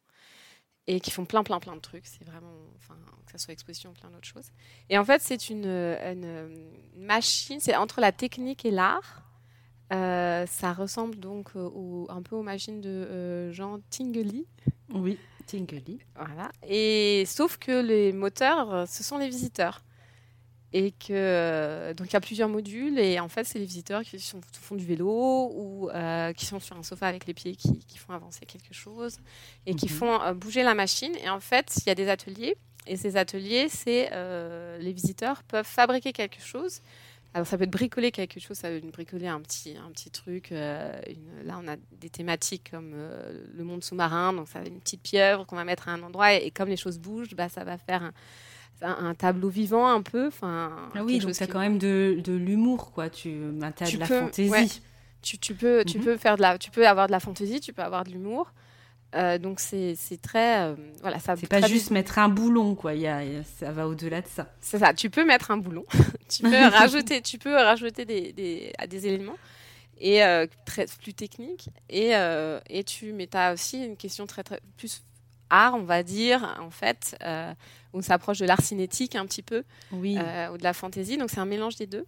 et 0.87 0.99
qui 1.01 1.11
font 1.11 1.25
plein, 1.25 1.43
plein, 1.43 1.59
plein 1.59 1.75
de 1.75 1.81
trucs. 1.81 2.05
C'est 2.05 2.23
vraiment, 2.23 2.53
enfin, 2.77 2.95
que 3.25 3.33
ce 3.33 3.37
soit 3.37 3.51
exposition, 3.51 3.91
plein 3.93 4.09
d'autres 4.09 4.27
choses. 4.27 4.51
Et 4.89 4.97
en 4.97 5.03
fait, 5.03 5.21
c'est 5.21 5.49
une, 5.49 5.65
une, 5.65 6.71
machine, 6.95 7.59
c'est 7.59 7.75
entre 7.75 7.99
la 7.99 8.11
technique 8.11 8.65
et 8.65 8.71
l'art. 8.71 9.23
ça 9.91 10.73
ressemble 10.73 11.19
donc 11.19 11.55
au, 11.55 12.07
un 12.09 12.21
peu 12.21 12.35
aux 12.35 12.43
machines 12.43 12.79
de 12.79 13.51
Jean 13.51 13.79
Tinguely. 13.89 14.47
Oui. 14.93 15.19
Voilà. 16.15 16.51
Et 16.67 17.23
sauf 17.25 17.57
que 17.57 17.81
les 17.81 18.13
moteurs, 18.13 18.87
ce 18.87 19.03
sont 19.03 19.17
les 19.17 19.29
visiteurs 19.29 19.81
et 20.71 20.91
que 20.91 21.07
euh, 21.11 21.93
donc 21.93 22.07
il 22.09 22.13
y 22.13 22.15
a 22.15 22.21
plusieurs 22.21 22.49
modules 22.49 22.99
et 22.99 23.19
en 23.19 23.27
fait 23.27 23.43
c'est 23.45 23.57
les 23.57 23.65
visiteurs 23.65 24.03
qui 24.03 24.19
sont, 24.19 24.39
font 24.53 24.75
du 24.75 24.85
vélo 24.85 25.51
ou 25.55 25.89
euh, 25.89 26.31
qui 26.33 26.45
sont 26.45 26.59
sur 26.59 26.77
un 26.77 26.83
sofa 26.83 27.07
avec 27.07 27.25
les 27.25 27.33
pieds 27.33 27.55
qui, 27.55 27.79
qui 27.79 27.97
font 27.97 28.13
avancer 28.13 28.45
quelque 28.45 28.73
chose 28.73 29.17
et 29.65 29.73
qui 29.73 29.87
mhm. 29.87 29.91
font 29.91 30.21
euh, 30.21 30.33
bouger 30.33 30.61
la 30.61 30.75
machine 30.75 31.15
et 31.23 31.29
en 31.29 31.39
fait 31.39 31.73
il 31.77 31.87
y 31.87 31.89
a 31.89 31.95
des 31.95 32.07
ateliers 32.07 32.55
et 32.85 32.97
ces 32.97 33.17
ateliers 33.17 33.67
c'est 33.69 34.09
les 34.79 34.93
visiteurs 34.93 35.43
peuvent 35.43 35.65
fabriquer 35.65 36.13
quelque 36.13 36.41
chose 36.41 36.81
alors 37.33 37.45
ça 37.45 37.57
peut 37.57 37.65
être 37.65 37.71
bricoler 37.71 38.11
quelque 38.11 38.39
chose, 38.39 38.57
ça 38.57 38.71
veut 38.71 38.81
dire 38.81 38.91
bricoler 38.91 39.27
un 39.27 39.39
petit, 39.39 39.75
un 39.77 39.91
petit 39.91 40.09
truc. 40.09 40.49
là, 40.49 41.59
on 41.63 41.67
a 41.67 41.75
des 41.99 42.09
thématiques 42.09 42.71
comme 42.71 42.93
le 43.55 43.63
monde 43.63 43.83
sous-marin, 43.83 44.33
donc 44.33 44.47
ça 44.47 44.59
va 44.59 44.67
une 44.67 44.79
petite 44.79 45.01
pieuvre 45.01 45.45
qu'on 45.45 45.55
va 45.55 45.63
mettre 45.63 45.89
à 45.89 45.91
un 45.91 46.01
endroit 46.01 46.33
et, 46.33 46.49
comme 46.49 46.69
les 46.69 46.77
choses 46.77 46.97
bougent, 46.97 47.35
bah, 47.35 47.47
ça 47.47 47.63
va 47.63 47.77
faire 47.77 48.01
un, 48.01 48.11
un, 48.81 49.13
tableau 49.13 49.49
vivant 49.49 49.87
un 49.87 50.01
peu. 50.01 50.27
Enfin, 50.27 50.89
ah 50.95 51.03
oui, 51.03 51.19
donc 51.19 51.33
tu 51.33 51.43
as 51.43 51.47
quand 51.47 51.59
même 51.59 51.77
de, 51.77 52.19
de 52.23 52.33
l'humour, 52.33 52.91
quoi. 52.91 53.09
Tu 53.09 53.29
as 53.61 53.91
de 53.91 53.97
la 53.97 54.05
fantaisie. 54.05 54.81
Tu, 55.21 55.37
tu, 55.37 55.53
peux, 55.53 55.83
tu, 55.83 55.97
mhm. 55.97 56.05
peux 56.05 56.17
faire 56.17 56.37
de 56.37 56.41
la, 56.41 56.57
tu 56.57 56.71
peux 56.71 56.87
avoir 56.87 57.07
de 57.07 57.11
la 57.11 57.19
fantaisie, 57.19 57.59
tu 57.59 57.73
peux 57.73 57.81
avoir 57.81 58.05
de 58.05 58.11
l'humour. 58.11 58.53
Donc 59.13 59.59
c'est 59.59 59.95
très 60.21 60.75
voilà 61.01 61.19
ça 61.19 61.35
c'est 61.35 61.47
pas 61.47 61.61
juste 61.61 61.91
mettre 61.91 62.19
un 62.19 62.29
boulon 62.29 62.75
quoi. 62.75 62.93
Il 62.93 63.01
y 63.01 63.07
a, 63.07 63.21
ça 63.59 63.71
va 63.71 63.87
au-delà 63.87 64.21
de 64.21 64.27
ça. 64.27 64.47
C'est 64.61 64.79
ça 64.79 64.93
tu 64.93 65.09
peux 65.09 65.25
mettre 65.25 65.51
un 65.51 65.57
boulon. 65.57 65.85
Tu 66.29 66.43
peux 66.43 66.67
rajouter 66.67 67.21
tu 67.21 67.39
peux 67.39 67.55
rajouter 67.55 68.05
des, 68.05 68.31
des, 68.33 68.71
des 68.87 69.07
éléments 69.07 69.37
et 69.99 70.21
très 70.65 70.85
plus 71.01 71.13
techniques. 71.15 71.69
Et, 71.89 72.11
et 72.69 72.83
tu 72.83 73.13
mais 73.13 73.35
as 73.35 73.53
aussi 73.53 73.83
une 73.83 73.97
question 73.97 74.27
très 74.27 74.43
très 74.43 74.59
plus 74.77 75.03
art 75.49 75.73
on 75.73 75.83
va 75.83 76.03
dire 76.03 76.55
en 76.61 76.69
fait 76.69 77.17
on 77.93 78.01
s'approche 78.01 78.37
de 78.37 78.45
l'art 78.45 78.61
cinétique 78.61 79.15
un 79.15 79.25
petit 79.25 79.41
peu 79.41 79.63
oui. 79.91 80.17
ou 80.53 80.57
de 80.57 80.63
la 80.63 80.73
fantaisie. 80.73 81.17
Donc 81.17 81.31
c'est 81.31 81.39
un 81.39 81.45
mélange 81.45 81.75
des 81.77 81.87
deux. 81.87 82.05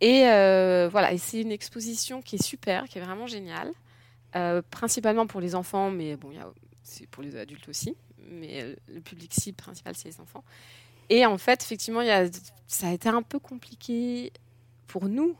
Et 0.00 0.28
euh, 0.28 0.88
voilà, 0.90 1.12
et 1.12 1.18
c'est 1.18 1.40
une 1.40 1.52
exposition 1.52 2.20
qui 2.20 2.36
est 2.36 2.42
super, 2.42 2.84
qui 2.84 2.98
est 2.98 3.00
vraiment 3.00 3.26
géniale, 3.26 3.70
euh, 4.36 4.62
principalement 4.70 5.26
pour 5.26 5.40
les 5.40 5.54
enfants, 5.54 5.90
mais 5.90 6.16
bon, 6.16 6.30
c'est 6.82 7.06
pour 7.06 7.22
les 7.22 7.36
adultes 7.36 7.68
aussi, 7.68 7.96
mais 8.28 8.62
euh, 8.62 8.74
le 8.88 9.00
public 9.00 9.32
cible 9.32 9.56
principal, 9.56 9.94
c'est 9.96 10.08
les 10.08 10.20
enfants. 10.20 10.44
Et 11.10 11.26
en 11.26 11.38
fait, 11.38 11.62
effectivement, 11.62 12.02
y 12.02 12.10
a, 12.10 12.26
ça 12.66 12.88
a 12.88 12.92
été 12.92 13.08
un 13.08 13.22
peu 13.22 13.38
compliqué 13.38 14.32
pour 14.86 15.08
nous 15.08 15.36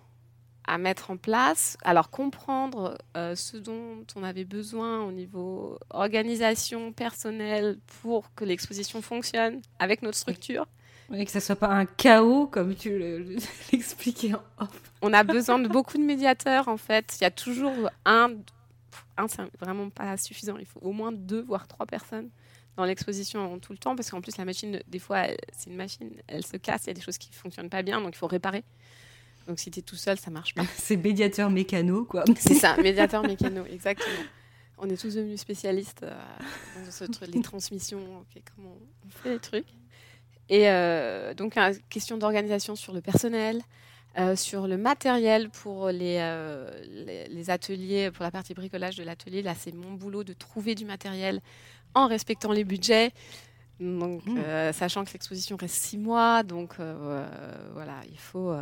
à 0.66 0.78
mettre 0.78 1.11
en 1.11 1.18
place, 1.18 1.76
alors 1.84 2.09
comprendre 2.09 2.97
ce 3.14 3.59
dont 3.59 4.07
on 4.16 4.24
avait 4.24 4.47
besoin 4.47 5.03
au 5.03 5.12
niveau 5.12 5.78
organisation 5.90 6.90
personnelle 6.90 7.78
pour 8.01 8.34
que 8.34 8.47
l'exposition 8.47 9.03
fonctionne 9.03 9.61
avec 9.78 10.01
notre 10.01 10.16
structure. 10.16 10.66
Oui, 11.11 11.24
que 11.24 11.30
ça 11.30 11.40
soit 11.40 11.57
pas 11.57 11.68
un 11.68 11.84
chaos 11.84 12.47
comme 12.47 12.74
tu 12.74 12.99
l'expliquais 13.72 14.34
en 14.34 14.64
off. 14.64 14.80
On 15.03 15.12
a 15.12 15.22
besoin 15.22 15.59
de 15.59 15.68
beaucoup 15.68 15.99
de 15.99 16.03
médiateurs 16.03 16.68
en 16.68 16.76
fait. 16.76 17.16
Il 17.20 17.24
y 17.24 17.26
a 17.26 17.30
toujours 17.30 17.90
un, 18.07 18.30
un 19.16 19.28
c'est 19.28 19.42
vraiment 19.59 19.90
pas 19.90 20.16
suffisant. 20.16 20.57
Il 20.59 20.66
faut 20.66 20.80
au 20.80 20.92
moins 20.92 21.12
deux 21.12 21.42
voire 21.42 21.66
trois 21.68 21.86
personnes 21.86 22.30
dans 22.76 22.84
l'exposition 22.84 23.59
tout 23.59 23.72
le 23.72 23.78
temps 23.78 23.95
parce 23.95 24.11
qu'en 24.11 24.20
plus 24.20 24.36
la 24.36 24.45
machine, 24.45 24.80
des 24.88 24.99
fois, 24.99 25.26
c'est 25.57 25.70
une 25.70 25.76
machine, 25.76 26.11
elle 26.26 26.45
se 26.45 26.57
casse, 26.57 26.84
il 26.84 26.86
y 26.88 26.90
a 26.90 26.95
des 26.95 27.01
choses 27.01 27.18
qui 27.18 27.32
fonctionnent 27.32 27.70
pas 27.70 27.82
bien, 27.82 28.01
donc 28.01 28.14
il 28.14 28.18
faut 28.18 28.26
réparer. 28.26 28.64
Donc 29.47 29.59
si 29.59 29.70
tu 29.70 29.80
es 29.80 29.82
tout 29.82 29.97
seul, 29.97 30.18
ça 30.18 30.30
marche 30.30 30.55
pas. 30.55 30.64
c'est 30.74 30.97
médiateur 30.97 31.51
mécano 31.51 32.05
quoi. 32.05 32.24
C'est 32.36 32.55
ça, 32.55 32.76
médiateur 32.76 33.22
mécano, 33.22 33.64
exactement. 33.66 34.24
On 34.78 34.88
est 34.88 35.01
tous 35.01 35.14
devenus 35.14 35.40
spécialistes 35.40 36.03
euh, 36.03 37.07
dans 37.09 37.26
les 37.32 37.42
transmissions, 37.42 38.24
comment 38.57 38.76
on 39.07 39.09
fait 39.09 39.30
les 39.30 39.38
trucs. 39.38 39.68
Et 40.49 40.68
euh, 40.68 41.32
donc, 41.34 41.57
question 41.88 42.18
d'organisation 42.18 42.76
sur 42.76 42.92
le 42.92 43.01
personnel, 43.01 43.62
euh, 44.19 44.37
sur 44.37 44.67
le 44.69 44.77
matériel 44.77 45.51
pour 45.51 45.89
les, 45.89 46.19
euh, 46.21 46.71
les, 47.29 47.51
ateliers, 47.51 48.11
pour 48.12 48.23
la 48.23 48.31
partie 48.31 48.55
bricolage 48.55 48.97
de 48.97 49.03
l'atelier. 49.03 49.43
Là, 49.43 49.55
c'est 49.59 49.75
mon 49.75 49.93
boulot 49.95 50.25
de 50.25 50.33
trouver 50.33 50.75
du 50.75 50.85
matériel 50.85 51.41
en 51.95 52.07
respectant 52.07 52.53
les 52.53 52.65
budgets. 52.65 53.12
Donc, 53.81 54.25
mmh. 54.27 54.73
sachant 54.73 55.05
que 55.05 55.12
l'exposition 55.12 55.57
reste 55.57 55.75
six 55.75 55.99
mois, 55.99 56.45
donc 56.45 56.77
voilà, 57.73 58.03
il 58.09 58.19
faut 58.19 58.55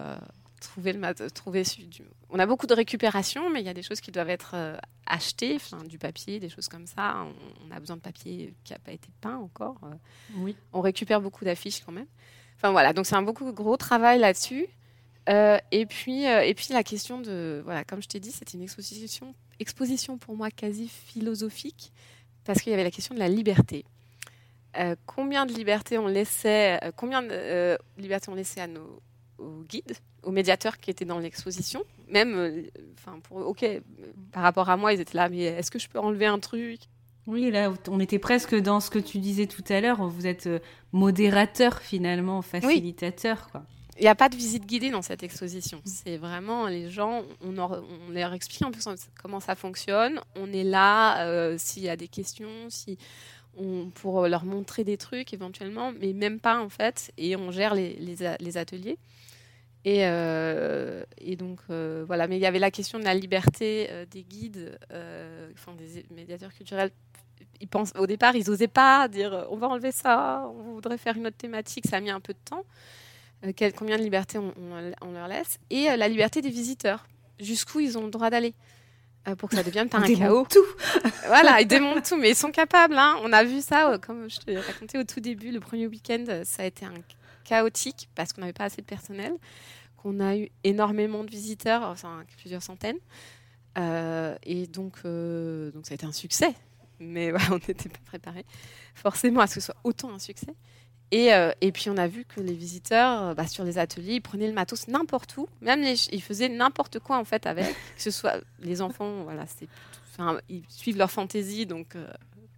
trouver 0.58 0.94
le 0.94 1.30
trouver 1.30 1.64
du... 1.64 2.02
On 2.30 2.38
a 2.38 2.46
beaucoup 2.46 2.66
de 2.66 2.72
récupération, 2.72 3.50
mais 3.50 3.60
il 3.60 3.66
y 3.66 3.68
a 3.68 3.74
des 3.74 3.82
choses 3.82 4.00
qui 4.00 4.10
doivent 4.10 4.30
être 4.30 4.56
achetées, 5.04 5.58
du 5.86 5.98
papier, 5.98 6.40
des 6.40 6.48
choses 6.48 6.68
comme 6.68 6.86
ça. 6.86 7.26
On, 7.66 7.70
a 7.70 7.78
besoin 7.78 7.96
de 7.96 8.00
papier 8.00 8.54
qui 8.64 8.72
n'a 8.72 8.78
pas 8.78 8.92
été 8.92 9.08
peint 9.20 9.36
encore. 9.36 9.78
oui. 10.36 10.56
On 10.72 10.80
récupère 10.80 11.20
beaucoup 11.20 11.44
d'affiches 11.44 11.82
quand 11.84 11.92
même. 11.92 12.06
Enfin 12.56 12.70
voilà, 12.70 12.94
donc 12.94 13.04
c'est 13.04 13.16
un 13.16 13.22
beaucoup 13.22 13.52
gros 13.52 13.76
travail 13.76 14.18
là-dessus. 14.18 14.66
Et 15.28 15.86
puis 15.86 16.24
et 16.24 16.54
puis 16.54 16.68
la 16.70 16.82
question 16.82 17.20
de 17.20 17.62
voilà, 17.64 17.84
comme 17.84 18.02
je 18.02 18.08
t'ai 18.08 18.20
dit, 18.20 18.32
c'était 18.32 18.56
une 18.56 18.62
exposition 18.62 19.34
exposition 19.60 20.18
pour 20.18 20.36
moi 20.36 20.50
quasi 20.50 20.88
philosophique 20.88 21.92
parce 22.44 22.60
qu'il 22.60 22.70
y 22.70 22.74
avait 22.74 22.84
la 22.84 22.90
question 22.90 23.14
de 23.14 23.20
la 23.20 23.28
liberté. 23.28 23.84
combien 25.06 25.46
de 25.46 25.52
liberté 25.52 25.98
on 25.98 26.08
laissait, 26.08 26.80
combien 26.96 27.22
de 27.22 27.78
liberté 27.98 28.30
on 28.30 28.34
laissait 28.34 28.60
à 28.60 28.66
nos 28.66 29.00
aux 29.42 29.64
guides, 29.68 29.96
aux 30.22 30.30
médiateurs 30.30 30.78
qui 30.78 30.90
étaient 30.90 31.04
dans 31.04 31.18
l'exposition? 31.18 31.84
Même, 32.08 32.34
euh, 32.34 32.62
enfin, 32.94 33.18
pour, 33.20 33.38
ok, 33.38 33.64
par 34.32 34.42
rapport 34.42 34.70
à 34.70 34.76
moi, 34.76 34.92
ils 34.92 35.00
étaient 35.00 35.16
là, 35.16 35.28
mais 35.28 35.42
est-ce 35.42 35.70
que 35.70 35.78
je 35.78 35.88
peux 35.88 35.98
enlever 35.98 36.26
un 36.26 36.38
truc? 36.38 36.80
Oui, 37.26 37.50
là, 37.50 37.72
on 37.88 38.00
était 38.00 38.18
presque 38.18 38.54
dans 38.54 38.80
ce 38.80 38.90
que 38.90 38.98
tu 38.98 39.18
disais 39.18 39.46
tout 39.46 39.64
à 39.68 39.80
l'heure. 39.80 40.08
Vous 40.08 40.26
êtes 40.26 40.46
euh, 40.48 40.58
modérateur 40.92 41.80
finalement, 41.80 42.42
facilitateur, 42.42 43.48
quoi. 43.50 43.64
Il 43.98 44.02
n'y 44.02 44.08
a 44.08 44.14
pas 44.14 44.28
de 44.28 44.36
visite 44.36 44.66
guidée 44.66 44.90
dans 44.90 45.02
cette 45.02 45.22
exposition. 45.22 45.80
C'est 45.84 46.16
vraiment 46.16 46.66
les 46.66 46.90
gens, 46.90 47.22
on, 47.42 47.52
leur 48.10 48.32
explique 48.32 48.62
un 48.62 48.70
peu 48.70 48.80
comment 49.22 49.40
ça 49.40 49.54
fonctionne. 49.54 50.20
On 50.34 50.50
est 50.52 50.64
là 50.64 51.26
euh, 51.26 51.56
s'il 51.58 51.82
y 51.82 51.88
a 51.88 51.96
des 51.96 52.08
questions, 52.08 52.68
si 52.68 52.96
pour 53.94 54.26
leur 54.28 54.44
montrer 54.44 54.84
des 54.84 54.96
trucs 54.96 55.34
éventuellement, 55.34 55.92
mais 56.00 56.12
même 56.12 56.40
pas 56.40 56.60
en 56.60 56.68
fait. 56.68 57.12
Et 57.18 57.36
on 57.36 57.50
gère 57.50 57.74
les, 57.74 58.56
ateliers. 58.56 58.98
Et, 59.84 60.06
euh, 60.06 61.04
donc, 61.38 61.60
euh, 61.70 62.04
voilà. 62.06 62.28
Mais 62.28 62.36
il 62.36 62.42
y 62.42 62.46
avait 62.46 62.58
la 62.58 62.70
question 62.70 62.98
de 62.98 63.04
la 63.04 63.14
liberté 63.14 63.88
euh, 63.90 64.06
des 64.06 64.22
guides, 64.22 64.78
des 64.90 66.06
médiateurs 66.14 66.52
culturels. 66.52 66.90
Au 67.96 68.06
départ, 68.06 68.34
ils 68.34 68.48
n'osaient 68.48 68.66
pas 68.68 69.06
dire 69.08 69.46
on 69.50 69.56
va 69.56 69.68
enlever 69.68 69.92
ça, 69.92 70.50
on 70.52 70.74
voudrait 70.74 70.98
faire 70.98 71.16
une 71.16 71.26
autre 71.26 71.36
thématique. 71.36 71.86
Ça 71.88 71.96
a 71.96 72.00
mis 72.00 72.10
un 72.10 72.20
peu 72.20 72.32
de 72.32 72.38
temps. 72.44 72.64
Quel, 73.56 73.72
combien 73.72 73.96
de 73.98 74.02
liberté 74.02 74.38
on, 74.38 74.52
on, 75.00 75.12
leur 75.12 75.28
laisse 75.28 75.58
Et 75.70 75.84
la 75.96 76.08
liberté 76.08 76.42
des 76.42 76.50
visiteurs. 76.50 77.06
Jusqu'où 77.40 77.80
ils 77.80 77.98
ont 77.98 78.04
le 78.04 78.10
droit 78.10 78.30
d'aller 78.30 78.54
pour 79.38 79.48
que 79.48 79.56
ça 79.56 79.62
devienne 79.62 79.88
pas 79.88 79.98
un 79.98 80.14
chaos. 80.14 80.46
tout. 80.50 80.58
voilà, 81.26 81.60
ils 81.60 81.66
démontent 81.66 82.08
tout, 82.08 82.16
mais 82.16 82.30
ils 82.30 82.36
sont 82.36 82.50
capables. 82.50 82.96
Hein. 82.96 83.16
On 83.22 83.32
a 83.32 83.44
vu 83.44 83.60
ça, 83.60 83.98
comme 84.00 84.28
je 84.28 84.38
te 84.38 84.50
racontais 84.56 84.98
au 84.98 85.04
tout 85.04 85.20
début, 85.20 85.50
le 85.50 85.60
premier 85.60 85.86
week-end, 85.86 86.24
ça 86.44 86.62
a 86.62 86.66
été 86.66 86.84
un 86.84 86.94
chaotique 87.44 88.08
parce 88.14 88.32
qu'on 88.32 88.40
n'avait 88.40 88.52
pas 88.52 88.64
assez 88.64 88.80
de 88.80 88.86
personnel, 88.86 89.34
qu'on 89.96 90.20
a 90.20 90.36
eu 90.36 90.50
énormément 90.64 91.24
de 91.24 91.30
visiteurs, 91.30 91.82
enfin 91.82 92.24
plusieurs 92.38 92.62
centaines. 92.62 92.98
Euh, 93.78 94.36
et 94.42 94.66
donc, 94.66 94.96
euh, 95.04 95.70
donc 95.72 95.86
ça 95.86 95.92
a 95.92 95.94
été 95.94 96.06
un 96.06 96.12
succès. 96.12 96.54
Mais 97.00 97.32
on 97.50 97.54
n'était 97.54 97.88
pas 97.88 97.98
préparé 98.06 98.44
forcément 98.94 99.40
à 99.40 99.46
ce 99.46 99.56
que 99.56 99.60
ce 99.60 99.66
soit 99.66 99.80
autant 99.84 100.12
un 100.12 100.18
succès. 100.18 100.54
Et, 101.12 101.32
euh, 101.32 101.52
et 101.60 101.70
puis 101.70 101.90
on 101.90 101.96
a 101.98 102.08
vu 102.08 102.24
que 102.24 102.40
les 102.40 102.54
visiteurs, 102.54 103.34
bah, 103.34 103.46
sur 103.46 103.64
les 103.64 103.78
ateliers, 103.78 104.14
ils 104.14 104.20
prenaient 104.20 104.48
le 104.48 104.54
matos 104.54 104.88
n'importe 104.88 105.36
où, 105.36 105.46
même 105.60 105.84
ils 105.84 106.22
faisaient 106.22 106.48
n'importe 106.48 106.98
quoi 106.98 107.18
en 107.18 107.24
fait 107.24 107.46
avec, 107.46 107.66
que 107.96 108.02
ce 108.02 108.10
soit 108.10 108.40
les 108.60 108.80
enfants, 108.82 109.22
voilà, 109.22 109.44
c'est, 109.46 109.68
ils 110.48 110.62
suivent 110.68 110.96
leur 110.96 111.10
fantaisie, 111.10 111.66
donc 111.66 111.94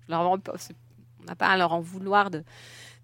leur, 0.09 0.23
on 0.31 0.39
n'a 1.27 1.35
pas 1.35 1.49
à 1.49 1.57
leur 1.57 1.73
en 1.73 1.81
vouloir 1.81 2.31
de, 2.31 2.45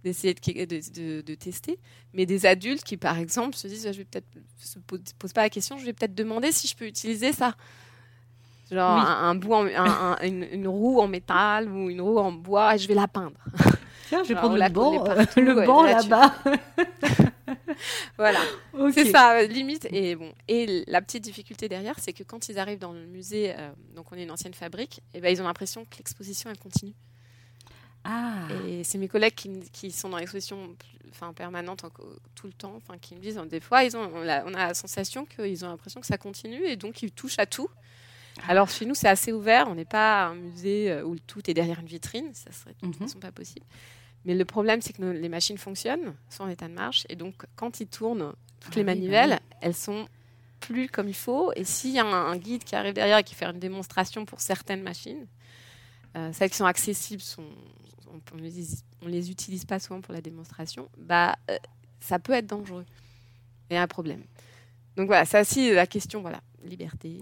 d'essayer 0.04 0.34
de, 0.34 1.20
de, 1.22 1.34
tester. 1.34 1.78
Mais 2.14 2.26
des 2.26 2.46
adultes 2.46 2.84
qui, 2.84 2.96
par 2.96 3.18
exemple, 3.18 3.56
se 3.56 3.68
disent, 3.68 3.90
je 3.92 3.98
vais 3.98 4.04
peut-être, 4.04 4.26
se 4.58 4.78
pose 4.78 5.32
pas 5.32 5.42
la 5.42 5.50
question, 5.50 5.78
je 5.78 5.84
vais 5.84 5.92
peut-être 5.92 6.14
demander 6.14 6.52
si 6.52 6.66
je 6.66 6.76
peux 6.76 6.86
utiliser 6.86 7.32
ça. 7.32 7.54
Genre 8.70 8.88
un, 8.88 9.34
bout 9.34 9.52
une, 10.22 10.68
roue 10.68 11.00
en 11.00 11.08
métal 11.08 11.68
ou 11.68 11.90
une 11.90 12.00
roue 12.00 12.18
en 12.18 12.30
bois 12.30 12.76
et 12.76 12.78
je 12.78 12.86
vais 12.86 12.94
la 12.94 13.08
peindre. 13.08 13.36
Tiens, 14.10 14.24
je 14.24 14.30
vais 14.30 14.34
prendre 14.34 14.56
le 14.56 14.68
banc, 14.70 15.04
le 15.36 15.64
banc 15.64 15.84
là-bas. 15.84 16.34
voilà, 18.18 18.40
c'est 18.92 19.04
ça, 19.04 19.40
limite. 19.44 19.86
Et 19.92 20.16
bon, 20.16 20.32
et 20.48 20.82
la 20.88 21.00
petite 21.00 21.22
difficulté 21.22 21.68
derrière, 21.68 21.94
c'est 22.00 22.12
que 22.12 22.24
quand 22.24 22.48
ils 22.48 22.58
arrivent 22.58 22.80
dans 22.80 22.90
le 22.90 23.06
musée, 23.06 23.54
euh, 23.56 23.70
donc 23.94 24.10
on 24.10 24.16
est 24.16 24.24
une 24.24 24.32
ancienne 24.32 24.52
fabrique, 24.52 25.00
et 25.14 25.20
ben 25.20 25.28
ils 25.32 25.40
ont 25.40 25.44
l'impression 25.44 25.84
que 25.84 25.96
l'exposition 25.98 26.50
elle 26.50 26.58
continue. 26.58 26.96
Ah. 28.02 28.48
Et 28.66 28.82
c'est 28.82 28.98
mes 28.98 29.06
collègues 29.06 29.36
qui, 29.36 29.60
qui 29.72 29.92
sont 29.92 30.08
dans 30.08 30.18
l'exposition 30.18 30.74
enfin, 31.10 31.32
permanente 31.32 31.84
tout 32.34 32.48
le 32.48 32.52
temps, 32.52 32.74
enfin, 32.78 32.98
qui 32.98 33.14
me 33.14 33.20
disent, 33.20 33.40
des 33.48 33.60
fois, 33.60 33.84
ils 33.84 33.96
ont, 33.96 34.10
on, 34.12 34.26
a, 34.26 34.42
la 34.66 34.74
sensation 34.74 35.24
qu'ils 35.24 35.64
ont 35.64 35.68
l'impression 35.68 36.00
que 36.00 36.08
ça 36.08 36.18
continue 36.18 36.66
et 36.66 36.74
donc 36.74 37.00
ils 37.04 37.12
touchent 37.12 37.38
à 37.38 37.46
tout. 37.46 37.68
Ah. 38.40 38.46
Alors 38.48 38.70
chez 38.70 38.86
nous, 38.86 38.96
c'est 38.96 39.08
assez 39.08 39.30
ouvert. 39.30 39.68
On 39.68 39.76
n'est 39.76 39.84
pas 39.84 40.24
un 40.24 40.34
musée 40.34 40.90
euh, 40.90 41.04
où 41.04 41.16
tout 41.16 41.48
est 41.48 41.54
derrière 41.54 41.78
une 41.78 41.86
vitrine. 41.86 42.34
Ça 42.34 42.50
serait 42.50 42.72
de 42.72 42.80
toute 42.80 42.98
mhm. 43.00 43.06
façon 43.06 43.20
pas 43.20 43.30
possible. 43.30 43.66
Mais 44.24 44.34
le 44.34 44.44
problème, 44.44 44.82
c'est 44.82 44.92
que 44.92 45.02
les 45.02 45.28
machines 45.28 45.58
fonctionnent, 45.58 46.14
sont 46.28 46.44
en 46.44 46.48
état 46.48 46.68
de 46.68 46.74
marche. 46.74 47.06
Et 47.08 47.16
donc, 47.16 47.34
quand 47.56 47.80
ils 47.80 47.86
tournent, 47.86 48.32
toutes 48.60 48.76
les 48.76 48.82
ah 48.82 48.84
manivelles, 48.84 49.30
bah 49.30 49.56
elles 49.62 49.74
sont 49.74 50.06
plus 50.60 50.88
comme 50.88 51.08
il 51.08 51.14
faut. 51.14 51.52
Et 51.56 51.64
s'il 51.64 51.90
y 51.90 51.98
a 51.98 52.04
un, 52.04 52.36
guide 52.36 52.64
qui 52.64 52.76
arrive 52.76 52.94
derrière 52.94 53.18
et 53.18 53.24
qui 53.24 53.34
fait 53.34 53.46
une 53.46 53.58
démonstration 53.58 54.24
pour 54.26 54.40
certaines 54.40 54.82
machines, 54.82 55.26
euh, 56.16 56.30
celles 56.32 56.50
qui 56.50 56.56
sont 56.56 56.66
accessibles 56.66 57.22
sont, 57.22 57.44
on, 58.32 58.36
ne 58.36 59.10
les, 59.10 59.30
utilise 59.30 59.64
pas 59.64 59.78
souvent 59.78 60.00
pour 60.00 60.12
la 60.12 60.20
démonstration, 60.20 60.88
bah, 60.98 61.36
euh, 61.50 61.56
ça 62.00 62.18
peut 62.18 62.32
être 62.32 62.46
dangereux 62.46 62.84
et 63.70 63.76
un 63.76 63.86
problème. 63.86 64.22
Donc 64.96 65.06
voilà, 65.06 65.24
ça 65.24 65.40
aussi 65.40 65.72
la 65.72 65.86
question, 65.86 66.20
voilà, 66.20 66.40
liberté. 66.64 67.18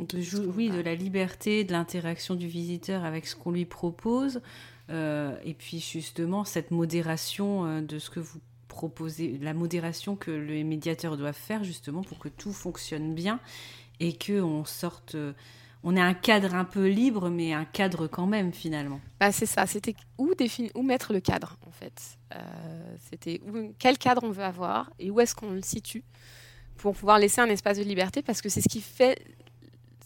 oui, 0.57 0.70
de 0.70 0.80
la 0.80 0.94
liberté, 0.94 1.64
de 1.64 1.72
l'interaction 1.72 2.34
du 2.34 2.49
visiteur 2.49 3.05
avec 3.05 3.26
ce 3.26 3.36
qu'on 3.36 3.53
lui 3.53 3.66
propose, 3.66 4.36
euh, 4.36 4.40
et 4.89 5.55
puis 5.55 5.80
justement 5.80 6.45
cette 6.45 6.70
modération 6.70 7.66
euh, 7.66 7.80
de 7.80 7.99
ce 7.99 8.11
que 8.11 8.20
vous 8.20 8.41
proposez, 8.68 9.39
la 9.41 9.55
modération 9.55 10.16
que 10.16 10.30
les 10.30 10.64
médiateurs 10.64 11.16
doivent 11.16 11.34
faire 11.34 11.64
justement 11.64 12.03
pour 12.03 12.18
que 12.18 12.28
tout 12.28 12.53
fonctionne 12.53 13.14
bien 13.14 13.41
et 14.01 14.12
que 14.12 14.41
on 14.41 14.64
sorte 14.64 15.16
on 15.84 15.97
est 15.97 16.01
un 16.01 16.14
cadre 16.14 16.55
un 16.55 16.64
peu 16.64 16.89
libre, 16.89 17.30
mais 17.30 17.53
un 17.53 17.64
cadre 17.64 18.09
quand 18.09 18.26
même 18.26 18.53
finalement. 18.53 19.01
Bah, 19.20 19.32
c'est 19.32 19.47
ça, 19.47 19.66
c'était 19.66 19.95
où, 20.18 20.34
définir, 20.34 20.70
où 20.74 20.82
mettre 20.82 21.12
le 21.12 21.20
cadre 21.20 21.57
en 21.66 21.70
fait. 21.70 22.18
Euh, 22.34 22.97
c'était 23.11 23.41
quel 23.78 23.99
cadre 23.99 24.22
on 24.24 24.30
veut 24.30 24.45
avoir 24.45 24.91
et 24.99 25.11
où 25.11 25.20
est-ce 25.20 25.34
qu'on 25.34 25.51
le 25.51 25.62
situe 25.62 26.05
pour 26.76 26.95
pouvoir 26.95 27.18
laisser 27.18 27.41
un 27.41 27.49
espace 27.49 27.78
de 27.78 27.82
liberté 27.82 28.22
parce 28.22 28.41
que 28.41 28.49
c'est 28.49 28.61
ce 28.61 28.68
qui 28.68 28.80
fait 28.80 29.18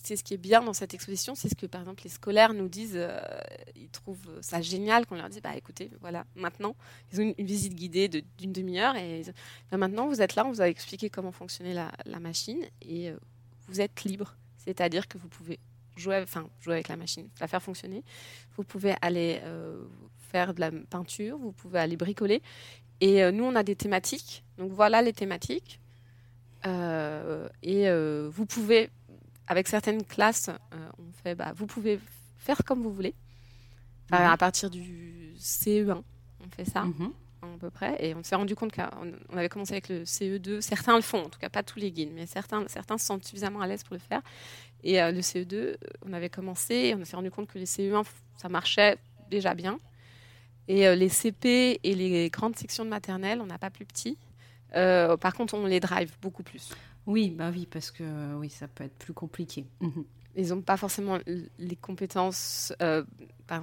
c'est 0.02 0.16
ce 0.16 0.24
qui 0.24 0.34
est 0.34 0.38
bien 0.38 0.62
dans 0.62 0.72
cette 0.72 0.94
exposition, 0.94 1.34
c'est 1.34 1.48
ce 1.48 1.54
que 1.54 1.66
par 1.66 1.80
exemple 1.80 2.02
les 2.04 2.10
scolaires 2.10 2.54
nous 2.54 2.68
disent, 2.68 2.96
euh, 2.96 3.20
ils 3.76 3.88
trouvent 3.88 4.38
ça 4.40 4.60
génial 4.60 5.06
qu'on 5.06 5.14
leur 5.14 5.28
dise, 5.28 5.40
bah 5.40 5.56
écoutez, 5.56 5.90
voilà, 6.00 6.24
maintenant, 6.34 6.74
ils 7.12 7.20
ont 7.20 7.34
une, 7.38 7.46
visite 7.46 7.74
guidée 7.74 8.08
d'une 8.08 8.52
demi-heure 8.52 8.96
et 8.96 9.22
bah, 9.70 9.78
maintenant 9.78 10.08
vous 10.08 10.20
êtes 10.20 10.34
là, 10.34 10.44
on 10.44 10.50
vous 10.50 10.60
a 10.60 10.68
expliqué 10.68 11.08
comment 11.08 11.30
fonctionnait 11.30 11.74
la, 11.74 12.20
machine 12.20 12.64
et 12.80 13.10
euh, 13.10 13.16
vous 13.68 13.80
êtes 13.80 14.02
libre, 14.04 14.36
c'est-à-dire 14.56 15.06
que 15.06 15.18
vous 15.18 15.28
pouvez 15.28 15.60
jouer, 15.96 16.20
enfin 16.22 16.48
jouer 16.60 16.74
avec 16.74 16.88
la 16.88 16.96
machine, 16.96 17.28
la 17.40 17.46
faire 17.46 17.62
fonctionner, 17.62 18.02
vous 18.56 18.64
pouvez 18.64 18.94
aller 19.02 19.40
euh, 19.44 19.84
faire 20.18 20.52
de 20.52 20.60
la 20.60 20.72
peinture, 20.72 21.38
vous 21.38 21.52
pouvez 21.52 21.78
aller 21.78 21.96
bricoler 21.96 22.42
et 23.00 23.30
nous 23.32 23.44
on 23.44 23.54
a 23.54 23.62
des 23.62 23.76
thématiques, 23.76 24.44
donc 24.58 24.72
voilà 24.72 25.00
les 25.02 25.12
thématiques. 25.12 25.80
et 26.64 27.88
vous 28.30 28.46
pouvez 28.46 28.90
avec 29.52 29.68
certaines 29.68 30.02
classes, 30.02 30.48
euh, 30.48 30.88
on 30.98 31.12
fait, 31.22 31.34
bah, 31.34 31.52
vous 31.54 31.66
pouvez 31.66 32.00
faire 32.38 32.56
comme 32.64 32.82
vous 32.82 32.92
voulez. 32.92 33.14
Mhm. 34.10 34.18
À 34.18 34.36
partir 34.38 34.70
du 34.70 35.34
CE1, 35.38 36.02
on 36.40 36.50
fait 36.56 36.64
ça. 36.64 36.82
Mhm. 36.82 37.12
à 37.42 37.58
peu 37.58 37.70
près, 37.70 37.96
et 37.98 38.14
on 38.14 38.22
s'est 38.22 38.36
rendu 38.36 38.54
compte 38.54 38.72
qu'on 38.72 39.36
avait 39.36 39.48
commencé 39.48 39.72
avec 39.72 39.88
le 39.88 40.04
CE2. 40.04 40.60
Certains 40.60 40.96
le 40.96 41.02
font, 41.02 41.24
en 41.24 41.28
tout 41.28 41.38
cas 41.38 41.48
pas 41.48 41.62
tous 41.62 41.78
les 41.78 41.90
guides, 41.90 42.12
mais 42.14 42.26
certains, 42.26 42.64
certains 42.68 42.98
se 42.98 43.04
sentent 43.04 43.24
suffisamment 43.24 43.60
à 43.60 43.66
l'aise 43.66 43.82
pour 43.84 43.94
le 43.94 44.00
faire. 44.00 44.22
Et 44.84 45.02
euh, 45.02 45.12
le 45.12 45.20
CE2, 45.20 45.54
euh, 45.54 45.76
on 46.06 46.12
avait 46.12 46.30
commencé, 46.30 46.74
et 46.74 46.94
on 46.94 47.04
s'est 47.04 47.16
rendu 47.16 47.30
compte 47.30 47.48
que 47.48 47.58
les 47.58 47.66
CE1, 47.66 48.04
ça 48.36 48.48
marchait 48.48 48.96
déjà 49.28 49.54
bien. 49.54 49.78
Et 50.68 50.94
les 50.94 51.08
CP 51.08 51.80
et 51.82 51.94
les 51.94 52.30
grandes 52.30 52.56
sections 52.56 52.84
de 52.84 52.88
maternelle, 52.88 53.40
on 53.40 53.46
n'a 53.46 53.58
pas 53.58 53.70
plus 53.70 53.84
petit. 53.84 54.16
par 54.72 55.34
contre, 55.34 55.54
on 55.54 55.66
les 55.66 55.80
drive 55.80 56.12
beaucoup 56.22 56.44
plus. 56.44 56.70
Oui, 57.06 57.30
bah 57.30 57.50
oui, 57.52 57.66
parce 57.70 57.90
que 57.90 58.34
oui, 58.36 58.48
ça 58.48 58.68
peut 58.68 58.84
être 58.84 58.96
plus 58.96 59.12
compliqué. 59.12 59.66
Mhm. 59.80 60.04
Ils 60.34 60.48
n'ont 60.48 60.62
pas 60.62 60.76
forcément 60.76 61.18
les 61.58 61.76
compétences 61.76 62.72
euh, 62.80 63.04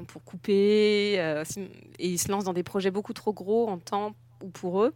pour 0.08 0.24
couper, 0.24 1.16
euh, 1.20 1.44
et 1.98 2.10
ils 2.10 2.20
se 2.20 2.30
lancent 2.30 2.44
dans 2.44 2.54
des 2.54 2.64
projets 2.64 2.92
beaucoup 2.92 3.14
trop 3.14 3.34
gros 3.34 3.68
en 3.68 3.80
temps 3.80 4.14
ou 4.44 4.50
pour 4.50 4.84
eux. 4.84 4.94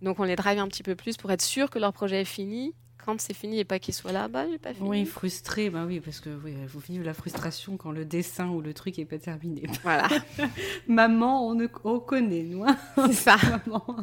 Donc 0.00 0.20
on 0.20 0.24
les 0.24 0.36
drive 0.36 0.58
un 0.58 0.68
petit 0.68 0.82
peu 0.82 0.94
plus 0.94 1.16
pour 1.16 1.30
être 1.30 1.42
sûr 1.42 1.70
que 1.70 1.78
leur 1.78 1.92
projet 1.92 2.22
est 2.22 2.26
fini 2.26 2.74
quand 3.04 3.20
c'est 3.20 3.34
fini 3.34 3.58
et 3.58 3.64
pas 3.64 3.78
qu'il 3.78 3.94
soit 3.94 4.12
là, 4.12 4.28
bah 4.28 4.44
j'ai 4.50 4.58
pas 4.58 4.72
fini. 4.72 4.88
Oui, 4.88 5.04
frustré, 5.04 5.70
bah 5.70 5.84
oui, 5.86 6.00
parce 6.00 6.20
que 6.20 6.30
oui, 6.44 6.54
vous 6.68 6.80
vivez 6.80 7.04
la 7.04 7.14
frustration 7.14 7.76
quand 7.76 7.90
le 7.90 8.04
dessin 8.04 8.48
ou 8.48 8.60
le 8.60 8.72
truc 8.74 8.98
est 8.98 9.04
pas 9.04 9.18
terminé. 9.18 9.62
Voilà. 9.82 10.08
Maman, 10.88 11.48
on, 11.48 11.54
ne, 11.54 11.66
on 11.84 11.98
connaît, 12.00 12.42
nous. 12.42 12.64
Hein. 12.64 12.76
c'est 13.06 13.12
ça. 13.12 13.36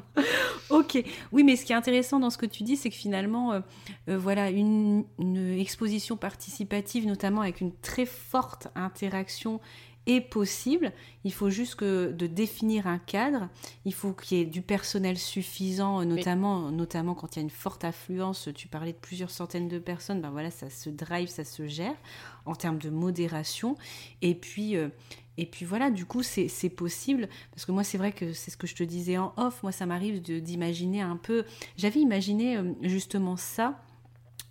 ok. 0.69 1.03
Oui, 1.31 1.43
mais 1.43 1.55
ce 1.55 1.65
qui 1.65 1.73
est 1.73 1.75
intéressant 1.75 2.19
dans 2.19 2.29
ce 2.29 2.37
que 2.37 2.45
tu 2.45 2.63
dis, 2.63 2.75
c'est 2.75 2.89
que 2.89 2.95
finalement, 2.95 3.53
euh, 3.53 3.59
euh, 4.09 4.17
voilà, 4.17 4.49
une, 4.49 5.05
une, 5.17 5.59
exposition 5.59 6.17
participative, 6.17 7.07
notamment 7.07 7.41
avec 7.41 7.61
une 7.61 7.71
très 7.71 8.05
forte 8.05 8.67
interaction 8.75 9.59
est 10.05 10.21
possible. 10.21 10.91
Il 11.23 11.33
faut 11.33 11.49
juste 11.49 11.75
que 11.75 12.11
de 12.11 12.27
définir 12.27 12.87
un 12.87 12.97
cadre. 12.97 13.49
Il 13.85 13.93
faut 13.93 14.13
qu'il 14.13 14.37
y 14.37 14.41
ait 14.41 14.45
du 14.45 14.61
personnel 14.61 15.17
suffisant, 15.17 16.03
notamment, 16.05 16.71
notamment 16.71 17.13
quand 17.13 17.35
il 17.35 17.39
y 17.39 17.41
a 17.41 17.43
une 17.43 17.49
forte 17.49 17.83
affluence. 17.83 18.49
Tu 18.55 18.67
parlais 18.67 18.93
de 18.93 18.97
plusieurs 18.97 19.31
centaines 19.31 19.67
de 19.67 19.79
personnes. 19.79 20.21
Ben 20.21 20.31
voilà, 20.31 20.51
ça 20.51 20.69
se 20.69 20.89
drive, 20.89 21.27
ça 21.27 21.43
se 21.43 21.67
gère 21.67 21.95
en 22.45 22.55
termes 22.55 22.79
de 22.79 22.89
modération. 22.89 23.75
Et 24.21 24.35
puis, 24.35 24.75
euh, 24.75 24.89
et 25.37 25.45
puis 25.45 25.65
voilà, 25.65 25.89
du 25.89 26.05
coup, 26.05 26.21
c'est 26.23 26.69
possible. 26.69 27.29
Parce 27.51 27.65
que 27.65 27.71
moi, 27.71 27.83
c'est 27.83 27.97
vrai 27.97 28.11
que 28.11 28.33
c'est 28.33 28.51
ce 28.51 28.57
que 28.57 28.67
je 28.67 28.75
te 28.75 28.83
disais 28.83 29.17
en 29.17 29.33
off. 29.37 29.63
Moi, 29.63 29.71
ça 29.71 29.85
m'arrive 29.85 30.21
d'imaginer 30.21 31.01
un 31.01 31.15
peu. 31.15 31.45
J'avais 31.77 32.01
imaginé 32.01 32.57
euh, 32.57 32.73
justement 32.81 33.37
ça 33.37 33.81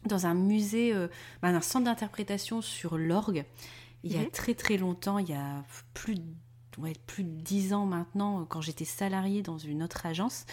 dans 0.06 0.26
un 0.26 0.34
musée, 0.34 0.94
euh, 0.94 1.08
ben, 1.42 1.54
un 1.54 1.60
centre 1.60 1.84
d'interprétation 1.84 2.62
sur 2.62 2.96
l'orgue 2.96 3.44
il 4.04 4.12
y 4.12 4.16
a 4.16 4.22
mhm. 4.22 4.30
très 4.30 4.54
très 4.54 4.76
longtemps, 4.76 5.18
il 5.18 5.28
y 5.28 5.34
a 5.34 5.64
plus 5.94 6.14
de 6.14 6.24
plus 7.06 7.24
de 7.24 7.30
dix 7.30 7.72
ans 7.72 7.86
maintenant, 7.86 8.44
quand 8.44 8.60
j'étais 8.60 8.84
salariée 8.84 9.42
dans 9.42 9.58
une 9.58 9.82
autre 9.82 10.06
agence, 10.06 10.46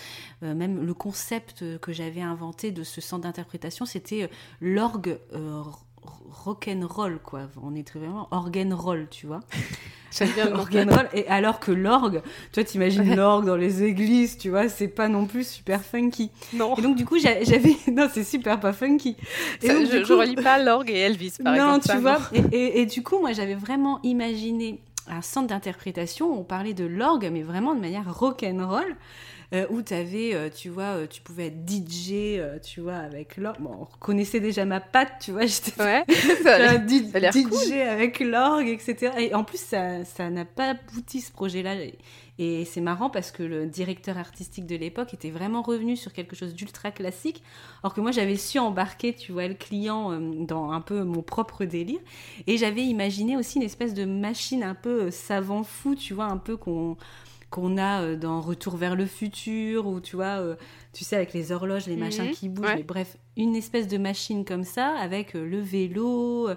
euh, 0.43 0.54
même 0.56 0.84
le 0.84 0.93
concept 0.93 1.78
que 1.80 1.93
j'avais 1.93 2.22
inventé 2.22 2.72
de 2.72 2.84
ce 2.84 3.02
centre 3.02 3.24
d'interprétation, 3.24 3.86
c'était 3.86 4.24
euh, 4.24 4.28
l'orgue 4.60 5.20
euh, 5.34 5.64
rock'n'roll, 6.30 7.20
quoi. 7.24 7.41
On 7.62 7.76
est 7.76 7.86
très 7.86 7.99
vraiment 7.99 8.28
organ 8.32 8.74
roll, 8.74 9.08
tu 9.10 9.28
vois. 9.28 9.41
organ 10.53 10.89
roll. 10.89 11.10
Et 11.14 11.28
alors 11.28 11.60
que 11.60 11.72
l'orgue, 11.72 12.22
toi, 12.51 12.64
t'imagines 12.64 13.16
l'orgue 13.16 13.45
dans 13.45 13.56
les 13.56 13.84
églises, 13.84 14.38
tu 14.38 14.49
vois, 14.49 14.70
c'est 14.70 14.88
pas 14.88 15.08
non 15.08 15.26
plus 15.26 15.47
super 15.47 15.84
funky. 15.84 16.32
Non. 16.53 16.76
Et 16.78 16.82
donc, 16.82 16.95
du 16.95 17.06
coup, 17.06 17.18
j'avais. 17.20 17.76
Non, 17.91 18.10
c'est 18.12 18.24
super 18.24 18.60
pas 18.60 18.74
funky. 18.74 19.16
Et 19.62 19.68
je, 19.68 20.14
relis 20.14 20.36
pas 20.36 20.62
l'orgue 20.62 20.89
et 20.89 20.99
Elvis, 20.99 21.36
par 21.43 21.53
non, 21.56 21.76
exemple. 21.76 21.88
Non, 21.88 21.95
tu 21.95 22.01
vois. 22.01 22.49
Et, 22.51 22.82
et, 22.82 22.86
du 22.86 23.03
coup, 23.03 23.20
moi, 23.20 23.32
j'avais 23.32 23.56
vraiment 23.56 23.99
imaginé 24.03 24.82
un 25.08 25.22
centre 25.22 25.47
d'interprétation. 25.47 26.38
On 26.38 26.43
parlait 26.43 26.74
de 26.74 26.86
l'orgue, 26.86 27.30
mais 27.32 27.43
vraiment 27.43 27.76
de 27.76 27.80
manière 27.80 28.14
rock'n'roll. 28.14 28.95
Euh, 29.54 29.68
où 29.70 29.82
tu 29.82 29.93
avais, 29.93 30.34
euh, 30.34 30.50
tu 30.50 30.70
vois, 30.70 30.96
euh, 30.96 31.08
tu 31.08 31.22
pouvais 31.22 31.48
être 31.48 31.70
DJ, 31.70 32.39
tu 32.64 32.82
vois, 32.82 32.96
avec 32.96 33.38
l'orgue. 33.38 33.60
Bon, 33.60 33.76
on 33.82 33.84
reconnaissait 33.86 34.39
déjà 34.39 34.66
ma 34.66 34.80
patte, 34.80 35.14
tu 35.22 35.32
vois, 35.32 35.46
j'étais 35.46 35.80
ouais, 35.82 36.04
DJ 36.08 37.72
avec 37.74 38.20
l'orgue, 38.20 38.68
etc. 38.68 39.14
Et 39.20 39.34
en 39.36 39.43
plus, 39.43 39.60
ça 39.60 40.30
n'a 40.30 40.46
pas 40.46 40.72
abouti 40.72 41.22
ce 41.22 41.32
projet-là. 41.32 41.76
Et 42.38 42.66
c'est 42.66 42.82
marrant 42.82 43.10
parce 43.10 43.32
que 43.32 43.43
le 43.43 43.66
directeur 43.66 44.18
artistique 44.18 44.66
de 44.66 44.76
l'époque 44.76 45.14
était 45.14 45.30
vraiment 45.30 45.62
revenu 45.62 45.96
sur 45.96 46.12
quelque 46.12 46.36
chose 46.36 46.54
d'ultra 46.54 46.91
classique, 46.91 47.41
alors 47.82 47.93
que 47.93 48.02
moi 48.02 48.12
j'avais 48.12 48.36
su 48.36 48.60
embarquer, 48.60 49.14
tu 49.14 49.32
vois, 49.32 49.48
le 49.48 49.54
client 49.54 50.20
dans 50.20 50.72
un 50.72 50.82
peu 50.82 51.04
mon 51.04 51.22
propre 51.22 51.64
délire. 51.64 52.00
Et 52.48 52.58
j'avais 52.58 52.84
imaginé 52.84 53.38
aussi 53.38 53.60
une 53.60 53.64
espèce 53.64 53.93
de 53.93 54.04
machine 54.04 54.64
un 54.64 54.76
peu 54.76 55.12
savant 55.12 55.64
fou, 55.64 55.96
tu 55.96 56.14
vois, 56.14 56.26
un 56.26 56.38
peu 56.38 56.58
qu'on 56.58 56.98
qu'on 57.50 57.78
a 57.78 58.02
euh, 58.02 58.16
dans 58.16 58.41
Retour 58.41 58.76
vers 58.78 58.96
le 58.96 59.06
futur, 59.06 59.88
ou 59.88 60.00
tu 60.00 60.16
vois, 60.16 60.39
euh, 60.39 60.56
tu 60.93 61.04
sais, 61.04 61.16
avec 61.16 61.34
les 61.34 61.52
horloges, 61.52 61.88
les 61.88 61.96
machins 61.96 62.26
mhm. 62.26 62.34
qui 62.34 62.50
bougent. 62.50 62.76
Mais 62.76 62.84
bref, 62.84 63.18
une 63.38 63.56
espèce 63.56 63.88
de 63.88 63.98
machine 63.98 64.46
comme 64.46 64.64
ça, 64.64 64.96
avec 64.98 65.36
euh, 65.36 65.48
le 65.48 65.60
vélo, 65.60 66.50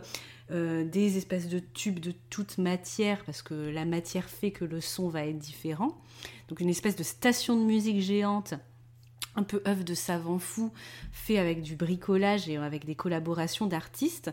des 0.51 1.19
espèces 1.19 1.51
de 1.51 1.59
tubes 1.59 2.01
de 2.01 2.15
toute 2.31 2.57
matière, 2.57 3.23
parce 3.27 3.43
que 3.43 3.53
la 3.53 3.85
matière 3.85 4.31
fait 4.31 4.51
que 4.51 4.65
le 4.65 4.81
son 4.81 5.11
va 5.11 5.27
être 5.27 5.37
différent. 5.37 5.99
Donc 6.49 6.61
une 6.61 6.71
espèce 6.71 6.97
de 6.97 7.03
station 7.03 7.55
de 7.55 7.67
musique 7.67 8.01
géante 8.01 8.55
un 9.37 9.43
peu 9.43 9.63
œuvre 9.67 9.85
de 9.85 9.95
savant 9.95 10.39
fou, 10.39 10.73
fait 11.13 11.39
avec 11.39 11.63
du 11.63 11.77
bricolage 11.77 12.49
et 12.49 12.57
avec 12.57 12.87
des 12.87 12.95
collaborations 12.95 13.67
d'artistes. 13.67 14.33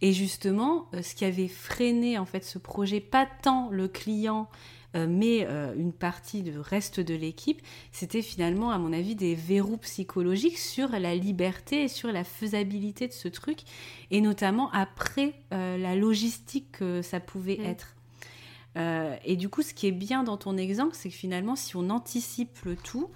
Et 0.00 0.12
justement, 0.12 0.88
ce 1.02 1.14
qui 1.14 1.26
avait 1.26 1.46
freiné 1.46 2.18
en 2.18 2.24
fait 2.24 2.42
ce 2.42 2.58
projet, 2.58 3.00
pas 3.00 3.28
tant 3.42 3.68
le 3.70 3.86
client 3.86 4.48
mais 4.94 5.46
euh, 5.46 5.74
une 5.76 5.92
partie 5.92 6.42
du 6.42 6.58
reste 6.58 7.00
de 7.00 7.14
l'équipe, 7.14 7.62
c'était 7.92 8.22
finalement, 8.22 8.70
à 8.70 8.78
mon 8.78 8.92
avis, 8.92 9.14
des 9.14 9.34
verrous 9.34 9.78
psychologiques 9.78 10.58
sur 10.58 10.88
la 10.88 11.14
liberté 11.14 11.84
et 11.84 11.88
sur 11.88 12.10
la 12.10 12.24
faisabilité 12.24 13.06
de 13.06 13.12
ce 13.12 13.28
truc, 13.28 13.60
et 14.10 14.20
notamment 14.20 14.70
après 14.72 15.34
euh, 15.52 15.76
la 15.76 15.94
logistique 15.94 16.72
que 16.72 17.02
ça 17.02 17.20
pouvait 17.20 17.58
mm. 17.58 17.66
être. 17.66 17.96
et 19.24 19.36
du 19.36 19.48
coup, 19.48 19.62
ce 19.62 19.74
qui 19.74 19.86
est 19.86 19.92
bien 19.92 20.22
dans 20.22 20.36
ton 20.36 20.56
exemple, 20.56 20.94
c'est 20.94 21.08
que 21.08 21.14
finalement, 21.14 21.56
si 21.56 21.76
on 21.76 21.90
anticipe 21.90 22.58
le 22.64 22.76
tout, 22.76 23.10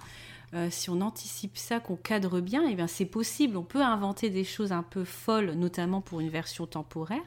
si 0.69 0.89
on 0.89 1.01
anticipe 1.01 1.57
ça, 1.57 1.81
qu'on 1.81 1.97
cadre 1.97 2.39
bien, 2.39 2.65
et 2.65 2.71
eh 2.71 2.75
bien 2.75 2.87
c'est 2.87 3.05
possible. 3.05 3.57
On 3.57 3.63
peut 3.63 3.81
inventer 3.81 4.29
des 4.29 4.45
choses 4.45 4.71
un 4.71 4.83
peu 4.83 5.03
folles, 5.03 5.51
notamment 5.51 5.99
pour 5.99 6.21
une 6.21 6.29
version 6.29 6.65
temporaire. 6.65 7.23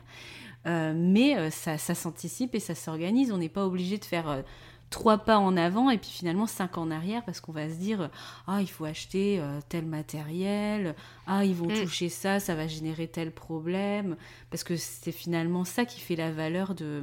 Euh, 0.68 0.92
mais 0.94 1.36
euh, 1.36 1.50
ça, 1.50 1.78
s'anticipe 1.78 2.54
et 2.54 2.60
ça 2.60 2.74
s'organise. 2.74 3.32
On 3.32 3.38
n'est 3.38 3.48
pas 3.48 3.64
obligé 3.64 3.98
de 3.98 4.04
faire 4.04 4.28
euh, 4.28 4.42
trois 4.90 5.18
pas 5.18 5.38
en 5.38 5.56
avant 5.56 5.90
et 5.90 5.98
puis 5.98 6.10
finalement 6.10 6.46
cinq 6.46 6.78
en 6.78 6.90
arrière 6.90 7.24
parce 7.24 7.40
qu'on 7.40 7.52
va 7.52 7.68
se 7.68 7.74
dire 7.74 8.10
ah 8.46 8.62
il 8.62 8.68
faut 8.70 8.86
acheter 8.86 9.38
tel 9.68 9.84
matériel 9.84 10.94
ah 11.26 11.44
ils 11.44 11.54
vont 11.54 11.66
mm. 11.66 11.82
toucher 11.82 12.08
ça 12.08 12.40
ça 12.40 12.54
va 12.54 12.66
générer 12.66 13.06
tel 13.06 13.30
problème 13.30 14.16
parce 14.48 14.64
que 14.64 14.76
c'est 14.76 15.12
finalement 15.12 15.64
ça 15.64 15.84
qui 15.84 16.00
fait 16.00 16.16
la 16.16 16.32
valeur 16.32 16.74
de 16.74 17.02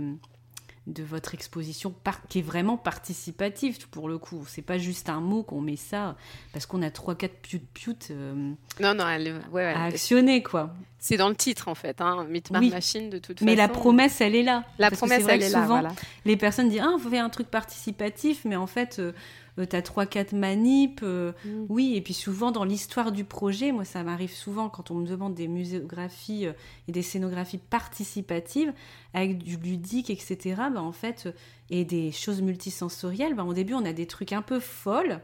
de 0.87 1.03
votre 1.03 1.33
exposition 1.33 1.95
qui 2.29 2.39
est 2.39 2.43
vraiment 2.43 2.77
participative 2.77 3.89
pour 3.89 4.07
le 4.07 4.17
coup. 4.17 4.45
C'est 4.47 4.61
pas 4.61 4.77
juste 4.77 5.09
un 5.09 5.19
mot 5.19 5.41
qu'on 5.41 5.61
met 5.61 5.77
ça 5.77 6.15
parce 6.53 6.65
qu'on 6.65 6.81
a 6.83 6.91
trois 6.91 7.15
quatre 7.15 7.37
piou 7.37 7.59
piou 7.73 7.95
euh, 8.11 8.51
non 8.79 8.93
non 8.93 9.03
à 9.03 9.83
actionner 9.85 10.43
quoi. 10.43 10.73
C'est 10.99 11.17
dans 11.17 11.29
le 11.29 11.35
titre 11.35 11.67
en 11.67 11.75
fait, 11.75 12.01
hein, 12.01 12.27
oui. 12.29 12.69
Machine 12.69 13.09
de 13.09 13.17
toute 13.17 13.39
façon. 13.39 13.45
Mais 13.45 13.55
la 13.55 13.67
promesse 13.67 14.21
elle 14.21 14.35
est 14.35 14.43
là. 14.43 14.63
La 14.77 14.91
promesse 14.91 15.25
elle 15.27 15.41
est, 15.43 15.49
là. 15.49 15.63
Souvent 15.63 15.83
les 16.25 16.37
personnes 16.37 16.69
disent 16.69 16.81
ah 16.83 16.91
on 16.93 16.99
fait 16.99 17.17
un 17.17 17.29
truc 17.29 17.47
participatif 17.47 18.45
mais 18.45 18.55
en 18.55 18.67
fait 18.67 18.99
euh, 18.99 19.11
euh, 19.59 19.65
tu 19.65 19.75
as 19.75 19.81
3-4 19.81 20.35
manips. 20.35 21.01
Mm. 21.01 21.65
Oui, 21.69 21.93
et 21.95 22.01
puis 22.01 22.13
souvent 22.13 22.51
dans 22.51 22.63
l'histoire 22.63 23.11
du 23.11 23.23
projet, 23.23 23.71
moi 23.71 23.85
ça 23.85 24.03
m'arrive 24.03 24.33
souvent 24.33 24.69
quand 24.69 24.91
on 24.91 24.95
me 24.95 25.07
demande 25.07 25.33
des 25.33 25.47
muséographies 25.47 26.47
et 26.87 26.91
des 26.91 27.01
scénographies 27.01 27.57
participatives 27.57 28.73
avec 29.13 29.37
du 29.37 29.57
ludique, 29.57 30.09
etc. 30.09 30.55
Bah, 30.73 30.81
en 30.81 30.91
fait, 30.91 31.33
et 31.69 31.85
des 31.85 32.11
choses 32.11 32.41
multisensorielles, 32.41 33.33
bah, 33.33 33.43
au 33.43 33.53
début 33.53 33.73
on 33.73 33.85
a 33.85 33.93
des 33.93 34.07
trucs 34.07 34.33
un 34.33 34.41
peu 34.41 34.59
folles 34.59 35.21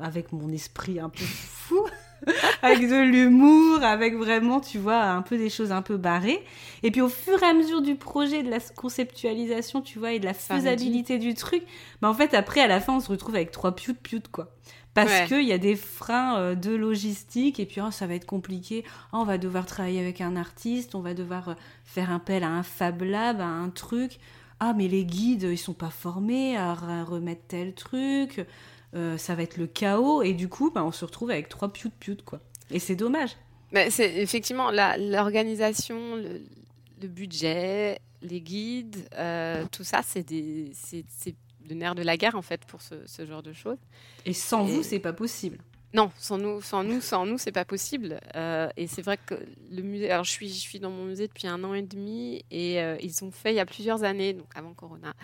avec 0.00 0.32
mon 0.32 0.50
esprit 0.50 0.98
un 0.98 1.08
peu 1.08 1.24
fou. 1.24 1.86
avec 2.62 2.88
de 2.88 3.02
l'humour, 3.02 3.82
avec 3.82 4.14
vraiment, 4.14 4.60
tu 4.60 4.78
vois, 4.78 5.02
un 5.02 5.22
peu 5.22 5.36
des 5.36 5.50
choses 5.50 5.72
un 5.72 5.82
peu 5.82 5.96
barrées. 5.96 6.44
Et 6.82 6.90
puis 6.90 7.00
au 7.00 7.08
fur 7.08 7.42
et 7.42 7.46
à 7.46 7.54
mesure 7.54 7.82
du 7.82 7.94
projet, 7.94 8.42
de 8.42 8.50
la 8.50 8.60
conceptualisation, 8.60 9.82
tu 9.82 9.98
vois, 9.98 10.12
et 10.12 10.18
de 10.18 10.24
la 10.24 10.34
faisabilité 10.34 11.18
du 11.18 11.34
truc, 11.34 11.62
bah 12.00 12.08
en 12.08 12.14
fait, 12.14 12.34
après, 12.34 12.60
à 12.60 12.66
la 12.66 12.80
fin, 12.80 12.94
on 12.94 13.00
se 13.00 13.08
retrouve 13.08 13.34
avec 13.34 13.50
trois 13.50 13.74
piouts 13.74 13.94
de 13.94 14.28
quoi. 14.30 14.54
Parce 14.94 15.26
qu'il 15.28 15.44
y 15.44 15.52
a 15.52 15.58
des 15.58 15.74
freins 15.76 16.38
euh, 16.38 16.54
de 16.54 16.74
logistique, 16.74 17.58
et 17.58 17.64
puis 17.64 17.80
oh, 17.80 17.90
ça 17.90 18.06
va 18.06 18.14
être 18.14 18.26
compliqué. 18.26 18.84
Oh, 19.12 19.18
on 19.20 19.24
va 19.24 19.38
devoir 19.38 19.64
travailler 19.64 20.00
avec 20.00 20.20
un 20.20 20.36
artiste, 20.36 20.94
on 20.94 21.00
va 21.00 21.14
devoir 21.14 21.50
euh, 21.50 21.54
faire 21.84 22.12
appel 22.12 22.44
à 22.44 22.50
un 22.50 22.62
Fab 22.62 23.00
Lab, 23.00 23.40
à 23.40 23.46
un 23.46 23.70
truc. 23.70 24.18
Ah, 24.60 24.74
mais 24.76 24.88
les 24.88 25.04
guides, 25.04 25.48
ils 25.50 25.58
sont 25.58 25.72
pas 25.72 25.90
formés 25.90 26.56
à 26.56 26.74
remettre 26.74 27.42
tel 27.48 27.74
truc. 27.74 28.46
Euh, 28.94 29.16
ça 29.16 29.34
va 29.34 29.42
être 29.42 29.56
le 29.56 29.66
chaos 29.66 30.22
et 30.22 30.34
du 30.34 30.48
coup, 30.48 30.70
bah, 30.70 30.84
on 30.84 30.92
se 30.92 31.04
retrouve 31.04 31.30
avec 31.30 31.48
trois 31.48 31.72
piou 31.72 31.90
de 32.00 32.22
quoi. 32.22 32.40
Et 32.70 32.78
c'est 32.78 32.96
dommage. 32.96 33.36
Mais 33.72 33.90
c'est 33.90 34.16
effectivement 34.16 34.70
l'organisation, 34.70 36.16
le, 36.16 37.08
budget, 37.08 37.98
les 38.20 38.42
guides, 38.42 39.08
euh, 39.16 39.64
tout 39.72 39.82
ça, 39.82 40.02
c'est 40.02 40.24
le 40.28 41.74
nerf 41.74 41.94
de 41.94 42.02
la 42.02 42.16
guerre 42.18 42.36
en 42.36 42.42
fait 42.42 42.64
pour 42.66 42.80
ce, 42.82 43.24
genre 43.24 43.42
de 43.42 43.54
choses. 43.54 43.78
Et 44.26 44.34
sans 44.34 44.64
vous, 44.64 44.82
c'est 44.82 44.98
pas 44.98 45.14
possible. 45.14 45.58
Non, 45.94 46.10
sans 46.18 46.38
nous, 46.38 46.60
sans 46.60 46.84
nous, 46.84 47.00
sans 47.00 47.26
nous, 47.26 47.38
c'est 47.38 47.52
pas 47.52 47.64
possible. 47.64 48.20
Euh, 48.36 48.68
et 48.76 48.86
c'est 48.86 49.02
vrai 49.02 49.18
que 49.24 49.34
le 49.70 49.82
musée. 49.82 50.10
Alors, 50.10 50.24
je 50.24 50.30
suis, 50.30 50.48
je 50.48 50.58
suis 50.58 50.80
dans 50.80 50.90
mon 50.90 51.04
musée 51.04 51.28
depuis 51.28 51.46
un 51.46 51.64
an 51.64 51.72
et 51.72 51.82
demi, 51.82 52.44
et 52.50 52.78
ils 53.02 53.24
ont 53.24 53.30
fait 53.30 53.52
il 53.52 53.56
y 53.56 53.60
a 53.60 53.66
plusieurs 53.66 54.04
années, 54.04 54.34
donc 54.34 54.48
avant 54.54 54.74
Corona, 54.74 55.14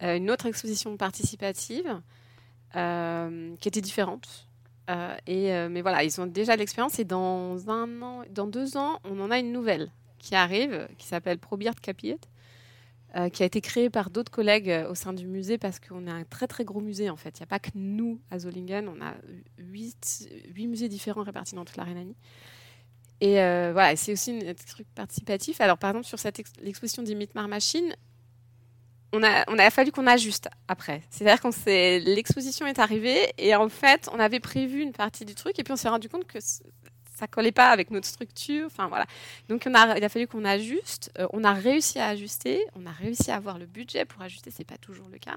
une 0.00 0.28
autre 0.28 0.46
exposition 0.46 0.96
participative 0.96 2.02
qui 2.72 3.68
était 3.68 3.80
différente. 3.80 4.46
Euh, 4.90 5.14
et, 5.26 5.52
euh, 5.52 5.68
mais 5.70 5.80
voilà, 5.80 6.02
ils 6.04 6.20
ont 6.20 6.26
déjà 6.26 6.56
l'expérience 6.56 6.98
et 6.98 7.04
dans 7.04 7.70
un 7.70 8.02
an, 8.02 8.22
dans 8.30 8.46
deux 8.46 8.76
ans, 8.76 8.98
on 9.04 9.20
en 9.20 9.30
a 9.30 9.38
une 9.38 9.52
nouvelle 9.52 9.90
qui 10.18 10.34
arrive, 10.34 10.88
qui 10.98 11.06
s'appelle 11.06 11.38
ProBeard 11.38 11.78
Capiet, 11.80 12.18
qui 13.34 13.42
a 13.42 13.46
été 13.46 13.60
créée 13.60 13.90
par 13.90 14.08
d'autres 14.08 14.30
collègues 14.30 14.86
au 14.88 14.94
sein 14.94 15.12
du 15.12 15.26
musée 15.26 15.58
parce 15.58 15.78
qu'on 15.78 16.06
est 16.06 16.10
un 16.10 16.24
très 16.24 16.46
très 16.46 16.64
gros 16.64 16.80
musée 16.80 17.10
en 17.10 17.16
fait. 17.16 17.38
Il 17.38 17.42
n'y 17.42 17.44
a 17.44 17.46
pas 17.46 17.58
que 17.58 17.68
nous 17.74 18.18
à 18.30 18.38
Zollingen, 18.38 18.88
on 18.88 19.04
a 19.04 19.12
huit, 19.58 20.30
huit 20.54 20.66
musées 20.66 20.88
différents 20.88 21.22
répartis 21.22 21.54
dans 21.54 21.66
toute 21.66 21.76
la 21.76 21.84
Rhénanie. 21.84 22.16
Et 23.20 23.34
voilà, 23.34 23.96
c'est 23.96 24.12
aussi 24.12 24.30
un 24.30 24.54
truc 24.54 24.86
participatif. 24.94 25.60
Alors, 25.60 25.76
par 25.76 25.90
exemple, 25.90 26.06
sur 26.06 26.18
l'exposition 26.62 27.02
d'Imitmar 27.02 27.48
Machine, 27.48 27.94
on 29.12 29.22
a, 29.22 29.70
fallu 29.70 29.92
qu'on 29.92 30.06
ajuste 30.06 30.48
après. 30.68 31.02
C'est-à-dire 31.10 31.40
qu'on 31.40 31.50
l'exposition 31.66 32.66
est 32.66 32.78
arrivée 32.78 33.32
et 33.38 33.54
en 33.54 33.68
fait, 33.68 34.08
on 34.12 34.18
avait 34.18 34.40
prévu 34.40 34.80
une 34.80 34.92
partie 34.92 35.24
du 35.24 35.34
truc 35.34 35.58
et 35.58 35.64
puis 35.64 35.72
on 35.72 35.76
s'est 35.76 35.88
rendu 35.88 36.08
compte 36.08 36.26
que 36.26 36.38
ça 36.40 37.26
collait 37.26 37.52
pas 37.52 37.70
avec 37.70 37.90
notre 37.90 38.06
structure. 38.06 38.66
Enfin 38.66 38.88
voilà. 38.88 39.06
Donc 39.48 39.66
il 39.66 39.74
a 39.76 40.08
fallu 40.08 40.26
qu'on 40.26 40.44
ajuste. 40.44 41.12
Euh, 41.18 41.26
on 41.32 41.44
a 41.44 41.52
réussi 41.52 41.98
à 41.98 42.08
ajuster. 42.08 42.64
On 42.74 42.86
a 42.86 42.90
réussi 42.90 43.30
à 43.30 43.36
avoir 43.36 43.58
le 43.58 43.66
budget 43.66 44.04
pour 44.04 44.22
ajuster. 44.22 44.50
C'est 44.50 44.64
pas 44.64 44.78
toujours 44.78 45.08
le 45.08 45.18
cas, 45.18 45.36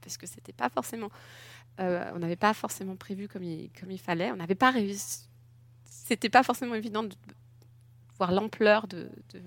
parce 0.00 0.16
que 0.16 0.26
c'était 0.26 0.52
pas 0.52 0.68
forcément, 0.68 1.10
euh, 1.80 2.10
on 2.14 2.20
n'avait 2.20 2.36
pas 2.36 2.54
forcément 2.54 2.96
prévu 2.96 3.28
comme 3.28 3.42
il, 3.42 3.70
comme 3.78 3.90
il 3.90 3.98
fallait. 3.98 4.30
On 4.30 4.36
n'avait 4.36 4.54
pas 4.54 4.70
réussi. 4.70 5.28
C'était 5.84 6.30
pas 6.30 6.42
forcément 6.42 6.74
évident 6.74 7.02
de 7.02 7.14
voir 8.16 8.32
l'ampleur 8.32 8.86
de, 8.86 9.10
de 9.32 9.42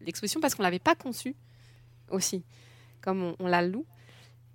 l'exposition 0.00 0.40
parce 0.40 0.54
qu'on 0.54 0.62
l'avait 0.62 0.78
pas 0.78 0.94
conçue 0.94 1.34
aussi, 2.10 2.42
comme 3.00 3.34
on, 3.38 3.46
la 3.46 3.62
loue. 3.62 3.86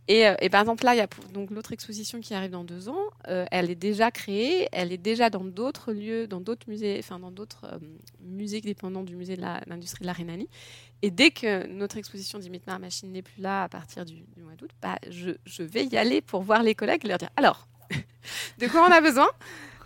Et, 0.07 0.27
euh, 0.27 0.35
et, 0.39 0.49
par 0.49 0.61
exemple, 0.61 0.85
là, 0.85 0.93
il 0.93 0.99
y 0.99 1.01
a 1.01 1.07
l'autre 1.49 1.73
exposition 1.73 2.19
qui 2.19 2.35
arrive 2.35 2.51
dans 2.51 2.63
deux 2.63 2.89
ans. 2.89 3.09
Euh, 3.27 3.45
elle 3.51 3.71
est 3.71 3.75
déjà 3.75 4.11
créée, 4.11 4.67
elle 4.71 4.91
est 4.91 4.99
déjà 4.99 5.31
dans 5.31 5.43
d'autres 5.43 5.93
lieux, 5.93 6.27
dans 6.27 6.41
d'autres 6.41 6.69
musées, 6.69 6.97
enfin 6.99 7.17
dans 7.17 7.31
d'autres 7.31 7.65
euh, 7.65 7.79
musées 8.21 8.61
dépendants 8.61 9.03
du 9.03 9.15
musée 9.15 9.35
de 9.35 9.41
l'industrie 9.41 10.01
de, 10.03 10.07
la 10.07 10.13
Rhénanie. 10.13 10.49
Et 11.01 11.09
dès 11.09 11.31
que 11.31 11.65
notre 11.67 11.97
exposition 11.97 12.37
d'Imitmar 12.37 12.79
Machine 12.79 13.11
n'est 13.11 13.23
plus 13.23 13.41
là 13.41 13.63
à 13.63 13.69
partir 13.69 14.05
du, 14.05 14.23
mois 14.37 14.55
d'août, 14.55 14.69
bah, 14.81 14.99
je, 15.09 15.31
je, 15.45 15.63
vais 15.63 15.85
y 15.85 15.97
aller 15.97 16.21
pour 16.21 16.43
voir 16.43 16.61
les 16.61 16.75
collègues 16.75 17.03
et 17.05 17.07
leur 17.07 17.17
dire 17.17 17.31
alors, 17.35 17.67
de 18.59 18.67
quoi 18.67 18.87
on 18.87 18.91
a 18.91 19.01
besoin? 19.01 19.27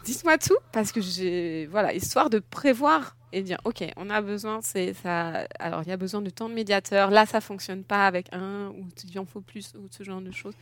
Dites-moi 0.04 0.38
tout, 0.38 0.58
parce 0.72 0.92
que 0.92 1.02
j'ai 1.02 1.66
voilà, 1.68 1.94
histoire 1.94 2.30
de 2.30 2.40
prévoir 2.40 3.16
et 3.32 3.42
dire 3.42 3.58
ok 3.64 3.84
on 3.96 4.10
a 4.10 4.22
besoin 4.22 4.62
c'est 4.62 4.94
ça 4.94 5.48
alors 5.60 5.84
il 5.84 5.90
y 5.90 5.92
a 5.92 5.98
besoin 5.98 6.22
de 6.22 6.30
tant 6.30 6.50
de 6.50 6.54
médiateurs. 6.54 7.12
Là 7.12 7.26
ça 7.26 7.42
fonctionne 7.42 7.84
pas 7.84 8.08
avec 8.08 8.28
un 8.34 8.70
ou 8.70 8.88
il 9.10 9.20
en 9.20 9.26
faut 9.26 9.42
plus 9.42 9.74
ou 9.76 9.88
ce 9.90 10.04
genre 10.04 10.22
de 10.22 10.32
choses. 10.32 10.56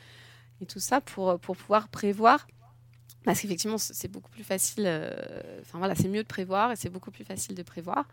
Et 0.61 0.65
tout 0.65 0.79
ça 0.79 1.01
pour 1.01 1.39
pour 1.39 1.55
pouvoir 1.55 1.87
prévoir. 1.87 2.47
Parce 3.23 3.41
qu'effectivement 3.41 3.77
c'est 3.77 4.11
beaucoup 4.11 4.31
plus 4.31 4.43
facile 4.43 4.85
euh, 4.87 5.11
enfin 5.61 5.77
voilà 5.77 5.95
c'est 5.95 6.07
mieux 6.07 6.23
de 6.23 6.27
prévoir 6.27 6.71
et 6.71 6.75
c'est 6.75 6.89
beaucoup 6.89 7.11
plus 7.11 7.25
facile 7.25 7.55
de 7.55 7.63
prévoir. 7.63 8.07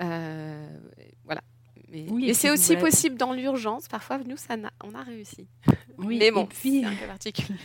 Euh, 0.00 0.78
voilà. 1.24 1.42
Mais, 1.90 2.34
c'est 2.34 2.50
aussi 2.50 2.76
possible 2.76 3.16
dans 3.16 3.32
l'urgence. 3.32 3.88
Parfois 3.88 4.18
nous 4.18 4.36
ça 4.36 4.56
on 4.84 4.94
a 4.94 5.02
réussi. 5.02 5.46
Oui, 5.98 6.18
mais 6.18 6.30
bon 6.30 6.46
puis... 6.46 6.82
c'est 6.82 6.86
un 6.86 6.94
peu 6.94 7.06
particulier 7.06 7.58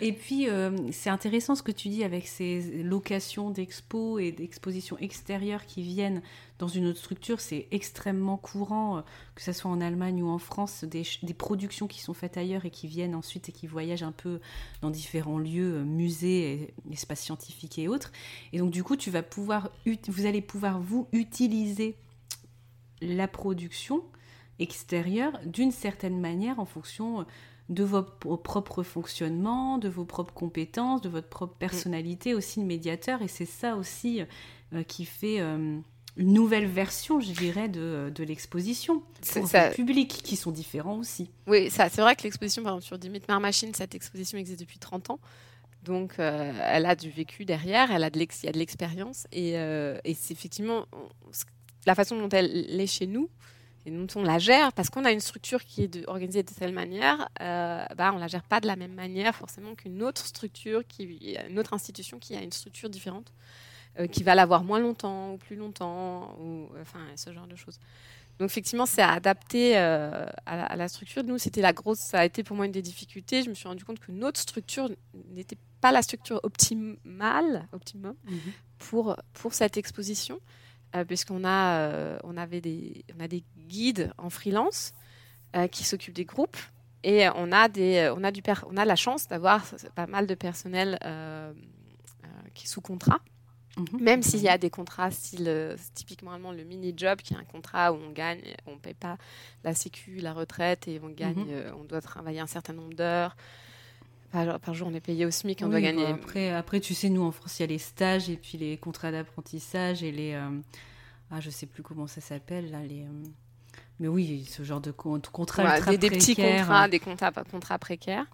et 0.00 0.12
puis, 0.12 0.48
euh, 0.48 0.76
c'est 0.92 1.08
intéressant 1.08 1.54
ce 1.54 1.62
que 1.62 1.72
tu 1.72 1.88
dis 1.88 2.04
avec 2.04 2.26
ces 2.26 2.82
locations 2.82 3.50
d'expos 3.50 4.20
et 4.20 4.30
d'expositions 4.30 4.98
extérieures 4.98 5.64
qui 5.64 5.82
viennent 5.82 6.20
dans 6.58 6.68
une 6.68 6.86
autre 6.86 6.98
structure. 6.98 7.40
C'est 7.40 7.66
extrêmement 7.70 8.36
courant, 8.36 8.98
euh, 8.98 9.00
que 9.34 9.42
ce 9.42 9.52
soit 9.52 9.70
en 9.70 9.80
Allemagne 9.80 10.22
ou 10.22 10.28
en 10.28 10.38
France, 10.38 10.84
des, 10.84 11.04
productions 11.32 11.86
qui 11.86 12.00
sont 12.00 12.12
faites 12.12 12.36
ailleurs 12.36 12.66
et 12.66 12.70
qui 12.70 12.86
viennent 12.86 13.14
ensuite 13.14 13.48
et 13.48 13.52
qui 13.52 13.66
voyagent 13.66 14.02
un 14.02 14.12
peu 14.12 14.40
dans 14.82 14.90
différents 14.90 15.38
lieux, 15.38 15.76
euh, 15.76 15.84
musées, 15.84 16.74
espaces 16.92 17.22
scientifiques 17.22 17.78
et 17.78 17.88
autres. 17.88 18.12
Et 18.52 18.58
donc, 18.58 18.70
du 18.70 18.84
coup, 18.84 18.96
tu 18.96 19.10
vas 19.10 19.22
pouvoir, 19.22 19.70
vous 20.08 20.26
allez 20.26 20.42
pouvoir, 20.42 20.78
vous, 20.78 21.08
utiliser 21.12 21.96
la 23.00 23.28
production 23.28 24.02
extérieure 24.58 25.38
d'une 25.46 25.70
certaine 25.70 26.20
manière 26.20 26.58
en 26.60 26.66
fonction 26.66 27.26
de 27.68 27.82
votre 27.82 28.36
propre 28.36 28.82
fonctionnement, 28.82 29.78
de 29.78 29.88
vos 29.88 30.04
propres 30.04 30.34
compétences, 30.34 31.00
de 31.00 31.08
votre 31.08 31.28
propre 31.28 31.54
personnalité 31.54 32.34
aussi 32.34 32.60
de 32.60 32.64
médiateur. 32.64 33.22
Et 33.22 33.28
c'est 33.28 33.46
ça 33.46 33.76
aussi 33.76 34.22
euh, 34.72 34.82
qui 34.84 35.04
fait 35.04 35.40
euh, 35.40 35.78
une 36.16 36.32
nouvelle 36.32 36.66
version, 36.66 37.20
je 37.20 37.32
dirais, 37.32 37.68
de, 37.68 38.12
de 38.14 38.24
l'exposition 38.24 39.02
pour 39.32 39.48
ça... 39.48 39.70
le 39.70 39.74
public, 39.74 40.08
qui 40.08 40.36
sont 40.36 40.52
différents 40.52 40.98
aussi. 40.98 41.30
Oui, 41.46 41.70
ça, 41.70 41.88
c'est 41.88 42.00
vrai 42.02 42.14
que 42.14 42.22
l'exposition, 42.22 42.62
par 42.62 42.72
exemple, 42.72 42.86
sur 42.86 42.98
Dimitmar 42.98 43.40
Machine, 43.40 43.74
cette 43.74 43.94
exposition 43.94 44.38
existe 44.38 44.60
depuis 44.60 44.78
30 44.78 45.10
ans. 45.10 45.20
Donc, 45.82 46.18
euh, 46.18 46.52
elle 46.64 46.86
a 46.86 46.96
du 46.96 47.10
vécu 47.10 47.44
derrière, 47.44 47.90
elle 47.92 48.04
a 48.04 48.10
de 48.10 48.18
il 48.18 48.46
y 48.46 48.48
a 48.48 48.52
de 48.52 48.58
l'expérience. 48.58 49.26
Et, 49.32 49.50
et 49.52 50.14
c'est 50.14 50.32
effectivement 50.32 50.86
la 51.86 51.94
façon 51.94 52.18
dont 52.18 52.28
elle 52.28 52.80
est 52.80 52.86
chez 52.86 53.06
nous, 53.06 53.30
et 53.86 53.90
nous, 53.90 54.06
on 54.16 54.22
la 54.24 54.40
gère 54.40 54.72
parce 54.72 54.90
qu'on 54.90 55.04
a 55.04 55.12
une 55.12 55.20
structure 55.20 55.64
qui 55.64 55.84
est 55.84 56.08
organisée 56.08 56.42
de 56.42 56.50
telle 56.50 56.72
manière, 56.72 57.28
euh, 57.40 57.84
bah, 57.96 58.10
on 58.12 58.18
la 58.18 58.26
gère 58.26 58.42
pas 58.42 58.60
de 58.60 58.66
la 58.66 58.74
même 58.74 58.92
manière 58.92 59.34
forcément 59.36 59.76
qu'une 59.76 60.02
autre 60.02 60.26
structure, 60.26 60.84
qui, 60.88 61.36
une 61.48 61.58
autre 61.60 61.72
institution 61.72 62.18
qui 62.18 62.34
a 62.34 62.42
une 62.42 62.50
structure 62.50 62.90
différente, 62.90 63.32
euh, 64.00 64.08
qui 64.08 64.24
va 64.24 64.34
l'avoir 64.34 64.64
moins 64.64 64.80
longtemps 64.80 65.34
ou 65.34 65.36
plus 65.36 65.54
longtemps, 65.54 66.36
ou 66.40 66.68
enfin 66.80 66.98
ce 67.14 67.32
genre 67.32 67.46
de 67.46 67.54
choses. 67.54 67.78
Donc 68.40 68.50
effectivement, 68.50 68.86
c'est 68.86 69.02
adapté 69.02 69.78
euh, 69.78 70.26
à, 70.46 70.74
la, 70.74 70.88
structure. 70.88 71.22
Nous, 71.22 71.38
c'était 71.38 71.62
la 71.62 71.72
grosse, 71.72 72.00
ça 72.00 72.18
a 72.18 72.24
été 72.24 72.42
pour 72.42 72.56
moi 72.56 72.66
une 72.66 72.72
des 72.72 72.82
difficultés. 72.82 73.44
Je 73.44 73.50
me 73.50 73.54
suis 73.54 73.68
rendu 73.68 73.84
compte 73.84 74.00
que 74.00 74.10
notre 74.10 74.40
structure 74.40 74.90
n'était 75.30 75.56
pas 75.80 75.92
la 75.92 76.02
structure 76.02 76.40
optimale, 76.42 77.68
optimum, 77.70 78.16
mhm. 78.24 78.52
pour 78.78 79.16
pour 79.32 79.54
cette 79.54 79.76
exposition. 79.76 80.40
Euh, 80.96 81.04
puisqu'on 81.04 81.44
a, 81.44 81.78
euh, 81.78 82.18
on 82.24 82.36
avait 82.36 82.60
des, 82.60 83.04
on 83.16 83.20
a 83.22 83.28
des 83.28 83.44
guides 83.68 84.12
en 84.18 84.30
freelance 84.30 84.94
euh, 85.54 85.66
qui 85.66 85.84
s'occupent 85.84 86.14
des 86.14 86.24
groupes 86.24 86.56
et 87.02 87.28
on 87.34 87.52
a, 87.52 87.68
des, 87.68 88.12
on 88.16 88.24
a, 88.24 88.30
du 88.30 88.42
on 88.68 88.76
a 88.76 88.84
la 88.84 88.96
chance 88.96 89.28
d'avoir 89.28 89.64
pas 89.94 90.06
mal 90.06 90.26
de 90.26 90.34
personnel 90.34 90.98
qui 92.54 92.64
est 92.64 92.68
sous 92.68 92.80
contrat. 92.80 93.20
Mhm. 93.76 94.00
Même 94.00 94.22
s'il 94.22 94.40
y 94.40 94.48
a 94.48 94.58
des 94.58 94.70
contrats 94.70 95.10
style 95.10 95.76
typiquement 95.94 96.38
le 96.50 96.64
mini-job 96.64 97.18
qui 97.18 97.34
est 97.34 97.36
un 97.36 97.44
contrat 97.44 97.92
où 97.92 97.96
on 97.96 98.10
gagne, 98.10 98.40
on 98.66 98.72
ne 98.72 98.78
paye 98.78 98.94
pas 98.94 99.18
la 99.62 99.74
sécu, 99.74 100.16
la 100.16 100.32
retraite 100.32 100.88
et 100.88 100.98
on 101.02 101.10
gagne, 101.10 101.44
mhm. 101.44 101.74
on 101.78 101.84
doit 101.84 102.00
travailler 102.00 102.40
un 102.40 102.46
certain 102.46 102.72
nombre 102.72 102.94
d'heures. 102.94 103.36
Par, 104.32 104.74
jour, 104.74 104.88
on 104.88 104.94
est 104.94 105.00
payé 105.00 105.24
au 105.24 105.30
SMIC, 105.30 105.60
on 105.62 105.68
doit 105.68 105.80
gagner. 105.80 106.06
après, 106.06 106.50
après, 106.50 106.80
tu 106.80 106.94
sais, 106.94 107.08
nous 107.08 107.22
en 107.22 107.32
France, 107.32 107.58
il 107.58 107.62
y 107.62 107.64
a 107.64 107.68
les 107.68 107.78
stages 107.78 108.28
et 108.28 108.36
puis 108.36 108.58
les 108.58 108.76
contrats 108.76 109.12
d'apprentissage 109.12 110.02
et 110.02 110.12
les. 110.12 110.34
Euh, 110.34 110.50
ah, 111.30 111.40
je 111.40 111.50
sais 111.50 111.66
plus 111.66 111.82
comment 111.82 112.06
ça 112.06 112.20
s'appelle, 112.20 112.70
là, 112.70 112.82
les. 112.82 113.02
Euh, 113.02 113.28
mais 113.98 114.08
oui, 114.08 114.44
ce 114.44 114.62
genre 114.62 114.80
de 114.80 114.90
contrat 114.90 115.80
des, 115.90 115.98
des, 115.98 116.10
petits 116.10 116.36
contrats, 116.36 116.82
hein. 116.82 116.88
des 116.88 116.98
contrats, 116.98 117.32
contrats 117.50 117.78
précaires. 117.78 118.26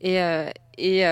Et, 0.00 0.18
et 0.78 1.04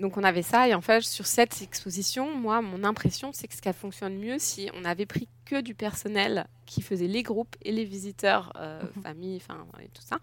donc 0.00 0.16
on 0.16 0.24
avait 0.24 0.42
ça, 0.42 0.66
et 0.66 0.74
en 0.74 0.80
fait, 0.80 1.02
sur 1.02 1.26
cette 1.26 1.60
exposition, 1.62 2.34
moi, 2.34 2.62
mon 2.62 2.84
impression, 2.84 3.30
c'est 3.32 3.46
que 3.46 3.54
ce 3.54 3.60
qui 3.60 3.72
fonctionne 3.72 4.16
mieux 4.16 4.38
si 4.38 4.70
on 4.74 4.84
avait 4.84 5.06
pris 5.06 5.28
que 5.44 5.60
du 5.60 5.74
personnel 5.74 6.46
qui 6.66 6.82
faisait 6.82 7.06
les 7.06 7.22
groupes 7.22 7.56
et 7.62 7.70
les 7.70 7.84
visiteurs, 7.84 8.52
euh, 8.56 8.82
mhm. 8.82 9.02
famille, 9.02 9.36
enfin, 9.36 9.66
et 9.82 9.88
tout 9.88 10.02
ça, 10.02 10.18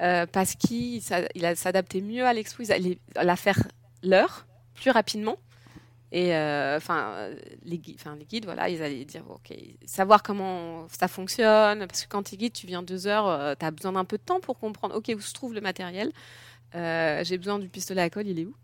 euh, 0.00 0.26
parce 0.26 0.54
qu'il 0.54 1.02
s'adaptait 1.02 2.00
mieux 2.00 2.24
à 2.24 2.32
l'expo, 2.32 2.62
il 2.62 2.72
allait 2.72 2.98
la 3.14 3.36
faire 3.36 3.58
l'heure 4.02 4.46
plus 4.74 4.90
rapidement. 4.90 5.36
Et 6.14 6.34
euh, 6.34 6.76
enfin, 6.76 7.30
les, 7.64 7.78
guides, 7.78 8.44
voilà, 8.44 8.68
ils 8.68 8.82
allaient 8.82 9.04
dire, 9.06 9.24
ok, 9.30 9.56
savoir 9.86 10.22
comment 10.22 10.86
ça 10.88 11.08
fonctionne, 11.08 11.86
parce 11.86 12.04
que 12.04 12.08
quand 12.08 12.22
tu 12.22 12.42
es 12.44 12.50
tu 12.50 12.66
viens 12.66 12.82
deux 12.82 13.06
heures, 13.06 13.56
tu 13.56 13.64
as 13.64 13.70
besoin 13.70 13.92
d'un 13.92 14.04
peu 14.04 14.18
de 14.18 14.22
temps 14.22 14.40
pour 14.40 14.58
comprendre, 14.58 14.94
ok, 14.94 15.10
où 15.16 15.20
se 15.20 15.32
trouve 15.32 15.54
le 15.54 15.62
matériel. 15.62 16.12
J'ai 16.74 17.38
besoin 17.38 17.58
du 17.58 17.68
pistolet 17.68 18.02
à 18.02 18.10
colle, 18.10 18.28
il 18.28 18.38
est 18.38 18.44
où? 18.44 18.54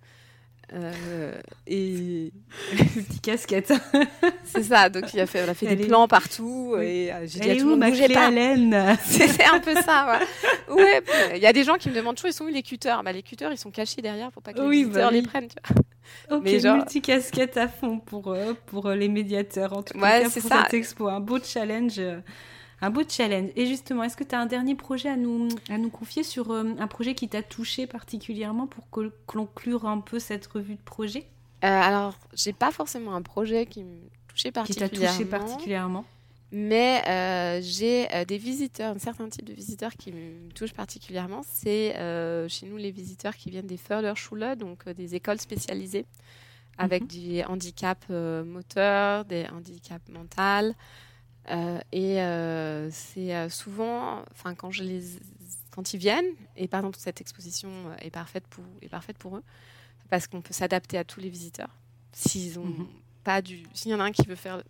Euh, 0.74 1.34
et 1.66 2.32
petite 2.76 3.22
casquette. 3.22 3.72
c'est 4.44 4.62
ça. 4.62 4.88
Donc 4.88 5.12
il 5.14 5.20
a 5.20 5.26
fait, 5.26 5.44
on 5.46 5.50
a 5.50 5.54
fait 5.54 5.74
des 5.74 5.86
plans 5.86 6.08
partout 6.08 6.76
et 6.80 7.12
euh, 7.12 7.26
j'ai 7.26 7.40
dit 7.40 7.50
à 7.50 7.56
tout 7.56 7.68
le 7.68 7.76
monde 7.76 7.90
bougez 7.90 8.08
pas. 8.08 8.30
C'est 9.04 9.44
un 9.44 9.60
peu 9.60 9.74
ça. 9.74 10.20
Ouais. 10.68 11.02
Il 11.34 11.42
y 11.42 11.46
a 11.46 11.52
des 11.52 11.64
gens 11.64 11.76
qui 11.76 11.88
me 11.88 11.94
demandent 11.94 12.16
toujours 12.16 12.30
ils 12.30 12.34
sont 12.34 12.44
où 12.44 12.48
les 12.48 12.62
cutters 12.62 13.02
Bah 13.02 13.12
les 13.12 13.22
cutters 13.22 13.52
ils 13.52 13.58
sont 13.58 13.70
cachés 13.70 14.02
derrière 14.02 14.30
pour 14.30 14.42
pas 14.42 14.52
que 14.52 14.60
les 14.60 14.84
bah 14.84 15.10
les 15.10 15.22
prennent. 15.22 15.48
Tu 15.48 15.56
vois. 15.66 15.82
Ok, 16.38 16.44
Mais 16.44 16.60
genre... 16.60 16.84
casquette 17.02 17.56
à 17.56 17.68
fond 17.68 17.98
pour 17.98 18.28
euh, 18.28 18.54
pour 18.66 18.90
les 18.90 19.08
médiateurs 19.08 19.72
en 19.74 19.82
tout 19.82 19.98
cas 19.98 20.22
pour 20.22 20.32
ça. 20.42 20.64
cette 20.64 20.74
expo. 20.74 21.08
Un 21.08 21.20
beau 21.20 21.38
challenge. 21.42 22.00
Un 22.80 22.90
beau 22.90 23.02
challenge. 23.08 23.50
Et 23.56 23.66
justement, 23.66 24.04
est-ce 24.04 24.16
que 24.16 24.24
tu 24.24 24.34
as 24.34 24.40
un 24.40 24.46
dernier 24.46 24.74
projet 24.74 25.08
à 25.08 25.16
nous, 25.16 25.48
à 25.68 25.78
nous 25.78 25.90
confier 25.90 26.22
sur 26.22 26.52
euh, 26.52 26.64
un 26.78 26.86
projet 26.86 27.14
qui 27.14 27.28
t'a 27.28 27.42
touché 27.42 27.86
particulièrement 27.86 28.66
pour 28.66 28.88
conclure 29.26 29.86
un 29.86 29.98
peu 29.98 30.18
cette 30.18 30.46
revue 30.46 30.74
de 30.74 30.82
projet 30.84 31.26
euh, 31.64 31.66
Alors, 31.66 32.14
j'ai 32.34 32.52
pas 32.52 32.70
forcément 32.70 33.14
un 33.14 33.22
projet 33.22 33.66
qui 33.66 33.82
me 33.82 33.98
touchait 34.28 34.52
particulièrement. 34.52 34.94
Qui 34.94 35.00
t'a 35.00 35.12
touché 35.12 35.24
particulièrement 35.24 36.04
mais 36.50 37.02
euh, 37.06 37.60
j'ai 37.62 38.08
euh, 38.14 38.24
des 38.24 38.38
visiteurs, 38.38 38.96
un 38.96 38.98
certain 38.98 39.28
type 39.28 39.44
de 39.44 39.52
visiteurs 39.52 39.92
qui 39.92 40.12
me 40.12 40.50
touchent 40.52 40.72
particulièrement. 40.72 41.42
C'est 41.44 41.92
chez 42.48 42.66
nous 42.66 42.78
les 42.78 42.90
visiteurs 42.90 43.36
qui 43.36 43.50
viennent 43.50 43.66
des 43.66 43.76
Förderschule, 43.76 44.56
donc 44.56 44.88
des 44.88 45.14
écoles 45.14 45.40
spécialisées 45.40 46.06
avec 46.78 47.02
mhm. 47.02 47.08
des 47.08 47.44
handicaps 47.44 48.08
moteurs, 48.08 49.26
des 49.26 49.46
handicaps 49.54 50.08
mentaux, 50.08 50.74
et 51.92 52.20
euh, 52.20 52.90
c'est 52.90 53.34
euh, 53.34 53.48
souvent, 53.48 54.22
enfin 54.32 54.54
quand 54.54 54.70
je 54.70 54.82
les, 54.82 55.02
quand 55.70 55.94
ils 55.94 55.98
viennent, 55.98 56.30
et 56.56 56.68
par 56.68 56.80
exemple 56.80 56.98
cette 56.98 57.20
exposition 57.20 57.70
est 58.00 58.10
parfaite 58.10 58.46
pour, 58.48 58.64
est 58.82 58.88
parfaite 58.88 59.16
pour 59.18 59.36
eux, 59.36 59.42
parce 60.10 60.26
qu'on 60.26 60.42
peut 60.42 60.52
s'adapter 60.52 60.98
à 60.98 61.04
tous 61.04 61.20
les 61.20 61.30
visiteurs. 61.30 61.70
S'ils 62.12 62.58
ont 62.58 62.66
mhm. 62.66 62.86
pas 63.24 63.40
du, 63.40 63.62
s'il 63.72 63.90
y 63.90 63.94
en 63.94 64.00
a 64.00 64.04
un 64.04 64.12
qui 64.12 64.26
veut 64.26 64.34
faire, 64.34 64.62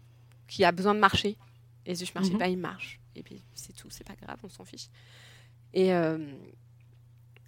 qui 0.47 0.65
a 0.65 0.73
besoin 0.73 0.95
de 0.95 1.01
marcher, 1.01 1.37
et 1.85 1.95
si 1.95 2.07
je 2.07 2.13
marche 2.15 2.31
mhm. 2.31 2.39
pas, 2.39 2.49
il 2.49 2.59
marche. 2.59 3.01
Et 3.17 3.23
puis 3.23 3.43
c'est 3.55 3.75
tout, 3.75 3.89
c'est 3.91 4.07
pas 4.07 4.15
grave, 4.15 4.39
on 4.45 4.49
s'en 4.49 4.65
fiche. 4.65 4.89
Et, 5.75 5.89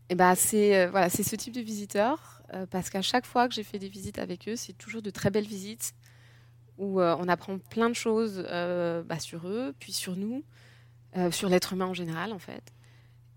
et 0.08 0.14
bah 0.14 0.34
c'est 0.34 0.86
voilà, 0.88 1.08
c'est 1.08 1.22
ce 1.22 1.36
type 1.36 1.54
de 1.54 1.60
visiteurs, 1.60 2.42
parce 2.70 2.90
qu'à 2.90 3.02
chaque 3.02 3.26
fois 3.26 3.48
que 3.48 3.54
j'ai 3.54 3.62
fait 3.62 3.78
des 3.78 3.88
visites 3.88 4.18
avec 4.18 4.48
eux, 4.48 4.56
c'est 4.56 4.72
toujours 4.72 5.02
de 5.02 5.10
très 5.10 5.30
belles 5.30 5.46
visites 5.46 5.94
où 6.80 7.00
euh, 7.00 7.14
on 7.20 7.28
apprend 7.28 7.58
plein 7.58 7.88
de 7.88 7.94
choses 7.94 8.42
euh, 8.48 9.02
bah, 9.02 9.20
sur 9.20 9.46
eux, 9.46 9.74
puis 9.78 9.92
sur 9.92 10.16
nous, 10.16 10.42
euh, 11.16 11.30
sur 11.30 11.48
l'être 11.48 11.74
humain 11.74 11.86
en 11.86 11.94
général 11.94 12.32
en 12.32 12.38
fait. 12.38 12.72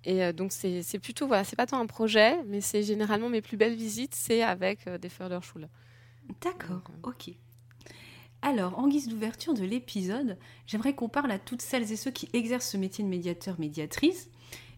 Et 0.05 0.33
donc 0.33 0.51
c'est 0.51 0.99
plutôt, 0.99 1.27
voilà, 1.27 1.45
c'est 1.45 1.55
pas 1.55 1.65
tant 1.65 1.79
un 1.79 1.85
projet, 1.85 2.43
mais 2.43 2.59
c'est 2.59 2.83
généralement 2.83 3.29
mes 3.29 3.41
plus 3.41 3.55
belles 3.55 3.75
visites, 3.75 4.15
c'est 4.15 4.43
avec 4.43 4.89
des 4.89 5.07
Förderschule. 5.07 5.69
D'accord, 6.41 6.81
ok. 7.03 7.31
Alors, 8.41 8.77
en 8.77 8.89
guise 8.89 9.07
d'ouverture 9.07 9.53
de 9.53 9.63
l'épisode, 9.63 10.37
j'aimerais 10.67 10.93
qu'on 10.93 11.07
parle 11.07 11.31
à 11.31 11.39
toutes 11.39 11.61
celles 11.61 11.89
et 11.89 11.95
ceux 11.95 12.11
qui 12.11 12.27
exercent 12.33 12.71
ce 12.71 12.75
métier 12.75 13.01
de 13.01 13.09
médiateur, 13.09 13.57
médiatrice. 13.61 14.29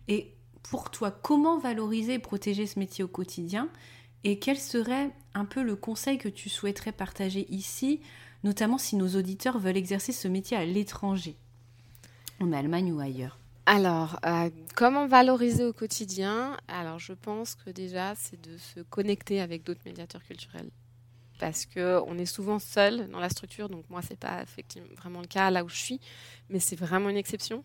Et 0.07 0.35
pour 0.61 0.91
toi, 0.91 1.09
comment 1.09 1.57
valoriser 1.57 2.13
et 2.13 2.19
protéger 2.19 2.67
ce 2.67 2.77
métier 2.77 3.03
au 3.03 3.07
quotidien? 3.07 3.69
Et 4.23 4.37
quel 4.37 4.59
serait 4.59 5.09
un 5.33 5.45
peu 5.45 5.63
le 5.63 5.75
conseil 5.75 6.19
que 6.19 6.29
tu 6.29 6.49
souhaiterais 6.49 6.91
partager 6.91 7.47
ici 7.51 8.01
notamment 8.45 8.77
si 8.77 8.95
nos 8.95 9.09
auditeurs 9.17 9.59
veulent 9.59 9.75
exercer 9.75 10.13
ce 10.13 10.27
métier 10.29 10.55
à 10.55 10.63
l'étranger, 10.63 11.35
en 12.39 12.53
Allemagne 12.53 12.93
ou 12.93 12.99
ailleurs 13.01 13.39
alors, 13.67 14.19
euh, 14.27 14.51
comment 14.75 15.07
valoriser 15.07 15.65
au 15.65 15.73
quotidien? 15.73 16.55
Alors, 16.67 16.99
je 16.99 17.13
pense 17.13 17.55
que 17.55 17.71
déjà, 17.71 18.13
c'est 18.13 18.39
de 18.39 18.59
se 18.59 18.81
connecter 18.81 19.41
avec 19.41 19.63
d'autres 19.63 19.81
médiateurs 19.87 20.23
culturels. 20.23 20.69
Parce 21.39 21.65
qu'on 21.65 22.15
est 22.19 22.27
souvent 22.27 22.59
seul 22.59 23.09
dans 23.09 23.19
la 23.19 23.29
structure, 23.29 23.67
donc 23.67 23.89
moi, 23.89 24.03
ce 24.03 24.11
n'est 24.11 24.17
pas 24.17 24.43
effectivement 24.43 24.87
vraiment 24.95 25.19
le 25.19 25.25
cas 25.25 25.49
là 25.49 25.63
où 25.63 25.67
je 25.67 25.77
suis, 25.77 25.99
mais 26.51 26.59
c'est 26.59 26.75
vraiment 26.75 27.09
une 27.09 27.17
exception, 27.17 27.63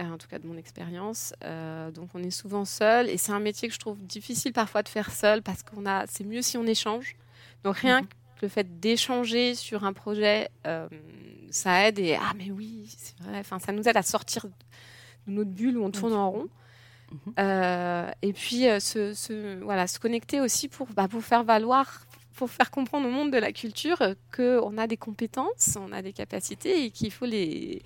euh, 0.00 0.10
en 0.10 0.18
tout 0.18 0.26
cas 0.26 0.40
de 0.40 0.46
mon 0.48 0.56
expérience. 0.56 1.34
Euh, 1.44 1.92
donc, 1.92 2.08
on 2.14 2.22
est 2.24 2.32
souvent 2.32 2.64
seul, 2.64 3.08
et 3.08 3.16
c'est 3.16 3.30
un 3.30 3.38
métier 3.38 3.68
que 3.68 3.74
je 3.74 3.78
trouve 3.78 4.04
difficile 4.04 4.52
parfois 4.52 4.82
de 4.82 4.88
faire 4.88 5.12
seul, 5.12 5.40
parce 5.40 5.62
qu'on 5.62 5.86
a, 5.86 6.04
c'est 6.08 6.24
mieux 6.24 6.42
si 6.42 6.56
on 6.58 6.66
échange. 6.66 7.14
Donc, 7.62 7.76
rien 7.76 8.00
mhm 8.00 8.08
le 8.42 8.48
fait 8.48 8.80
d'échanger 8.80 9.54
sur 9.54 9.84
un 9.84 9.92
projet, 9.92 10.50
euh, 10.66 10.88
ça 11.50 11.88
aide. 11.88 11.98
Et 11.98 12.16
ah, 12.16 12.32
mais 12.36 12.50
oui, 12.50 12.92
c'est 12.96 13.18
vrai. 13.22 13.38
Enfin, 13.38 13.58
ça 13.58 13.72
nous 13.72 13.88
aide 13.88 13.96
à 13.96 14.02
sortir 14.02 14.46
de 14.46 15.32
notre 15.32 15.50
bulle 15.50 15.78
où 15.78 15.84
on 15.84 15.90
tourne 15.90 16.12
en 16.12 16.30
rond. 16.30 16.48
Mhm. 17.10 17.34
Euh, 17.38 18.10
et 18.22 18.32
puis, 18.32 18.68
euh, 18.68 18.80
se, 18.80 19.62
voilà, 19.62 19.86
se 19.86 19.98
connecter 19.98 20.40
aussi 20.40 20.68
pour, 20.68 20.88
bah, 20.88 21.08
pour 21.08 21.22
faire 21.22 21.44
valoir, 21.44 22.06
pour 22.34 22.50
faire 22.50 22.70
comprendre 22.70 23.06
au 23.06 23.10
monde 23.10 23.30
de 23.32 23.38
la 23.38 23.52
culture 23.52 24.02
qu'on 24.34 24.76
a 24.76 24.86
des 24.86 24.96
compétences, 24.96 25.78
on 25.80 25.92
a 25.92 26.02
des 26.02 26.12
capacités 26.12 26.84
et 26.84 26.90
qu'il 26.90 27.12
faut 27.12 27.26
les 27.26 27.82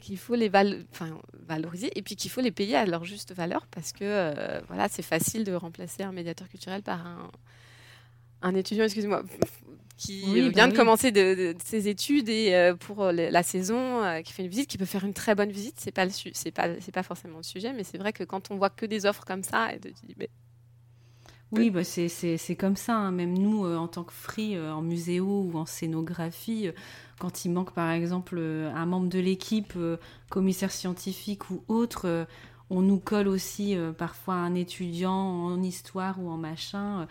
qu'il 0.00 0.18
faut 0.18 0.34
les 0.34 0.50
enfin, 0.90 1.16
valoriser 1.46 1.96
et 1.96 2.02
puis 2.02 2.16
qu'il 2.16 2.28
faut 2.28 2.40
les 2.40 2.50
payer 2.50 2.74
à 2.74 2.84
leur 2.86 3.04
juste 3.04 3.32
valeur 3.32 3.68
parce 3.68 3.92
que 3.92 4.60
voilà 4.66 4.88
c'est 4.88 5.02
facile 5.02 5.44
de 5.44 5.52
remplacer 5.52 6.02
un 6.02 6.10
médiateur 6.10 6.48
culturel 6.48 6.82
par 6.82 7.06
un, 7.06 7.30
un 8.42 8.54
étudiant, 8.54 8.84
excusez-moi, 8.84 9.22
qui 10.02 10.50
vient 10.50 10.66
bah 10.66 10.72
de 10.72 10.76
commencer 10.76 11.12
de, 11.12 11.54
ses 11.64 11.88
études 11.88 12.28
et 12.28 12.54
euh, 12.54 12.74
pour 12.74 13.04
euh, 13.04 13.12
la 13.12 13.42
saison, 13.42 14.02
euh, 14.02 14.20
qui 14.22 14.32
fait 14.32 14.42
une 14.42 14.48
visite, 14.48 14.68
qui 14.68 14.78
peut 14.78 14.84
faire 14.84 15.04
une 15.04 15.14
très 15.14 15.34
bonne 15.34 15.50
visite. 15.50 15.76
C'est 15.78 15.92
pas 15.92 16.08
c'est 16.10 16.50
pas 16.50 16.68
c'est 16.80 16.92
pas 16.92 17.02
forcément 17.02 17.36
le 17.36 17.42
sujet, 17.44 17.72
mais 17.72 17.84
c'est 17.84 17.98
vrai 17.98 18.12
que 18.12 18.24
quand 18.24 18.50
on 18.50 18.56
voit 18.56 18.70
que 18.70 18.86
des 18.86 19.06
offres 19.06 19.24
comme 19.24 19.44
ça, 19.44 19.72
et 19.72 19.78
de, 19.78 19.92
mais... 20.16 20.28
oui, 21.52 21.70
bah 21.70 21.84
c'est 21.84 22.56
comme 22.58 22.76
ça. 22.76 22.96
Hein. 22.96 23.12
Même 23.12 23.38
nous, 23.38 23.64
en 23.64 23.86
tant 23.86 24.02
que 24.02 24.12
free 24.12 24.58
en 24.58 24.82
muséo 24.82 25.48
ou 25.52 25.56
en 25.56 25.66
scénographie, 25.66 26.70
quand 27.20 27.44
il 27.44 27.52
manque 27.52 27.72
par 27.72 27.90
exemple 27.90 28.38
un 28.38 28.86
membre 28.86 29.08
de 29.08 29.20
l'équipe, 29.20 29.74
commissaire 30.30 30.72
scientifique 30.72 31.50
ou 31.50 31.62
autre, 31.68 32.26
on 32.70 32.80
nous 32.80 32.98
colle 32.98 33.28
aussi 33.28 33.76
parfois 33.98 34.34
un 34.34 34.56
étudiant 34.56 35.12
en 35.12 35.62
histoire 35.62 36.20
ou 36.20 36.28
en 36.28 36.38
machin 36.38 37.06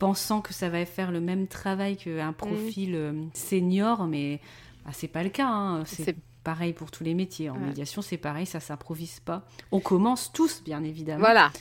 pensant 0.00 0.40
que 0.40 0.52
ça 0.52 0.68
va 0.68 0.84
faire 0.86 1.12
le 1.12 1.20
même 1.20 1.46
travail 1.46 1.96
qu'un 1.96 2.32
profil 2.32 2.96
euh, 2.96 3.12
senior, 3.34 4.08
mais 4.08 4.40
bah, 4.84 4.90
c'est 4.92 5.08
pas 5.08 5.22
le 5.22 5.28
cas. 5.28 5.46
Hein. 5.46 5.84
C'est 5.84 6.16
pareil 6.42 6.72
pour 6.72 6.90
tous 6.90 7.04
les 7.04 7.14
métiers. 7.14 7.50
En 7.50 7.58
médiation, 7.58 8.02
c'est 8.02 8.16
pareil, 8.16 8.46
ça 8.46 8.58
s'improvise 8.58 9.20
pas. 9.20 9.46
On 9.70 9.78
commence 9.78 10.32
tous, 10.32 10.64
bien 10.64 10.82
évidemment. 10.82 11.20
Voilà. 11.20 11.52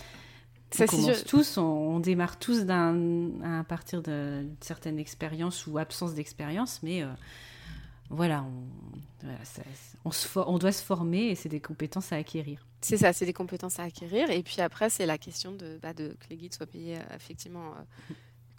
On 0.80 0.86
commence 0.86 1.26
tous, 1.26 1.58
on, 1.58 2.00
démarre 2.00 2.40
tous 2.40 2.66
à 2.70 3.64
partir 3.68 4.02
d'une 4.02 4.56
certaine 4.62 5.00
expérience 5.00 5.68
ou 5.68 5.78
absence 5.78 6.14
d'expérience, 6.14 6.80
mais 6.84 7.04
euh, 7.04 7.08
voilà, 8.10 8.46
on, 10.06 10.12
se 10.12 10.28
on 10.40 10.58
doit 10.60 10.72
se 10.72 10.84
former 10.84 11.30
et 11.30 11.36
c'est 11.36 11.50
des 11.50 11.60
compétences 11.60 12.14
à 12.14 12.18
acquérir. 12.18 12.66
C'est 12.82 12.98
ça, 12.98 13.12
c'est 13.12 13.26
des 13.26 13.34
compétences 13.34 13.80
à 13.80 13.84
acquérir. 13.84 14.30
Et 14.30 14.44
puis 14.44 14.62
après, 14.62 14.90
c'est 14.90 15.08
la 15.08 15.18
question 15.18 15.52
de, 15.52 15.80
bah, 15.82 15.94
de, 15.94 16.10
que 16.10 16.30
les 16.30 16.38
guides 16.38 16.54
soient 16.54 16.68
payés 16.68 16.98
euh, 16.98 17.16
effectivement 17.16 17.74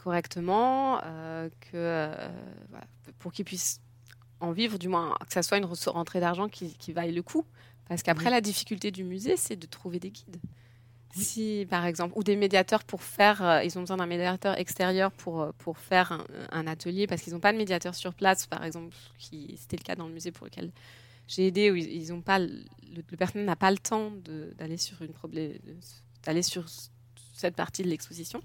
correctement, 0.03 1.01
euh, 1.05 1.49
que, 1.61 1.75
euh, 1.75 2.29
pour 3.19 3.33
qu'ils 3.33 3.45
puissent 3.45 3.81
en 4.41 4.53
vivre, 4.53 4.79
du 4.79 4.89
moins 4.89 5.15
que 5.27 5.33
ça 5.33 5.43
soit 5.43 5.59
une 5.59 5.67
rentrée 5.67 6.21
d'argent 6.21 6.49
qui, 6.49 6.75
qui, 6.75 6.93
vaille 6.93 7.13
le 7.13 7.23
coup. 7.23 7.45
Parce 7.89 8.03
qu'après, 8.03 8.31
la 8.31 8.41
difficulté 8.41 8.91
du 8.91 9.05
musée, 9.05 9.37
c'est 9.37 9.57
de 9.57 9.67
trouver 9.67 9.99
des 9.99 10.11
guides. 10.11 10.41
Si, 11.13 11.67
par 11.69 11.87
exemple, 11.87 12.15
ou 12.17 12.23
des 12.23 12.37
médiateurs 12.37 12.85
pour 12.85 13.03
faire, 13.03 13.43
euh, 13.43 13.65
ils 13.65 13.77
ont 13.77 13.81
besoin 13.81 13.97
d'un 13.97 14.07
médiateur 14.07 14.57
extérieur 14.59 15.11
pour, 15.11 15.53
pour 15.59 15.77
faire 15.77 16.25
un, 16.53 16.67
atelier, 16.69 17.09
parce 17.09 17.21
qu'ils 17.21 17.33
n'ont 17.33 17.41
pas 17.41 17.53
de 17.53 17.59
médiateur 17.59 17.95
sur 17.95 18.15
place, 18.15 18.47
par 18.47 18.65
exemple, 18.65 18.95
qui 19.19 19.57
c'était 19.61 19.77
le 19.77 19.83
cas 19.83 19.97
dans 19.97 20.07
le 20.07 20.15
musée 20.15 20.31
pour 20.31 20.47
lequel 20.47 20.71
j'ai 21.27 21.49
aidé, 21.49 21.71
où 21.71 21.75
ils, 21.75 22.13
ont 22.13 22.23
pas, 22.23 22.39
le, 22.39 22.63
le 22.95 23.17
personnel 23.17 23.45
n'a 23.45 23.57
pas 23.57 23.73
le 23.73 23.79
temps 23.79 24.13
d'aller 24.57 24.77
sur 24.77 25.03
une 25.03 25.13
d'aller 26.23 26.43
sur 26.43 26.67
cette 27.35 27.57
partie 27.57 27.83
de 27.83 27.89
l'exposition 27.89 28.41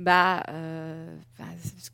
bah, 0.00 0.42
euh, 0.48 1.14
bah 1.38 1.44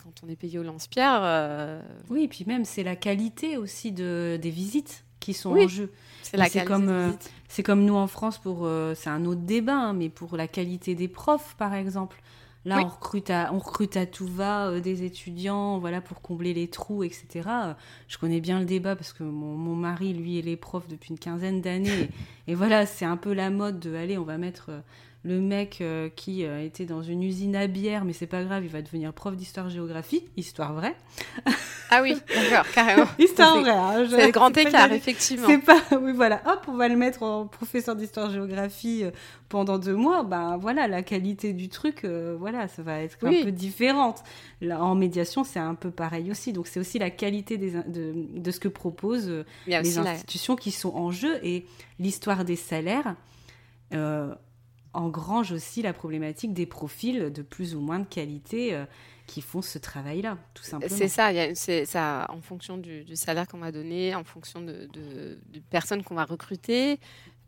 quand 0.02 0.24
on 0.24 0.30
est 0.30 0.36
payé 0.36 0.59
au 0.59 0.62
lance-pierre. 0.62 1.20
Euh, 1.22 1.82
oui, 2.09 2.22
et 2.24 2.28
puis 2.28 2.44
même, 2.46 2.64
c'est 2.64 2.84
la 2.84 2.96
qualité 2.96 3.57
aussi 3.57 3.92
de, 3.92 4.38
des 4.40 4.50
visites 4.50 5.04
qui 5.18 5.34
sont 5.34 5.50
en 5.50 5.68
jeu. 5.68 5.92
C'est 6.22 6.36
la 6.36 6.48
comme, 6.64 6.88
euh, 6.88 7.11
c'est 7.48 7.64
comme 7.64 7.84
nous 7.84 7.96
en 7.96 8.07
France 8.07 8.38
pour, 8.38 8.61
euh, 8.62 8.94
c'est 8.94 9.11
un 9.11 9.24
autre 9.24 9.40
débat, 9.40 9.76
hein, 9.76 9.92
mais 9.92 10.09
pour 10.09 10.36
la 10.36 10.46
qualité 10.46 10.94
des 10.94 11.09
profs, 11.09 11.57
par 11.59 11.74
exemple. 11.74 12.22
Là, 12.64 12.80
on, 12.80 12.88
recrute 12.88 13.30
à, 13.30 13.52
on 13.52 13.59
recrute 13.59 13.96
à 13.96 14.07
tout 14.07 14.26
va 14.26 14.80
des 14.80 15.04
étudiants, 15.04 15.78
voilà, 15.78 16.00
pour 16.00 16.20
combler 16.20 16.52
les 16.52 16.66
trous, 16.66 17.04
etc. 17.04 17.48
Je 18.09 18.18
connais 18.18 18.40
bien 18.40 18.59
le 18.59 18.64
débat 18.64 18.96
parce 18.96 19.12
que 19.12 19.22
mon, 19.22 19.54
mon 19.54 19.76
mari, 19.76 20.12
lui, 20.12 20.40
est 20.40 20.42
les 20.42 20.57
profs 20.57 20.88
depuis 20.88 21.11
une 21.11 21.18
quinzaine 21.18 21.61
d'années. 21.61 22.11
et, 22.48 22.52
et, 22.52 22.54
voilà, 22.57 22.84
c'est 22.84 23.04
un 23.04 23.16
peu 23.16 23.32
la 23.32 23.50
mode 23.50 23.78
de, 23.78 23.94
allez, 23.94 24.18
on 24.18 24.24
va 24.24 24.36
mettre 24.36 24.70
le 25.27 25.41
mec 25.41 25.79
euh, 25.81 26.09
qui 26.14 26.45
euh, 26.45 26.64
était 26.64 26.87
dans 26.87 27.03
une 27.03 27.24
usine 27.24 27.57
à 27.57 27.66
bière, 27.66 28.05
mais 28.05 28.12
c'est 28.12 28.29
pas 28.29 28.45
grave, 28.45 28.64
il 28.64 28.70
va 28.70 28.81
devenir 28.81 29.12
prof 29.12 29.37
d'histoire-géographie, 29.37 30.24
histoire 30.37 30.72
vraie. 30.72 30.97
Ah 31.89 32.03
oui, 32.03 32.16
d'accord, 32.35 32.68
carrément. 32.72 33.07
histoire 33.20 33.61
vraie. 33.61 33.70
Hein, 33.70 34.07
c'est 34.11 34.27
le 34.27 34.33
grand 34.33 34.55
écart, 34.57 34.91
effectivement. 34.91 35.47
C'est 35.47 35.59
pas, 35.59 35.81
oui, 36.03 36.11
voilà, 36.12 36.43
hop, 36.45 36.66
on 36.66 36.74
va 36.74 36.89
le 36.89 36.97
mettre 36.97 37.22
en 37.22 37.47
professeur 37.47 37.95
d'histoire-géographie 37.95 39.05
euh, 39.05 39.12
pendant 39.49 39.79
deux 39.79 39.95
mois. 39.95 40.24
Ben 40.24 40.57
voilà, 40.57 40.89
la 40.89 41.05
qualité 41.05 41.53
du 41.53 41.68
truc, 41.68 42.05
voilà, 42.05 42.66
ça 42.66 42.83
va 42.83 43.03
être 43.03 43.18
un 43.24 43.41
peu 43.41 43.53
différente. 43.53 44.24
Là, 44.61 44.83
en 44.83 44.97
médiation, 44.97 45.45
c'est 45.45 45.61
un 45.61 45.77
peu 45.77 45.93
pareil 45.93 46.29
aussi. 46.33 46.53
Donc 46.53 46.66
c'est 46.66 46.81
aussi 46.81 46.99
la 46.99 47.11
qualité 47.11 47.57
des, 47.57 47.70
de, 47.70 48.14
de, 48.35 48.51
ce 48.51 48.59
que 48.59 48.66
proposent 48.66 49.45
les 49.68 49.99
institutions 49.99 50.57
qui 50.57 50.72
sont 50.72 50.93
en 50.93 51.12
jeu 51.12 51.39
et 51.45 51.66
l'histoire 52.01 52.45
des 52.45 52.57
salaires. 52.57 53.14
Euh, 53.95 54.35
engrange 54.97 55.53
aussi 55.53 55.82
la 55.82 55.92
problématique 55.92 56.53
des 56.53 56.66
profils 56.66 57.30
de 57.32 57.42
plus 57.42 57.74
ou 57.74 57.80
moins 57.80 57.99
de 57.99 58.07
qualité 58.07 58.74
euh, 58.74 58.84
qui 59.26 59.42
font 59.42 59.62
ce 59.62 59.78
travail-là, 59.78 60.38
tout 60.55 60.62
simplement. 60.62 60.97
C'est 60.97 61.09
ça, 61.09 61.30
c'est 61.55 61.84
ça, 61.84 62.26
en 62.30 62.40
fonction 62.40 62.78
du, 62.78 63.05
salaire 63.14 63.47
qu'on 63.47 63.59
va 63.59 63.72
donner, 63.72 64.14
en 64.14 64.24
fonction 64.24 64.61
de, 64.61 64.88
personnes 65.70 66.03
qu'on 66.03 66.14
va 66.14 66.24
recruter, 66.24 66.99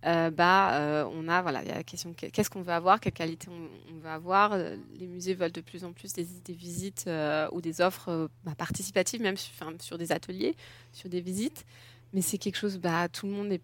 euh, 0.05 0.31
bah, 0.31 0.75
euh, 0.75 1.05
on 1.13 1.27
a 1.29 1.43
voilà, 1.43 1.63
il 1.63 1.69
y 1.69 1.73
a 1.73 1.75
la 1.75 1.83
question 1.83 2.13
qu'est-ce 2.13 2.51
qu'on 2.51 2.63
veut 2.63 2.73
avoir, 2.73 3.01
quelle 3.01 3.13
qualité 3.13 3.49
on, 3.49 3.99
veut 3.99 4.11
avoir. 4.11 4.57
Les 4.57 5.07
musées 5.07 5.35
veulent 5.35 5.53
de 5.53 5.61
plus 5.61 5.85
en 5.85 5.93
plus 5.93 6.13
des, 6.13 6.27
visites 6.53 7.09
ou 7.53 7.61
des 7.61 7.81
offres 7.81 8.29
bah, 8.45 8.55
participatives, 8.57 9.23
même 9.23 9.37
sur, 9.37 9.53
sur, 9.81 9.99
des 9.99 10.13
ateliers, 10.13 10.55
sur 10.93 11.09
des 11.09 11.21
visites. 11.21 11.65
Mais 12.13 12.23
c'est 12.23 12.39
quelque 12.39 12.57
chose, 12.57 12.79
bah, 12.79 13.09
tout 13.09 13.27
le 13.27 13.33
monde 13.33 13.59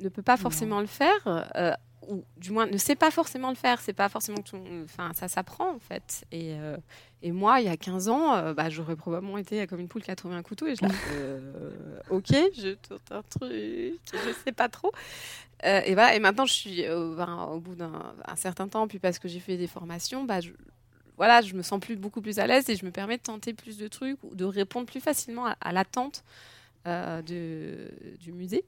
ne 0.00 0.08
peut 0.08 0.22
pas 0.22 0.36
forcément 0.36 0.80
le 0.80 0.86
faire 0.86 1.78
ou 2.08 2.24
du 2.38 2.50
moins 2.50 2.66
ne 2.66 2.76
sait 2.78 2.96
pas 2.96 3.10
forcément 3.10 3.50
le 3.50 3.54
faire. 3.54 3.80
C'est 3.80 3.92
pas 3.92 4.08
forcément 4.08 4.38
enfin 4.84 5.12
ça 5.14 5.28
s'apprend 5.28 5.74
en 5.74 5.78
fait. 5.78 6.24
Et, 6.32 6.54
euh, 6.54 6.76
moi, 7.24 7.60
il 7.60 7.66
y 7.66 7.70
a 7.70 7.76
15 7.76 8.08
ans, 8.08 8.34
euh, 8.34 8.54
bah, 8.54 8.70
j'aurais 8.70 8.96
probablement 8.96 9.38
été 9.38 9.66
comme 9.66 9.80
une 9.80 9.88
poule 9.88 10.02
qui 10.02 10.10
a 10.10 10.16
trouvé 10.16 10.34
un 10.36 10.42
couteau 10.42 10.66
et 10.66 10.76
je 10.76 10.84
euh, 11.12 12.00
ok, 12.10 12.28
je 12.30 12.74
tourne 12.74 13.00
un 13.10 13.22
truc, 13.22 14.00
je 14.12 14.32
sais 14.44 14.52
pas 14.52 14.68
trop. 14.68 14.92
et 15.62 15.94
voilà. 15.94 16.14
Et 16.14 16.18
maintenant, 16.20 16.46
je 16.46 16.52
suis 16.52 16.88
au 16.88 17.60
bout 17.60 17.74
d'un 17.74 18.14
certain 18.36 18.68
temps, 18.68 18.88
puis 18.88 18.98
parce 18.98 19.18
que 19.18 19.28
j'ai 19.28 19.40
fait 19.40 19.56
des 19.56 19.66
formations, 19.66 20.24
bah 20.24 20.40
je, 20.40 20.50
voilà, 21.16 21.42
je 21.42 21.54
me 21.54 21.62
sens 21.62 21.80
plus 21.80 21.96
beaucoup 21.96 22.22
plus 22.22 22.38
à 22.38 22.46
l'aise 22.46 22.68
et 22.70 22.76
je 22.76 22.84
me 22.84 22.90
permets 22.90 23.18
de 23.18 23.22
tenter 23.22 23.52
plus 23.52 23.76
de 23.76 23.88
trucs 23.88 24.22
ou 24.22 24.34
de 24.34 24.44
répondre 24.44 24.86
plus 24.86 25.00
facilement 25.00 25.46
à, 25.60 25.72
l'attente 25.72 26.24
du 27.26 28.32
musée. 28.32 28.64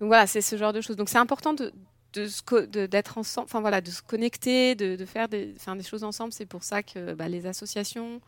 Donc 0.00 0.08
voilà, 0.08 0.26
c'est 0.26 0.40
ce 0.40 0.56
genre 0.56 0.72
de 0.72 0.80
choses. 0.80 0.96
Donc 0.96 1.08
c'est 1.08 1.18
important 1.18 1.52
de 1.54 1.72
d'être 2.20 3.18
ensemble, 3.18 3.44
enfin 3.44 3.60
voilà, 3.60 3.80
de 3.80 3.90
se 3.90 4.02
connecter, 4.02 4.74
de, 4.74 5.04
faire 5.04 5.28
des, 5.28 5.54
des 5.54 5.82
choses 5.82 6.04
ensemble. 6.04 6.32
C'est 6.32 6.46
pour 6.46 6.62
ça 6.62 6.82
que 6.82 7.14
bah, 7.14 7.28
les 7.28 7.46
associations, 7.46 8.20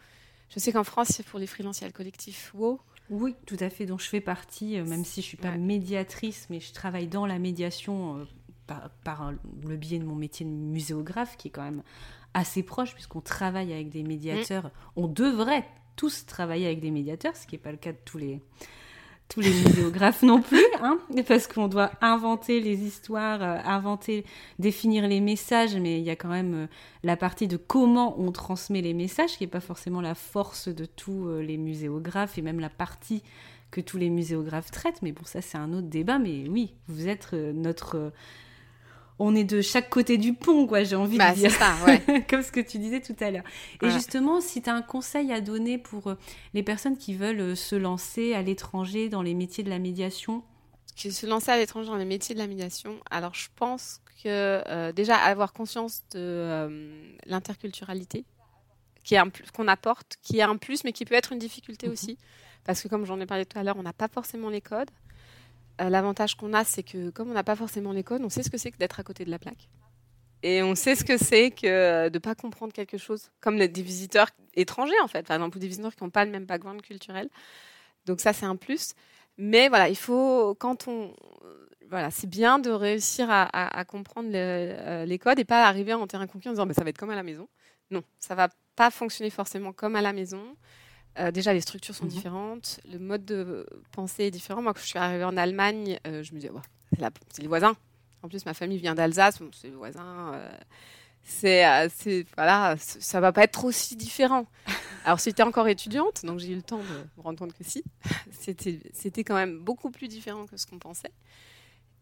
je 0.51 0.59
sais 0.59 0.73
qu'en 0.73 0.85
France, 0.85 1.09
c'est 1.11 1.25
pour 1.25 1.39
les 1.39 1.47
freelances, 1.47 1.81
il 1.81 1.83
y 1.83 1.85
a 1.85 1.89
le 1.89 1.93
collectif 1.93 2.53
WO. 2.55 2.81
Oui, 3.11 3.35
tout 3.47 3.57
à 3.61 3.71
fait, 3.71 3.87
dont 3.87 3.99
je 3.99 4.09
fais 4.09 4.21
partie, 4.21 4.79
euh, 4.79 4.85
même 4.85 5.05
si 5.05 5.23
je 5.23 5.27
suis 5.27 5.37
pas 5.37 5.57
médiatrice, 5.57 6.47
mais 6.51 6.61
je 6.61 6.73
travaille 6.73 7.09
dans 7.09 7.25
la 7.25 7.39
médiation 7.39 8.19
euh, 8.19 8.75
par, 9.05 9.33
le 9.67 9.77
biais 9.77 9.99
de 9.99 10.05
mon 10.05 10.15
métier 10.15 10.45
de 10.45 10.51
muséographe, 10.51 11.37
qui 11.37 11.49
est 11.49 11.51
quand 11.51 11.63
même 11.63 11.83
assez 12.35 12.63
proche, 12.63 12.93
puisqu'on 12.93 13.23
travaille 13.23 13.73
avec 13.73 13.89
des 13.89 14.03
médiateurs. 14.03 14.67
Mm. 14.67 14.71
On 14.97 15.07
devrait 15.09 15.65
tous 15.97 16.27
travailler 16.27 16.67
avec 16.67 16.81
des 16.81 16.91
médiateurs, 16.91 17.35
ce 17.35 17.47
qui 17.47 17.55
n'est 17.55 17.63
pas 17.63 17.73
le 17.73 17.79
cas 17.79 17.93
de 17.93 17.99
tous 18.05 18.19
les, 18.19 18.43
tous 19.29 19.41
les 19.41 19.51
muséographes 19.51 20.23
non 20.23 20.41
plus, 20.41 20.65
hein, 20.83 20.99
parce 21.27 21.47
qu'on 21.47 21.69
doit 21.69 21.91
inventer 22.01 22.61
les 22.61 22.81
histoires, 22.81 23.43
euh, 23.43 23.59
inventer, 23.65 24.25
définir 24.59 25.07
les 25.07 25.21
messages, 25.21 25.77
mais 25.77 25.99
il 25.99 26.05
y 26.05 26.11
a 26.11 26.17
quand 26.17 26.29
même 26.29 26.55
euh, 26.55 26.67
la 27.03 27.17
partie 27.17 27.47
de 27.47 27.59
comment 27.59 28.19
on 28.19 28.33
transmet 28.33 28.81
les 28.81 28.95
messages, 28.95 29.37
qui 29.37 29.45
n'est 29.45 29.51
pas 29.51 29.61
forcément 29.61 30.01
la 30.01 30.15
force 30.15 30.69
de 30.69 30.87
tous 30.87 31.29
euh, 31.29 31.43
les 31.43 31.59
muséographes, 31.59 32.39
et 32.39 32.43
même 32.43 32.61
la 32.61 32.71
partie 32.71 33.23
que 33.71 33.83
tous 33.83 33.99
les 33.99 34.09
muséographes 34.09 34.71
traitent. 34.71 35.03
Mais 35.03 35.13
bon, 35.13 35.25
ça 35.25 35.43
c'est 35.43 35.59
un 35.59 35.75
autre 35.75 35.89
débat, 35.89 36.19
mais 36.19 36.49
oui, 36.49 36.73
vous 36.89 37.07
êtes 37.07 37.35
notre 37.35 38.13
on 39.19 39.35
est 39.35 39.45
de 39.45 39.61
chaque 39.61 39.91
côté 39.91 40.17
du 40.17 40.33
pont, 40.33 40.67
quoi, 40.67 40.85
j'ai 40.85 40.97
envie 40.97 41.15
de 41.15 41.19
bah, 41.19 41.33
dire. 41.33 41.51
Ça, 41.51 41.75
ouais. 41.87 42.25
Comme 42.31 42.43
ce 42.43 42.53
que 42.53 42.61
tu 42.61 42.79
disais 42.79 43.01
tout 43.01 43.17
à 43.21 43.31
l'heure. 43.31 43.45
Et 43.83 43.91
justement, 43.91 44.41
si 44.41 44.63
tu 44.63 44.71
as 44.71 44.75
un 44.75 44.83
conseil 44.83 45.33
à 45.33 45.41
donner 45.41 45.79
pour 45.79 46.09
euh, 46.09 46.15
les 46.55 46.63
personnes 46.63 46.97
qui 46.97 47.15
veulent 47.15 47.41
euh, 47.41 47.55
se 47.55 47.75
lancer 47.75 48.35
à 48.35 48.43
l'étranger 48.43 49.09
dans 49.09 49.23
les 49.23 49.35
métiers 49.35 49.65
de 49.65 49.71
la 49.71 49.79
médiation? 49.79 50.43
Qui 50.95 51.13
se 51.13 51.27
lancer 51.27 51.51
à 51.51 51.57
l'étranger 51.57 51.89
dans 51.89 51.97
les 51.97 52.05
métiers 52.05 52.35
de 52.35 52.41
la 52.41 52.47
médiation, 52.47 52.97
alors 53.11 53.35
je 53.35 53.49
pense 53.55 54.01
que 54.23 54.63
euh, 54.67 54.93
déjà 54.93 55.17
avoir 55.17 55.53
conscience 55.53 56.03
de 56.13 56.91
l'interculturalité, 57.25 58.25
qu'on 59.55 59.69
apporte, 59.69 60.19
qui 60.23 60.39
est 60.39 60.43
un 60.43 60.57
plus, 60.57 60.85
mais 60.85 60.93
qui 60.93 61.05
peut 61.05 61.15
être 61.15 61.33
une 61.33 61.39
difficulté 61.39 61.87
mhm. 61.87 61.93
aussi. 61.93 62.19
Parce 62.65 62.83
que 62.83 62.89
comme 62.89 63.07
j'en 63.07 63.21
ai 63.21 63.27
parlé 63.27 63.47
tout 63.47 63.59
à 63.59 63.63
l'heure, 63.63 63.77
on 63.79 63.83
n'a 63.83 63.93
pas 63.93 64.09
forcément 64.09 64.51
les 64.51 64.61
codes. 64.61 64.91
Euh, 65.81 65.89
l'avantage 65.89 66.35
qu'on 66.35 66.53
a, 66.55 66.65
c'est 66.65 66.83
que 66.83 67.11
comme 67.11 67.31
on 67.31 67.35
n'a 67.35 67.45
pas 67.45 67.57
forcément 67.57 67.93
les 67.93 68.03
codes, 68.03 68.23
on 68.23 68.29
sait 68.29 68.43
ce 68.43 68.51
que 68.51 68.59
c'est 68.59 68.71
que 68.71 68.79
d'être 68.79 69.01
à 69.01 69.03
côté 69.03 69.25
de 69.25 69.31
la 69.31 69.39
plaque. 69.39 69.69
Et 70.43 70.63
on 70.63 70.75
sait 70.75 70.95
ce 70.95 71.05
que 71.05 71.17
c'est 71.17 71.51
que 71.51 71.67
euh, 71.67 72.11
de 72.11 72.17
ne 72.17 72.21
pas 72.21 72.35
comprendre 72.35 72.73
quelque 72.73 72.99
chose, 72.99 73.31
comme 73.41 73.59
des 73.59 73.83
visiteurs 73.83 74.29
étrangers 74.55 75.01
en 75.03 75.09
fait, 75.09 75.27
par 75.27 75.37
exemple, 75.37 75.57
ou 75.57 75.61
des 75.61 75.67
visiteurs 75.67 75.95
qui 75.95 76.05
n'ont 76.05 76.11
pas 76.11 76.25
le 76.25 76.31
même 76.31 76.45
background 76.45 76.83
culturel. 76.83 77.29
Donc 78.07 78.21
ça, 78.21 78.33
c'est 78.33 78.47
un 78.47 78.57
plus. 78.57 78.95
Mais 79.37 79.69
voilà, 79.69 79.89
il 79.89 79.97
faut, 79.97 80.55
quand 80.57 80.89
on... 80.89 81.15
Voilà, 81.91 82.11
c'est 82.11 82.29
bien 82.29 82.59
de 82.59 82.71
réussir 82.71 83.29
à, 83.31 83.85
comprendre 83.87 84.29
euh, 84.35 85.07
les 85.07 85.19
codes 85.19 85.39
et 85.39 85.45
pas 85.47 85.67
arriver 85.67 85.95
en 85.95 86.07
terrain 86.07 86.27
conquis 86.27 86.49
en 86.49 86.53
disant 86.53 86.67
mais 86.67 86.75
ça 86.75 86.85
va 86.85 86.91
être 86.91 86.99
comme 86.99 87.09
à 87.09 87.17
la 87.17 87.23
maison. 87.23 87.49
Non, 87.91 88.03
ça 88.19 88.35
va 88.35 88.49
pas 88.77 88.91
fonctionner 88.91 89.31
forcément 89.31 89.73
comme 89.73 89.97
à 89.97 90.03
la 90.03 90.13
maison. 90.13 90.55
Euh, 91.19 91.31
déjà, 91.31 91.53
les 91.53 91.61
structures 91.61 91.95
sont 91.95 92.05
mhm. 92.05 92.11
différentes, 92.11 92.81
le 92.91 92.99
mode 92.99 93.25
de 93.25 93.67
pensée 93.93 94.25
est 94.25 94.31
différent. 94.31 94.63
Moi, 94.63 94.73
quand 94.73 94.81
je 94.81 94.87
suis 94.87 94.99
arrivée 94.99 95.25
en 95.25 95.37
Allemagne, 95.37 95.99
euh, 96.07 96.23
je 96.23 96.33
me 96.33 96.41
disais, 96.41 96.53
c'est 97.31 97.43
les 97.43 97.49
voisins. 97.49 97.77
En 98.23 98.29
plus, 98.29 98.45
ma 98.47 98.55
famille 98.55 98.79
vient 98.79 98.95
d'Alsace, 98.95 99.41
c'est 99.53 99.69
les 99.69 99.75
voisins. 99.75 100.35
Euh, 100.35 100.59
c'est, 101.25 102.27
voilà, 102.37 102.77
ça 102.79 103.21
va 103.21 103.33
pas 103.33 103.45
être 103.45 103.65
aussi 103.65 103.97
différent. 103.97 104.47
Alors, 105.05 105.21
c'était 105.21 105.43
encore 105.43 105.69
étudiante, 105.69 106.25
donc 106.25 106.39
j'ai 106.39 106.53
eu 106.53 106.57
le 106.57 106.63
temps 106.63 106.79
de 106.79 106.83
me 107.17 107.23
rendre 107.23 107.39
compte 107.39 107.53
que 107.53 107.65
si, 107.65 107.85
c'était, 108.33 108.81
c'était 108.93 109.25
quand 109.25 109.35
même 109.35 109.59
beaucoup 109.59 109.91
plus 109.91 110.09
différent 110.09 110.47
que 110.47 110.57
ce 110.57 110.67
qu'on 110.67 110.79
pensait. 110.79 111.13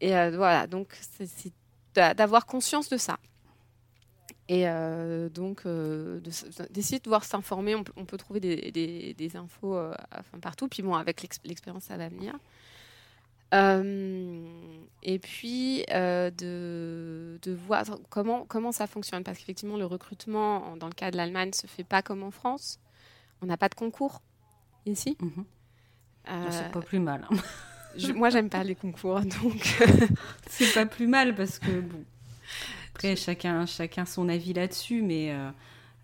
Et 0.00 0.10
voilà, 0.10 0.66
donc 0.66 0.94
c'est 1.16 1.52
d'avoir 1.94 2.44
conscience 2.44 2.90
de 2.90 2.98
ça. 2.98 3.18
Et 4.48 4.68
euh, 4.68 5.28
donc, 5.28 5.62
euh, 5.66 6.20
d'essayer 6.70 7.00
de, 7.00 7.08
voir 7.08 7.24
s'informer. 7.24 7.74
On, 7.74 8.04
peut 8.04 8.16
trouver 8.16 8.38
des, 8.40 9.14
des, 9.16 9.36
infos 9.36 9.76
euh, 9.76 9.92
enfin, 10.12 10.38
partout. 10.40 10.68
Puis 10.68 10.82
bon, 10.82 10.94
avec 10.94 11.22
l'expérience, 11.44 11.84
ça 11.84 11.96
va 11.96 12.08
venir. 12.08 12.38
et 15.02 15.18
puis, 15.18 15.84
de, 15.88 17.38
de, 17.42 17.52
voir 17.54 17.84
comment, 18.08 18.44
comment 18.46 18.70
ça 18.70 18.86
fonctionne. 18.86 19.24
Parce 19.24 19.38
qu'effectivement, 19.38 19.76
le 19.76 19.86
recrutement, 19.86 20.76
dans 20.76 20.88
le 20.88 20.94
cas 20.94 21.10
de 21.10 21.16
l'Allemagne, 21.16 21.48
ne 21.48 21.54
se 21.54 21.66
fait 21.66 21.84
pas 21.84 22.02
comme 22.02 22.22
en 22.22 22.30
France. 22.30 22.78
On 23.42 23.46
n'a 23.46 23.56
pas 23.56 23.68
de 23.68 23.74
concours 23.74 24.22
ici. 24.86 25.16
Mhm. 25.20 25.44
C'est 26.50 26.70
pas 26.70 26.80
plus 26.80 27.00
mal. 27.00 27.26
Hein. 27.30 27.36
Je, 27.96 28.12
moi, 28.12 28.30
j'aime 28.30 28.50
pas 28.50 28.62
les 28.62 28.74
concours, 28.74 29.20
donc. 29.20 29.78
c'est 30.48 30.72
pas 30.74 30.86
plus 30.86 31.06
mal 31.06 31.34
parce 31.34 31.58
que, 31.58 31.80
bon. 31.80 32.04
Après, 32.96 33.14
chacun, 33.14 33.66
chacun 33.66 34.06
son 34.06 34.26
avis 34.30 34.54
là-dessus, 34.54 35.02
mais 35.02 35.30
euh, 35.30 35.50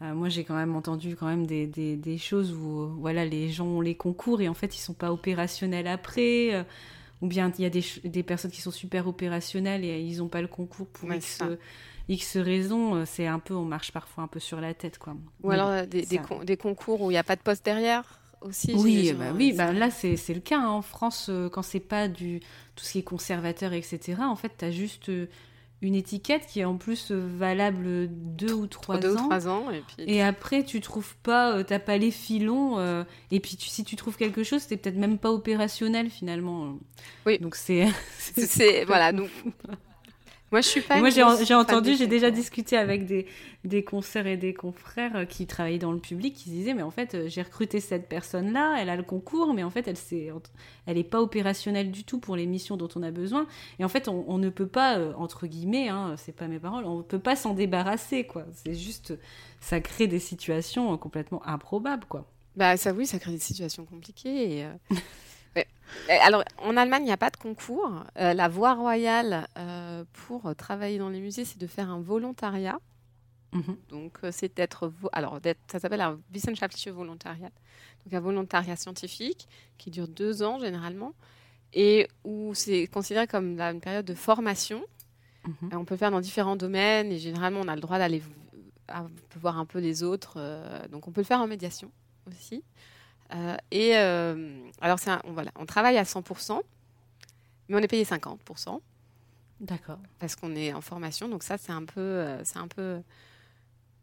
euh, 0.03 0.12
moi 0.12 0.28
j'ai 0.28 0.45
quand 0.45 0.55
même 0.55 0.76
entendu 0.76 1.16
quand 1.16 1.24
même 1.24 1.47
des, 1.47 1.66
des, 1.66 1.97
des, 1.97 2.18
choses 2.18 2.53
où 2.53 2.88
voilà, 3.01 3.24
les 3.24 3.49
gens 3.49 3.64
ont 3.64 3.80
les 3.80 3.95
concours 3.95 4.43
et 4.43 4.49
en 4.51 4.53
fait 4.53 4.76
ils 4.76 4.80
sont 4.80 4.93
pas 4.93 5.11
opérationnels 5.11 5.86
après. 5.86 6.53
Euh, 6.53 6.64
ou 7.22 7.28
bien 7.28 7.51
il 7.57 7.62
y 7.62 7.64
a 7.64 7.70
des, 7.70 7.82
des, 8.05 8.22
personnes 8.22 8.51
qui 8.51 8.61
sont 8.61 8.70
super 8.70 9.07
opérationnelles 9.07 9.86
et 9.86 10.03
ils 10.03 10.18
n'ont 10.18 10.28
pas 10.28 10.43
le 10.43 10.49
concours 10.49 10.86
pour 10.88 11.11
X, 11.14 11.40
X 12.11 12.36
raisons. 12.36 13.07
C'est 13.07 13.26
un 13.26 13.38
peu, 13.38 13.55
on 13.55 13.64
marche 13.64 13.90
parfois 13.93 14.24
un 14.24 14.28
peu 14.28 14.40
sur 14.40 14.61
la 14.61 14.74
tête. 14.74 14.99
Quoi. 14.99 15.16
Ou 15.43 15.51
alors 15.51 15.86
des, 15.86 16.05
des, 16.05 16.57
concours 16.59 17.01
où 17.01 17.11
il 17.11 17.14
n'y 17.14 17.18
a 17.18 17.24
pas 17.24 17.36
de 17.36 17.40
poste 17.40 17.64
derrière 17.64 18.20
aussi. 18.43 18.74
Oui, 18.74 19.14
bah, 19.14 19.32
oui 19.34 19.55
bah, 19.55 19.72
là 19.72 19.90
c'est 19.90 20.16
le 20.28 20.40
cas. 20.40 20.59
Hein. 20.59 20.68
En 20.68 20.82
France, 20.82 21.30
quand 21.53 21.62
c'est 21.62 21.80
pas 21.80 22.09
du 22.09 22.40
tout 22.74 22.84
ce 22.84 22.93
qui 22.93 22.99
est 22.99 23.03
conservateur, 23.03 23.72
etc., 23.72 24.16
en 24.20 24.36
fait, 24.36 24.53
tu 24.59 24.64
as 24.66 24.70
juste 24.70 25.11
une 25.83 25.95
étiquette 25.95 26.47
qui 26.47 26.61
est 26.61 26.64
en 26.64 26.76
plus 26.76 27.11
valable 27.11 28.07
deux 28.11 28.53
ou 28.55 28.66
trois 28.66 28.99
Deux 28.99 29.14
ou 29.14 29.18
ans. 29.18 29.22
trois 29.24 29.49
ans. 29.49 29.70
Et 29.70 29.80
puis, 29.83 30.05
Et 30.07 30.22
après, 30.22 30.64
tu 30.64 30.80
trouves 30.80 31.14
pas, 31.22 31.57
euh, 31.57 31.62
t'as 31.64 31.78
pas 31.80 31.99
les 31.99 32.11
filons, 32.12 32.78
euh, 32.78 33.05
et 33.30 33.41
puis 33.41 33.57
tu- 33.57 33.68
si 33.68 33.83
tu 33.85 33.97
trouves 33.97 34.16
quelque 34.16 34.45
chose, 34.45 34.62
c'est 34.66 34.76
peut-être 34.76 34.97
même 34.97 35.18
pas 35.18 35.30
opérationnel 35.33 36.09
finalement. 36.09 36.78
Oui. 37.26 37.39
Donc 37.41 37.57
c'est. 37.57 37.87
c'est- 38.18 38.47
c'est- 38.47 38.85
voilà, 38.85 39.12
donc. 39.12 39.28
Moi, 40.53 40.61
je 40.61 40.68
suis 40.68 40.80
pas. 40.82 40.98
Et 40.98 41.00
moi, 41.00 41.09
j'ai 41.09 41.55
entendu, 41.55 41.96
j'ai 41.96 42.07
déjà 42.07 42.30
discuté 42.30 42.76
avec 42.76 43.07
des, 43.07 43.26
des 43.64 43.82
concerts 43.82 44.26
et 44.26 44.36
des 44.36 44.53
confrères 44.53 45.16
euh, 45.16 45.24
qui 45.24 45.46
travaillaient 45.46 45.78
dans 45.78 45.92
le 45.92 45.98
public 45.98 46.34
qui 46.34 46.44
se 46.44 46.50
disaient 46.50 46.74
Mais 46.74 46.82
en 46.82 46.90
fait, 46.90 47.14
euh, 47.14 47.28
j'ai 47.28 47.40
recruté 47.40 47.80
cette 47.80 48.07
personne-là, 48.07 48.76
elle 48.78 48.90
a 48.90 48.96
le 48.96 49.03
concours, 49.03 49.55
mais 49.55 49.64
en 49.64 49.70
fait, 49.70 49.88
elle 49.88 49.96
n'est 50.12 50.30
elle 50.86 50.98
est 50.98 51.05
pas 51.05 51.22
opérationnelle 51.22 51.90
du 51.90 52.05
tout 52.05 52.18
pour 52.18 52.36
les 52.36 52.44
missions 52.46 52.76
dont 52.76 52.88
on 52.94 53.03
a 53.03 53.11
besoin. 53.11 53.46
Et 53.78 53.84
en 53.84 53.88
fait, 53.88 54.09
on, 54.09 54.24
on 54.28 54.36
ne 54.36 54.50
peut 54.50 54.66
pas, 54.66 54.98
euh, 54.98 55.14
entre 55.16 55.46
guillemets, 55.46 55.88
hein, 55.88 56.14
c'est 56.18 56.36
pas 56.36 56.48
mes 56.48 56.59
paroles, 56.59 56.84
on 56.84 56.98
ne 56.98 57.03
peut 57.03 57.18
pas 57.18 57.34
s'en 57.34 57.55
débarrasser, 57.55 58.24
quoi. 58.24 58.44
C'est 58.53 58.74
juste, 58.74 59.18
ça 59.61 59.80
crée 59.80 60.07
des 60.07 60.20
situations 60.20 60.96
complètement 60.98 61.44
improbables, 61.46 62.05
quoi. 62.05 62.26
Bah 62.55 62.76
ça 62.76 62.92
oui, 62.92 63.07
ça 63.07 63.18
crée 63.18 63.32
des 63.32 63.38
situations 63.38 63.84
compliquées. 63.86 64.59
et, 64.59 64.64
euh, 64.64 64.72
Alors 66.09 66.45
en 66.59 66.76
Allemagne, 66.76 67.03
il 67.03 67.07
n'y 67.07 67.12
a 67.12 67.16
pas 67.16 67.30
de 67.30 67.36
concours. 67.36 68.05
Euh, 68.18 68.34
la 68.34 68.49
voie 68.49 68.74
royale 68.74 69.47
euh, 69.59 70.05
pour 70.12 70.55
travailler 70.57 70.99
dans 70.99 71.09
les 71.09 71.20
musées, 71.20 71.45
c'est 71.45 71.59
de 71.59 71.66
faire 71.66 71.90
un 71.90 72.01
volontariat. 72.01 72.78
Mhm. 73.53 73.76
Donc 73.90 74.18
euh, 74.24 74.30
c'est 74.32 74.57
d'être 74.57 74.93
alors 75.12 75.38
ça 75.70 75.78
s'appelle 75.78 76.01
un 76.01 76.18
wissenschaftliche 76.32 76.88
Volontariat. 76.88 77.51
Donc 78.05 78.14
un 78.14 78.20
volontariat 78.20 78.76
scientifique 78.76 79.47
qui 79.78 79.90
dure 79.90 80.09
deux 80.09 80.43
ans 80.43 80.59
généralement 80.59 81.12
et 81.74 82.09
où 82.24 82.55
c'est 82.55 82.86
considéré 82.86 83.26
comme 83.26 83.57
là, 83.57 83.70
une 83.70 83.80
période 83.80 84.05
de 84.07 84.14
formation. 84.14 84.82
Mhm. 85.47 85.70
On 85.72 85.84
peut 85.84 85.95
le 85.95 85.99
faire 85.99 86.11
dans 86.11 86.20
différents 86.20 86.57
domaines 86.57 87.12
et 87.12 87.18
généralement 87.18 87.61
on 87.61 87.68
a 87.68 87.74
le 87.74 87.80
droit 87.80 87.99
d'aller 87.99 88.22
voir 89.36 89.59
un 89.59 89.66
peu 89.66 89.78
les 89.78 90.03
autres. 90.03 90.34
euh, 90.36 90.88
donc 90.88 91.07
on 91.09 91.12
peut 91.12 91.20
le 91.20 91.26
faire 91.26 91.40
en 91.40 91.47
médiation 91.47 91.90
aussi. 92.28 92.62
Euh, 93.35 93.57
et 93.70 93.97
euh, 93.97 94.59
alors 94.80 94.99
c'est 94.99 95.11
un- 95.11 95.20
on, 95.24 95.33
voilà, 95.33 95.51
on 95.59 95.64
travaille 95.66 95.97
à 95.99 96.05
100%, 96.05 96.61
mais 97.68 97.76
on 97.76 97.78
est 97.78 97.89
payé 97.89 98.05
50% 98.05 98.80
D'accord. 99.61 99.99
parce 100.18 100.37
qu'on 100.37 100.55
est 100.55 100.72
en 100.72 100.80
formation. 100.80 101.28
Donc 101.28 101.43
ça 101.43 101.57
c'est 101.59 101.72
un 101.72 101.85
peu, 101.85 102.01
euh, 102.01 102.45
c'est 102.45 102.59
un 102.59 102.68
peu, 102.68 103.01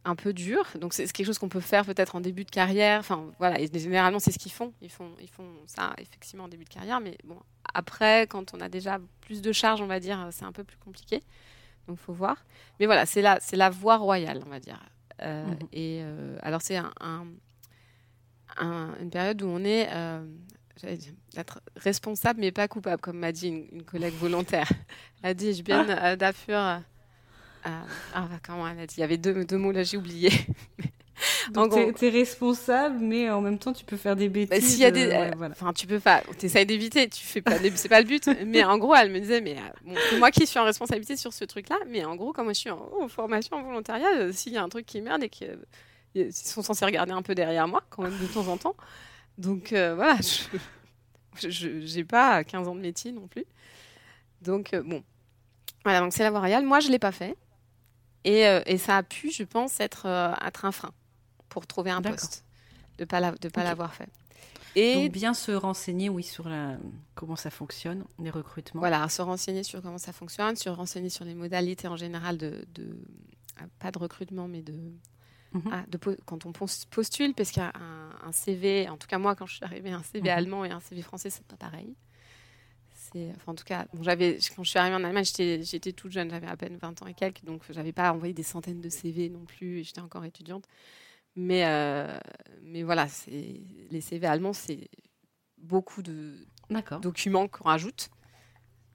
un 0.05 0.15
peu 0.15 0.33
dur. 0.33 0.63
Donc 0.79 0.93
c'est 0.93 1.05
quelque 1.11 1.25
chose 1.27 1.37
qu'on 1.37 1.49
peut 1.49 1.59
faire 1.59 1.85
peut-être 1.85 2.15
en 2.15 2.21
début 2.21 2.43
de 2.45 2.49
carrière. 2.49 2.99
Enfin 3.01 3.25
voilà, 3.37 3.59
et 3.59 3.67
généralement 3.71 4.19
c'est 4.19 4.31
ce 4.31 4.39
qu'ils 4.39 4.51
font. 4.51 4.73
Ils 4.81 4.89
font, 4.89 5.11
ils 5.21 5.29
font 5.29 5.49
ça 5.67 5.93
effectivement 5.97 6.45
en 6.45 6.49
début 6.49 6.63
de 6.63 6.69
carrière, 6.69 6.99
mais 7.01 7.17
bon 7.25 7.37
après 7.73 8.25
quand 8.27 8.53
on 8.55 8.61
a 8.61 8.69
déjà 8.69 8.99
plus 9.21 9.41
de 9.41 9.51
charges, 9.51 9.81
on 9.81 9.87
va 9.87 9.99
dire, 9.99 10.27
c'est 10.31 10.45
un 10.45 10.51
peu 10.53 10.63
plus 10.63 10.77
compliqué. 10.77 11.21
Donc 11.87 11.97
faut 11.97 12.13
voir. 12.13 12.37
Mais 12.79 12.85
voilà, 12.85 13.05
c'est 13.05 13.21
la, 13.21 13.39
c'est 13.41 13.57
la 13.57 13.69
voie 13.69 13.97
royale, 13.97 14.41
on 14.45 14.49
va 14.49 14.59
dire. 14.59 14.79
Euh, 15.21 15.45
Mhm. 15.47 15.57
Et 15.73 15.99
euh, 16.01 16.37
alors 16.41 16.61
c'est 16.61 16.77
un, 16.77 16.91
un- 17.01 17.25
un- 18.59 18.93
une 19.01 19.09
période 19.09 19.41
où 19.41 19.47
on 19.47 19.63
est 19.63 19.87
euh, 19.91 20.21
responsable 21.75 22.39
mais 22.39 22.51
pas 22.51 22.67
coupable, 22.67 23.01
comme 23.01 23.17
m'a 23.19 23.31
dit 23.31 23.47
une, 23.47 23.65
une 23.71 23.83
collègue 23.83 24.13
volontaire. 24.15 24.69
Elle 25.23 25.31
a 25.31 25.33
dit, 25.33 25.53
je 25.53 25.63
euh, 25.71 26.15
dafür. 26.15 26.55
euh, 26.57 26.77
ah, 28.13 28.27
comment 28.45 28.67
elle 28.67 28.79
a 28.79 28.87
dit 28.87 28.95
Il 28.97 29.01
y 29.01 29.03
avait 29.03 29.17
deux, 29.17 29.43
deux 29.45 29.57
mots 29.57 29.71
là, 29.71 29.83
j'ai 29.83 29.97
oublié. 29.97 30.31
Donc, 31.51 31.73
t'es 31.73 31.91
t'es 31.91 32.09
responsable, 32.09 32.99
mais 32.99 33.29
en 33.29 33.41
même 33.41 33.57
temps, 33.59 33.73
tu 33.73 33.83
peux 33.83 33.97
faire 33.97 34.15
des 34.15 34.29
bêtises. 34.29 34.49
Bah, 34.49 34.65
S'il 34.65 34.79
y 34.79 34.85
a 34.85 34.91
des, 34.91 35.05
euh, 35.07 35.09
ouais, 35.09 35.31
voilà. 35.35 35.51
enfin, 35.51 35.73
tu 35.73 35.85
peux 35.85 35.99
pas, 35.99 36.21
t'essayes 36.37 36.65
d'éviter, 36.65 37.09
tu 37.09 37.25
fais 37.25 37.41
pas, 37.41 37.57
c'est 37.75 37.89
pas 37.89 37.99
le 37.99 38.07
but. 38.07 38.29
Mais 38.45 38.63
en 38.63 38.77
gros, 38.77 38.95
elle 38.95 39.11
me 39.11 39.19
disait, 39.19 39.41
mais 39.41 39.57
bon, 39.83 39.95
moi 40.17 40.31
qui 40.31 40.47
suis 40.47 40.57
en 40.59 40.63
responsabilité 40.63 41.17
sur 41.17 41.33
ce 41.33 41.43
truc-là. 41.43 41.75
Mais 41.89 42.05
en 42.05 42.15
gros, 42.15 42.31
comme 42.31 42.45
moi, 42.45 42.53
je 42.53 42.59
suis 42.59 42.69
en, 42.69 42.89
en 43.01 43.07
formation 43.09 43.57
en 43.57 43.63
volontariat, 43.63 44.31
s'il 44.31 44.53
y 44.53 44.57
a 44.57 44.63
un 44.63 44.69
truc 44.69 44.85
qui 44.85 45.01
merde 45.01 45.21
et 45.23 45.27
qu'ils 45.29 45.57
ils 46.15 46.33
sont 46.33 46.61
censés 46.61 46.85
regarder 46.85 47.11
un 47.11 47.21
peu 47.21 47.35
derrière 47.35 47.67
moi, 47.67 47.83
quand 47.89 48.03
même 48.03 48.17
de 48.17 48.25
temps 48.27 48.47
en 48.47 48.57
temps. 48.57 48.75
Donc 49.37 49.73
euh, 49.73 49.95
voilà, 49.95 50.17
je, 51.41 51.79
j'ai 51.81 52.03
pas 52.03 52.43
15 52.43 52.67
ans 52.67 52.75
de 52.75 52.81
métier 52.81 53.11
non 53.11 53.27
plus. 53.27 53.45
Donc 54.41 54.73
euh, 54.73 54.81
bon, 54.83 55.03
voilà, 55.83 55.99
donc 56.01 56.13
c'est 56.13 56.23
la 56.23 56.29
voie 56.31 56.39
royale. 56.39 56.65
Moi, 56.65 56.79
je 56.79 56.89
l'ai 56.89 56.99
pas 56.99 57.11
fait, 57.11 57.35
et, 58.23 58.47
euh, 58.47 58.61
et 58.65 58.77
ça 58.77 58.97
a 58.97 59.03
pu, 59.03 59.31
je 59.31 59.43
pense, 59.43 59.79
être, 59.79 60.05
être 60.45 60.65
un 60.65 60.71
frein 60.71 60.91
pour 61.49 61.65
trouver 61.67 61.91
un 61.91 62.01
poste, 62.01 62.43
de 62.97 63.05
pas 63.05 63.19
la- 63.19 63.31
de 63.31 63.49
pas 63.49 63.63
l'avoir 63.63 63.93
fait. 63.93 64.09
Et 64.75 64.93
Donc 64.95 65.11
bien 65.13 65.33
se 65.33 65.51
renseigner, 65.51 66.09
oui, 66.09 66.21
sur 66.21 66.47
la... 66.47 66.77
comment 67.15 67.35
ça 67.35 67.49
fonctionne, 67.49 68.05
les 68.19 68.29
recrutements. 68.29 68.79
Voilà, 68.81 69.07
se 69.09 69.21
renseigner 69.21 69.63
sur 69.63 69.81
comment 69.81 69.97
ça 69.97 70.13
fonctionne, 70.13 70.55
se 70.55 70.69
renseigner 70.69 71.09
sur 71.09 71.25
les 71.25 71.33
modalités 71.33 71.87
en 71.87 71.97
général 71.97 72.37
de, 72.37 72.65
de- 72.75 72.95
pas 73.79 73.91
de 73.91 73.97
recrutement, 73.97 74.47
mais 74.47 74.61
de, 74.61 74.73
Mhm. 75.53 75.85
de 75.87 75.97
quand 76.25 76.45
on 76.45 76.51
pos- 76.51 76.85
postule, 76.89 77.33
parce 77.33 77.51
qu'il 77.51 77.61
y 77.61 77.65
a 77.65 77.73
un, 77.75 78.27
un 78.27 78.31
CV, 78.31 78.87
en 78.89 78.97
tout 78.97 79.07
cas 79.07 79.17
moi 79.17 79.35
quand 79.35 79.45
je 79.45 79.55
suis 79.55 79.65
arrivée, 79.65 79.91
un 79.91 80.03
CV 80.03 80.29
Mhm. 80.29 80.37
allemand 80.37 80.65
et 80.65 80.71
un 80.71 80.79
CV 80.79 81.01
français, 81.01 81.29
c'est 81.29 81.45
pas 81.45 81.57
pareil. 81.57 81.95
Enfin, 83.35 83.53
en 83.53 83.55
tout 83.55 83.63
cas, 83.63 83.87
bon, 83.93 84.03
quand 84.03 84.63
je 84.63 84.69
suis 84.69 84.79
arrivée 84.79 84.95
en 84.95 85.03
Allemagne, 85.03 85.25
j'étais, 85.25 85.93
toute 85.93 86.11
jeune, 86.11 86.29
j'avais 86.29 86.47
à 86.47 86.55
peine 86.55 86.77
20 86.77 87.01
ans 87.01 87.07
et 87.07 87.13
quelques, 87.13 87.43
donc 87.43 87.63
j'avais 87.69 87.91
pas 87.91 88.11
envoyé 88.11 88.33
des 88.33 88.43
centaines 88.43 88.81
de 88.81 88.89
CV 88.89 89.29
non 89.29 89.45
plus, 89.45 89.83
j'étais 89.83 90.01
encore 90.01 90.25
étudiante. 90.25 90.65
Mais, 91.35 91.65
euh, 91.65 92.19
mais 92.61 92.83
voilà, 92.83 93.07
les 93.27 94.01
CV 94.01 94.27
allemands, 94.27 94.53
c'est 94.53 94.89
beaucoup 95.57 96.01
de, 96.01 96.35
documents 97.01 97.47
qu'on 97.47 97.65
rajoute. 97.65 98.09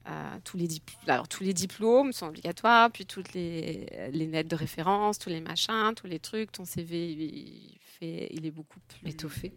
Euh, 0.06 0.38
tous, 0.44 0.58
les 0.58 0.66
dip- 0.68 0.90
Alors, 1.06 1.28
tous 1.28 1.42
les 1.44 1.54
diplômes 1.54 2.12
sont 2.12 2.26
obligatoires, 2.26 2.90
puis 2.90 3.06
toutes 3.06 3.32
les, 3.32 3.86
les 4.12 4.26
lettres 4.26 4.50
de 4.50 4.56
référence, 4.56 5.18
tous 5.18 5.30
les 5.30 5.40
machins, 5.40 5.94
tous 5.96 6.06
les 6.06 6.18
trucs. 6.18 6.52
Ton 6.52 6.64
CV, 6.66 7.10
il, 7.12 7.78
fait, 7.80 8.28
il 8.30 8.44
est 8.44 8.50
beaucoup 8.50 8.80
plus 8.80 9.08
Étoffé. 9.08 9.52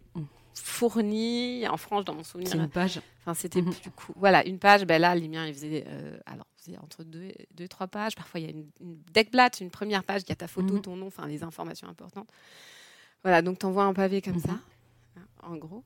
Fourni. 0.54 1.66
En 1.68 1.76
France, 1.76 2.04
dans 2.04 2.14
mon 2.14 2.24
souvenir, 2.24 2.50
C'est 2.50 2.58
une 2.58 2.68
page. 2.68 3.00
enfin, 3.20 3.34
c'était 3.34 3.62
plus 3.62 3.90
cool. 3.92 4.14
Voilà, 4.18 4.46
une 4.46 4.58
page, 4.58 4.84
ben 4.86 5.00
là, 5.00 5.14
les 5.14 5.28
miens, 5.28 5.46
ils 5.46 5.54
faisaient, 5.54 5.84
euh, 5.86 6.18
alors, 6.26 6.46
entre 6.82 7.04
deux, 7.04 7.30
deux 7.54 7.68
trois 7.68 7.86
pages. 7.86 8.14
Parfois, 8.16 8.40
il 8.40 8.44
y 8.44 8.46
a 8.46 8.50
une, 8.50 8.66
une 8.80 8.98
deckblatt, 9.12 9.60
une 9.60 9.70
première 9.70 10.02
page, 10.04 10.22
il 10.24 10.28
y 10.28 10.32
a 10.32 10.36
ta 10.36 10.48
photo, 10.48 10.74
Mhm. 10.74 10.82
ton 10.82 10.96
nom, 10.96 11.06
enfin, 11.06 11.26
les 11.26 11.42
informations 11.42 11.88
importantes. 11.88 12.28
Voilà, 13.22 13.42
donc 13.42 13.58
tu 13.58 13.66
envoies 13.66 13.84
un 13.84 13.94
pavé 13.94 14.20
comme 14.22 14.34
Mhm. 14.34 14.40
ça, 14.40 14.58
hein, 15.16 15.26
en 15.42 15.56
gros. 15.56 15.84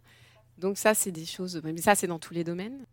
Donc 0.59 0.79
ça, 0.79 0.95
c'est 0.95 1.13
des 1.13 1.27
choses, 1.27 1.61
mais 1.65 1.77
ça, 1.79 1.95
c'est 1.95 2.07
dans 2.07 2.19
tous 2.19 2.35
les 2.35 2.45
domaines. 2.45 2.85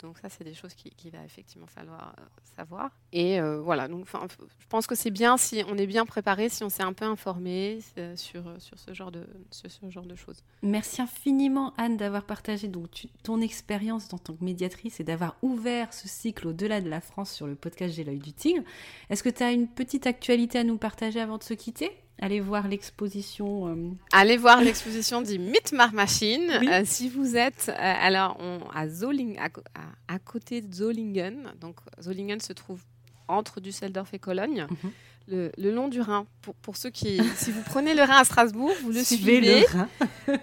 Donc 0.00 0.18
ça, 0.18 0.28
c'est 0.28 0.44
des 0.44 0.54
choses 0.54 0.74
qu'il 0.74 0.92
qui 0.94 1.10
va 1.10 1.24
effectivement 1.24 1.66
falloir 1.66 2.14
euh, 2.18 2.22
savoir. 2.56 2.90
Et 3.12 3.40
euh, 3.40 3.60
voilà, 3.60 3.88
donc 3.88 4.06
je 4.06 4.66
pense 4.68 4.86
que 4.86 4.94
c'est 4.94 5.10
bien 5.10 5.36
si 5.36 5.62
on 5.68 5.76
est 5.76 5.86
bien 5.86 6.04
préparé, 6.04 6.48
si 6.48 6.64
on 6.64 6.68
s'est 6.68 6.82
un 6.82 6.92
peu 6.92 7.04
informé 7.04 7.78
euh, 7.98 8.16
sur, 8.16 8.42
sur, 8.58 8.78
ce 8.78 8.92
genre 8.92 9.10
de, 9.10 9.26
ce 9.50 9.68
genre 9.88 10.06
de 10.06 10.14
choses. 10.14 10.42
Merci 10.62 11.02
infiniment 11.02 11.72
Anne 11.76 11.96
d'avoir 11.96 12.24
partagé 12.24 12.68
donc, 12.68 13.06
ton 13.22 13.40
expérience 13.40 14.12
en 14.12 14.18
tant 14.18 14.34
que 14.34 14.44
médiatrice 14.44 15.00
et 15.00 15.04
d'avoir 15.04 15.36
ouvert 15.42 15.92
ce 15.92 16.08
cycle 16.08 16.48
au-delà 16.48 16.80
de 16.80 16.88
la 16.88 17.00
France 17.00 17.32
sur 17.32 17.46
le 17.46 17.54
podcast 17.54 17.94
J'ai 17.94 18.04
l'œil 18.04 18.18
du 18.18 18.32
tigre. 18.32 18.62
Est-ce 19.10 19.22
que 19.22 19.28
tu 19.30 19.42
as 19.42 19.52
une 19.52 19.68
petite 19.68 20.06
actualité 20.06 20.58
à 20.58 20.64
nous 20.64 20.78
partager 20.78 21.20
avant 21.20 21.38
de 21.38 21.44
se 21.44 21.54
quitter? 21.54 21.90
Allez 22.20 22.40
voir 22.40 22.68
l'exposition. 22.68 23.68
euh, 23.68 23.90
Allez 24.12 24.36
voir 24.36 24.60
l'exposition 24.62 25.20
du 25.22 25.38
Mitmachmachine. 25.38 26.58
Oui. 26.60 26.68
Euh, 26.70 26.82
si 26.84 27.08
vous 27.08 27.36
êtes 27.36 27.66
euh, 27.68 27.74
alors 27.76 28.36
on, 28.40 28.60
à, 28.74 28.88
Zolling, 28.88 29.38
à, 29.38 29.46
à- 29.74 30.14
à 30.14 30.18
côté 30.18 30.60
de 30.60 30.72
Zollingen, 30.72 31.52
donc 31.60 31.76
Zollingen 32.00 32.40
se 32.40 32.52
trouve 32.52 32.80
entre 33.28 33.60
Düsseldorf 33.60 34.12
et 34.14 34.18
Cologne, 34.18 34.66
Mhm. 34.70 34.90
le, 35.28 35.52
le 35.58 35.70
long 35.72 35.88
du 35.88 36.00
Rhin. 36.00 36.26
Pour, 36.42 36.54
pour 36.56 36.76
ceux 36.76 36.90
qui, 36.90 37.20
si 37.36 37.50
vous 37.50 37.62
prenez 37.62 37.94
le 37.94 38.02
Rhin 38.02 38.18
à 38.18 38.24
Strasbourg, 38.24 38.72
vous 38.82 38.90
le 38.92 39.02
Suivez 39.02 39.40
suivez. 39.40 39.60
le 39.60 39.66
Rhin. 39.66 39.88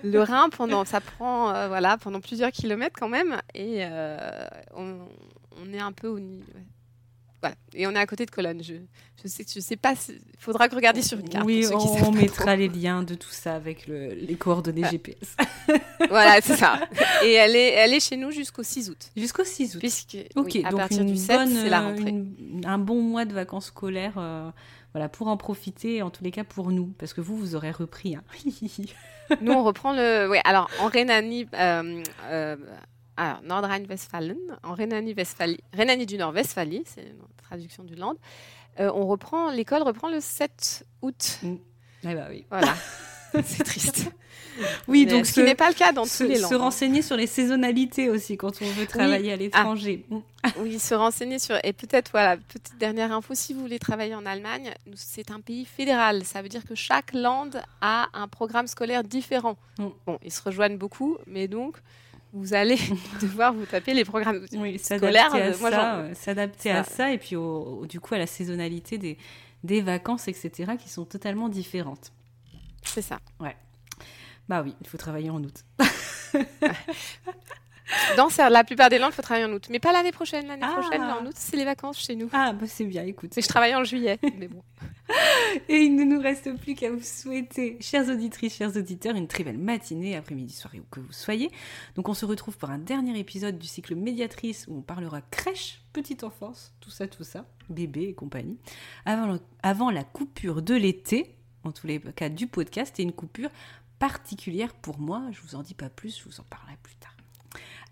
Le 0.04 0.20
Rhin 0.22 0.50
pendant, 0.50 0.84
ça 0.86 1.00
prend 1.00 1.52
euh, 1.54 1.68
voilà 1.68 1.98
pendant 1.98 2.20
plusieurs 2.20 2.52
kilomètres 2.52 2.96
quand 3.00 3.10
même, 3.10 3.40
et 3.54 3.86
on, 4.76 4.98
on 5.64 5.74
est 5.74 5.80
un 5.80 5.92
peu 5.94 6.08
au 6.08 6.20
niveau. 6.20 6.44
Voilà, 7.42 7.56
et 7.74 7.88
on 7.88 7.92
est 7.92 7.98
à 7.98 8.06
côté 8.06 8.26
de 8.28 8.32
Cologne. 8.32 8.62
Je, 8.64 8.76
je 9.24 9.28
sais, 9.28 9.44
je 9.52 9.60
sais 9.60 9.76
pas. 9.76 9.94
Il 10.10 10.20
faudra 10.38 10.70
que 10.70 10.76
regarder 10.76 11.02
sur 11.02 11.18
une 11.20 11.28
carte. 11.28 11.46
Oui, 11.46 11.66
on, 11.74 12.12
mettra 12.12 12.56
les 12.56 12.68
liens 12.70 13.02
de 13.02 13.16
tout 13.16 13.32
ça 13.32 13.56
avec 13.56 13.88
le- 13.88 14.14
les 14.14 14.36
coordonnées. 14.36 14.84
GPS. 14.90 15.36
Voilà, 16.10 16.42
c'est 16.42 16.56
ça. 16.58 16.80
Et 17.24 17.32
elle 17.34 17.56
est, 17.56 17.70
elle 17.74 17.94
est 17.94 18.00
chez 18.00 18.18
nous 18.18 18.32
jusqu'au 18.32 18.64
6 18.64 18.90
août. 18.90 19.12
Jusqu'au 19.16 19.44
6 19.44 19.76
août. 19.76 19.80
Puisque 19.80 20.18
Ok, 20.36 20.52
oui, 20.56 20.62
à 20.66 20.70
donc 20.72 20.80
partir 20.80 21.06
du 21.06 21.16
7, 21.16 21.38
bonne, 21.38 21.50
c'est 21.56 21.70
la 21.70 21.82
rentrée. 21.82 22.10
une- 22.10 22.62
un 22.66 22.78
bon 22.78 23.02
mois 23.02 23.26
de 23.26 23.34
vacances 23.34 23.68
scolaires, 23.68 24.16
euh, 24.18 24.50
voilà, 24.94 25.10
pour 25.10 25.28
en 25.28 25.38
profiter, 25.38 26.02
en 26.02 26.10
tous 26.10 26.24
les 26.24 26.32
cas 26.32 26.44
pour 26.44 26.72
nous, 26.72 26.88
parce 26.98 27.14
que 27.14 27.22
vous, 27.22 27.38
vous 27.38 27.56
aurez 27.56 27.72
repris. 27.72 28.16
hein. 28.16 28.24
Nous, 29.42 29.52
on 29.52 29.64
reprend 29.64 29.94
le. 29.94 30.28
Oui, 30.30 30.38
alors 30.44 30.70
en 30.80 30.88
Rhénanie. 30.88 31.48
euh, 31.54 32.04
euh, 32.26 32.56
alors, 33.18 33.42
Nordrhein-Westfalen, 33.44 34.38
en 34.64 34.74
Rhénanie-Westphalie, 34.74 35.60
Rhénanie 35.74 36.06
du 36.06 36.18
Nord-Westphalie, 36.18 36.84
c'est 36.86 37.02
une 37.02 37.44
traduction 37.44 37.84
du 37.84 37.96
Land. 37.96 38.16
euh, 38.80 38.92
on 38.94 39.06
reprend, 39.06 39.52
l'école 39.52 39.84
reprend 39.84 40.10
le 40.10 40.20
7 40.20 40.86
août. 41.02 41.40
Ah 42.04 42.16
bah 42.16 42.28
oui. 42.30 42.46
Voilà. 42.50 42.74
c'est 43.44 43.64
triste. 43.64 44.12
Oui, 44.88 45.06
donc 45.06 45.26
ce 45.26 45.34
qui 45.34 45.44
n'est 45.44 45.56
pas 45.56 45.70
le 45.70 45.76
cas 45.76 45.92
dans 45.92 46.06
tous 46.06 46.24
les 46.24 46.40
langues. 46.40 46.50
Se 46.50 46.56
renseigner 46.56 47.02
sur 47.02 47.16
les 47.16 47.28
saisonnalités 47.28 48.10
aussi 48.10 48.38
quand 48.38 48.62
on 48.62 48.66
veut 48.72 48.86
travailler 48.86 49.32
à 49.32 49.36
l'étranger. 49.36 50.06
Ah. 50.44 50.50
oui, 50.60 50.80
se 50.80 50.94
renseigner 50.94 51.40
sur 51.40 51.58
et 51.64 51.74
peut-être 51.74 52.12
voilà 52.12 52.38
petite 52.38 52.78
dernière 52.78 53.12
info 53.12 53.34
si 53.36 53.54
vous 53.54 53.62
voulez 53.62 53.80
travailler 53.80 54.16
en 54.16 54.26
Allemagne, 54.26 54.74
c'est 54.96 55.32
un 55.32 55.40
pays 55.40 55.66
fédéral. 55.66 56.26
Ça 56.26 56.42
veut 56.42 56.50
dire 56.50 56.66
que 56.66 56.76
chaque 56.76 57.14
land 57.14 57.52
a 57.80 58.10
un 58.14 58.28
programme 58.28 58.68
scolaire 58.68 59.04
différent. 59.04 59.58
Mm. 59.78 59.88
Bon, 60.06 60.20
ils 60.24 60.32
se 60.32 60.42
rejoignent 60.42 60.78
beaucoup, 60.78 61.18
mais 61.28 61.48
donc 61.48 61.78
vous 62.34 62.54
allez 62.54 62.78
devoir 63.22 63.54
vous 63.54 63.66
taper 63.66 63.94
les 63.94 64.06
programmes 64.06 64.46
oui, 64.54 64.80
scolaires. 64.80 65.34
À 65.34 65.54
ça, 65.54 66.14
s'adapter 66.14 66.72
à 66.72 66.84
ça 66.84 67.12
et 67.12 67.18
puis 67.18 67.36
du 67.88 68.00
coup 68.00 68.14
à 68.14 68.18
la 68.18 68.28
saisonnalité 68.28 68.98
des, 68.98 69.18
des 69.64 69.82
vacances, 69.82 70.28
etc., 70.28 70.74
qui 70.80 70.90
sont 70.90 71.06
totalement 71.06 71.50
différentes. 71.50 72.12
C'est 72.84 73.02
ça. 73.02 73.20
Ouais. 73.40 73.56
Bah 74.50 74.64
oui, 74.64 74.76
il 74.82 74.88
faut 74.88 74.98
travailler 74.98 75.30
en 75.30 75.44
août. 75.44 75.64
Dans 78.18 78.30
la 78.50 78.64
plupart 78.64 78.90
des 78.90 79.00
langues, 79.00 79.12
il 79.12 79.16
faut 79.16 79.22
travailler 79.22 79.46
en 79.46 79.54
août. 79.54 79.68
Mais 79.70 79.80
pas 79.80 79.92
l'année 79.92 80.12
prochaine. 80.12 80.48
L'année 80.48 80.66
prochaine, 80.66 81.02
en 81.02 81.26
août, 81.26 81.34
c'est 81.36 81.58
les 81.58 81.66
vacances 81.66 82.00
chez 82.00 82.16
nous. 82.16 82.30
Ah, 82.34 82.54
bah 82.54 82.66
c'est 82.68 82.86
bien, 82.86 83.04
écoute. 83.04 83.34
Mais 83.36 83.42
je 83.42 83.48
travaille 83.48 83.76
en 83.76 83.84
juillet, 83.84 84.20
mais 84.38 84.48
bon. 84.48 84.64
Et 85.68 85.78
il 85.78 85.96
ne 85.96 86.04
nous 86.04 86.22
reste 86.22 86.56
plus 86.58 86.74
qu'à 86.74 86.90
vous 86.90 87.04
souhaiter, 87.04 87.78
chères 87.82 88.08
auditrices, 88.08 88.56
chers 88.56 88.76
auditeurs, 88.78 89.16
une 89.16 89.28
très 89.28 89.44
belle 89.44 89.58
matinée, 89.58 90.16
après-midi, 90.16 90.54
soirée, 90.54 90.80
où 90.80 90.86
que 90.90 91.02
vous 91.02 91.12
soyez. 91.12 91.52
Donc 91.96 92.08
on 92.08 92.14
se 92.14 92.26
retrouve 92.26 92.58
pour 92.58 92.70
un 92.70 92.78
dernier 92.78 93.18
épisode 93.20 93.58
du 93.58 93.68
cycle 93.68 93.96
Médiatrice 93.96 94.68
où 94.70 94.78
on 94.78 94.82
parlera 94.82 95.22
crèche, 95.22 95.82
petite 95.92 96.24
enfance, 96.24 96.74
tout 96.80 96.92
ça, 96.92 97.08
tout 97.08 97.26
ça, 97.26 97.46
bébé 97.70 98.04
et 98.04 98.14
compagnie. 98.14 98.58
Avant, 99.06 99.38
avant 99.64 99.92
la 99.92 100.06
coupure 100.06 100.62
de 100.62 100.76
l'été, 100.76 101.36
en 101.64 101.72
tous 101.72 101.88
les 101.88 102.00
cas 102.00 102.30
du 102.30 102.48
podcast, 102.48 103.00
et 103.00 103.04
une 103.04 103.12
coupure 103.12 103.50
particulière 104.00 104.74
pour 104.74 105.00
moi. 105.00 105.24
Je 105.32 105.42
vous 105.42 105.56
en 105.56 105.62
dis 105.62 105.76
pas 105.76 105.90
plus, 105.90 106.18
je 106.18 106.24
vous 106.24 106.40
en 106.40 106.44
parlerai 106.44 106.78
plus 106.82 106.96
tard. 106.96 107.01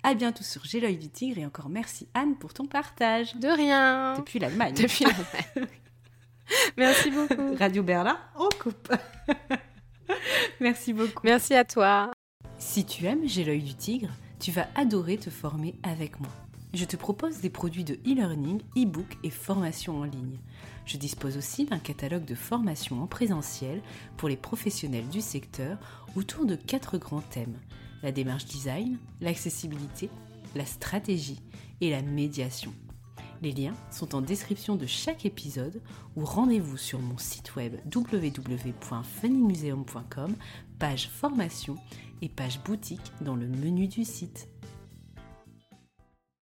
À 0.02 0.14
bientôt 0.14 0.43
sur 0.43 0.64
J'ai 0.64 0.80
l'œil 0.80 0.97
du 0.97 1.10
tigre 1.10 1.39
et 1.39 1.45
encore 1.45 1.68
merci 1.68 2.08
Anne 2.14 2.36
pour 2.36 2.54
ton 2.54 2.66
partage. 2.66 3.36
De 3.36 3.50
rien. 3.50 4.16
Depuis 4.18 4.39
l'Allemagne. 4.39 4.74
Depuis 4.74 5.04
l'Allemagne. 5.04 5.68
merci 6.78 7.12
beaucoup. 7.12 7.56
Radio 7.56 7.84
Berlin, 7.84 8.18
on 8.38 8.47
coupe. 8.62 8.93
merci 10.62 10.93
beaucoup. 10.93 11.22
Merci 11.26 11.54
à 11.54 11.66
toi. 11.66 12.12
Si 12.58 12.86
tu 12.86 13.06
aimes 13.06 13.26
J'ai 13.26 13.43
l'œil 13.43 13.62
du 13.62 13.76
tigre, 13.76 14.10
tu 14.39 14.52
vas 14.52 14.68
adorer 14.76 15.18
te 15.18 15.30
former 15.30 15.76
avec 15.84 16.20
moi. 16.22 16.32
Je 16.74 16.86
te 16.86 16.95
propose 16.95 17.41
des 17.41 17.50
produits 17.50 17.84
de 17.84 17.95
e-learning, 18.08 18.62
e-book 18.78 19.18
et 19.24 19.30
formation 19.30 20.00
en 20.00 20.04
ligne. 20.04 20.38
Je 20.86 20.97
dispose 20.97 21.36
aussi 21.36 21.66
d'un 21.66 21.80
catalogue 21.80 22.26
de 22.26 22.36
formations 22.36 23.04
en 23.04 23.08
présentiel 23.08 23.82
pour 24.16 24.30
les 24.30 24.38
professionnels 24.38 25.10
du 25.10 25.20
secteur 25.20 25.78
autour 26.16 26.45
de 26.45 26.56
quatre 26.56 26.97
grands 26.97 27.22
thèmes 27.22 27.58
la 28.04 28.12
démarche 28.12 28.45
design, 28.45 28.97
l'accessibilité, 29.22 30.10
la 30.56 30.66
stratégie 30.66 31.39
et 31.82 31.89
la 31.89 32.02
médiation. 32.02 32.74
Les 33.41 33.52
liens 33.54 33.76
sont 33.89 34.16
en 34.16 34.22
description 34.22 34.76
de 34.76 34.86
chaque 34.86 35.26
épisode 35.26 35.82
ou 36.18 36.26
rendez-vous 36.26 36.76
sur 36.78 37.00
mon 37.00 37.18
site 37.18 37.56
web 37.56 37.78
www.funnymuseum.com, 37.93 40.36
page 40.78 41.10
formation 41.10 41.78
et 42.22 42.28
page 42.28 42.62
boutique 42.64 43.14
dans 43.22 43.38
le 43.38 43.47
menu 43.47 43.88
du 43.88 44.04
site. 44.04 44.50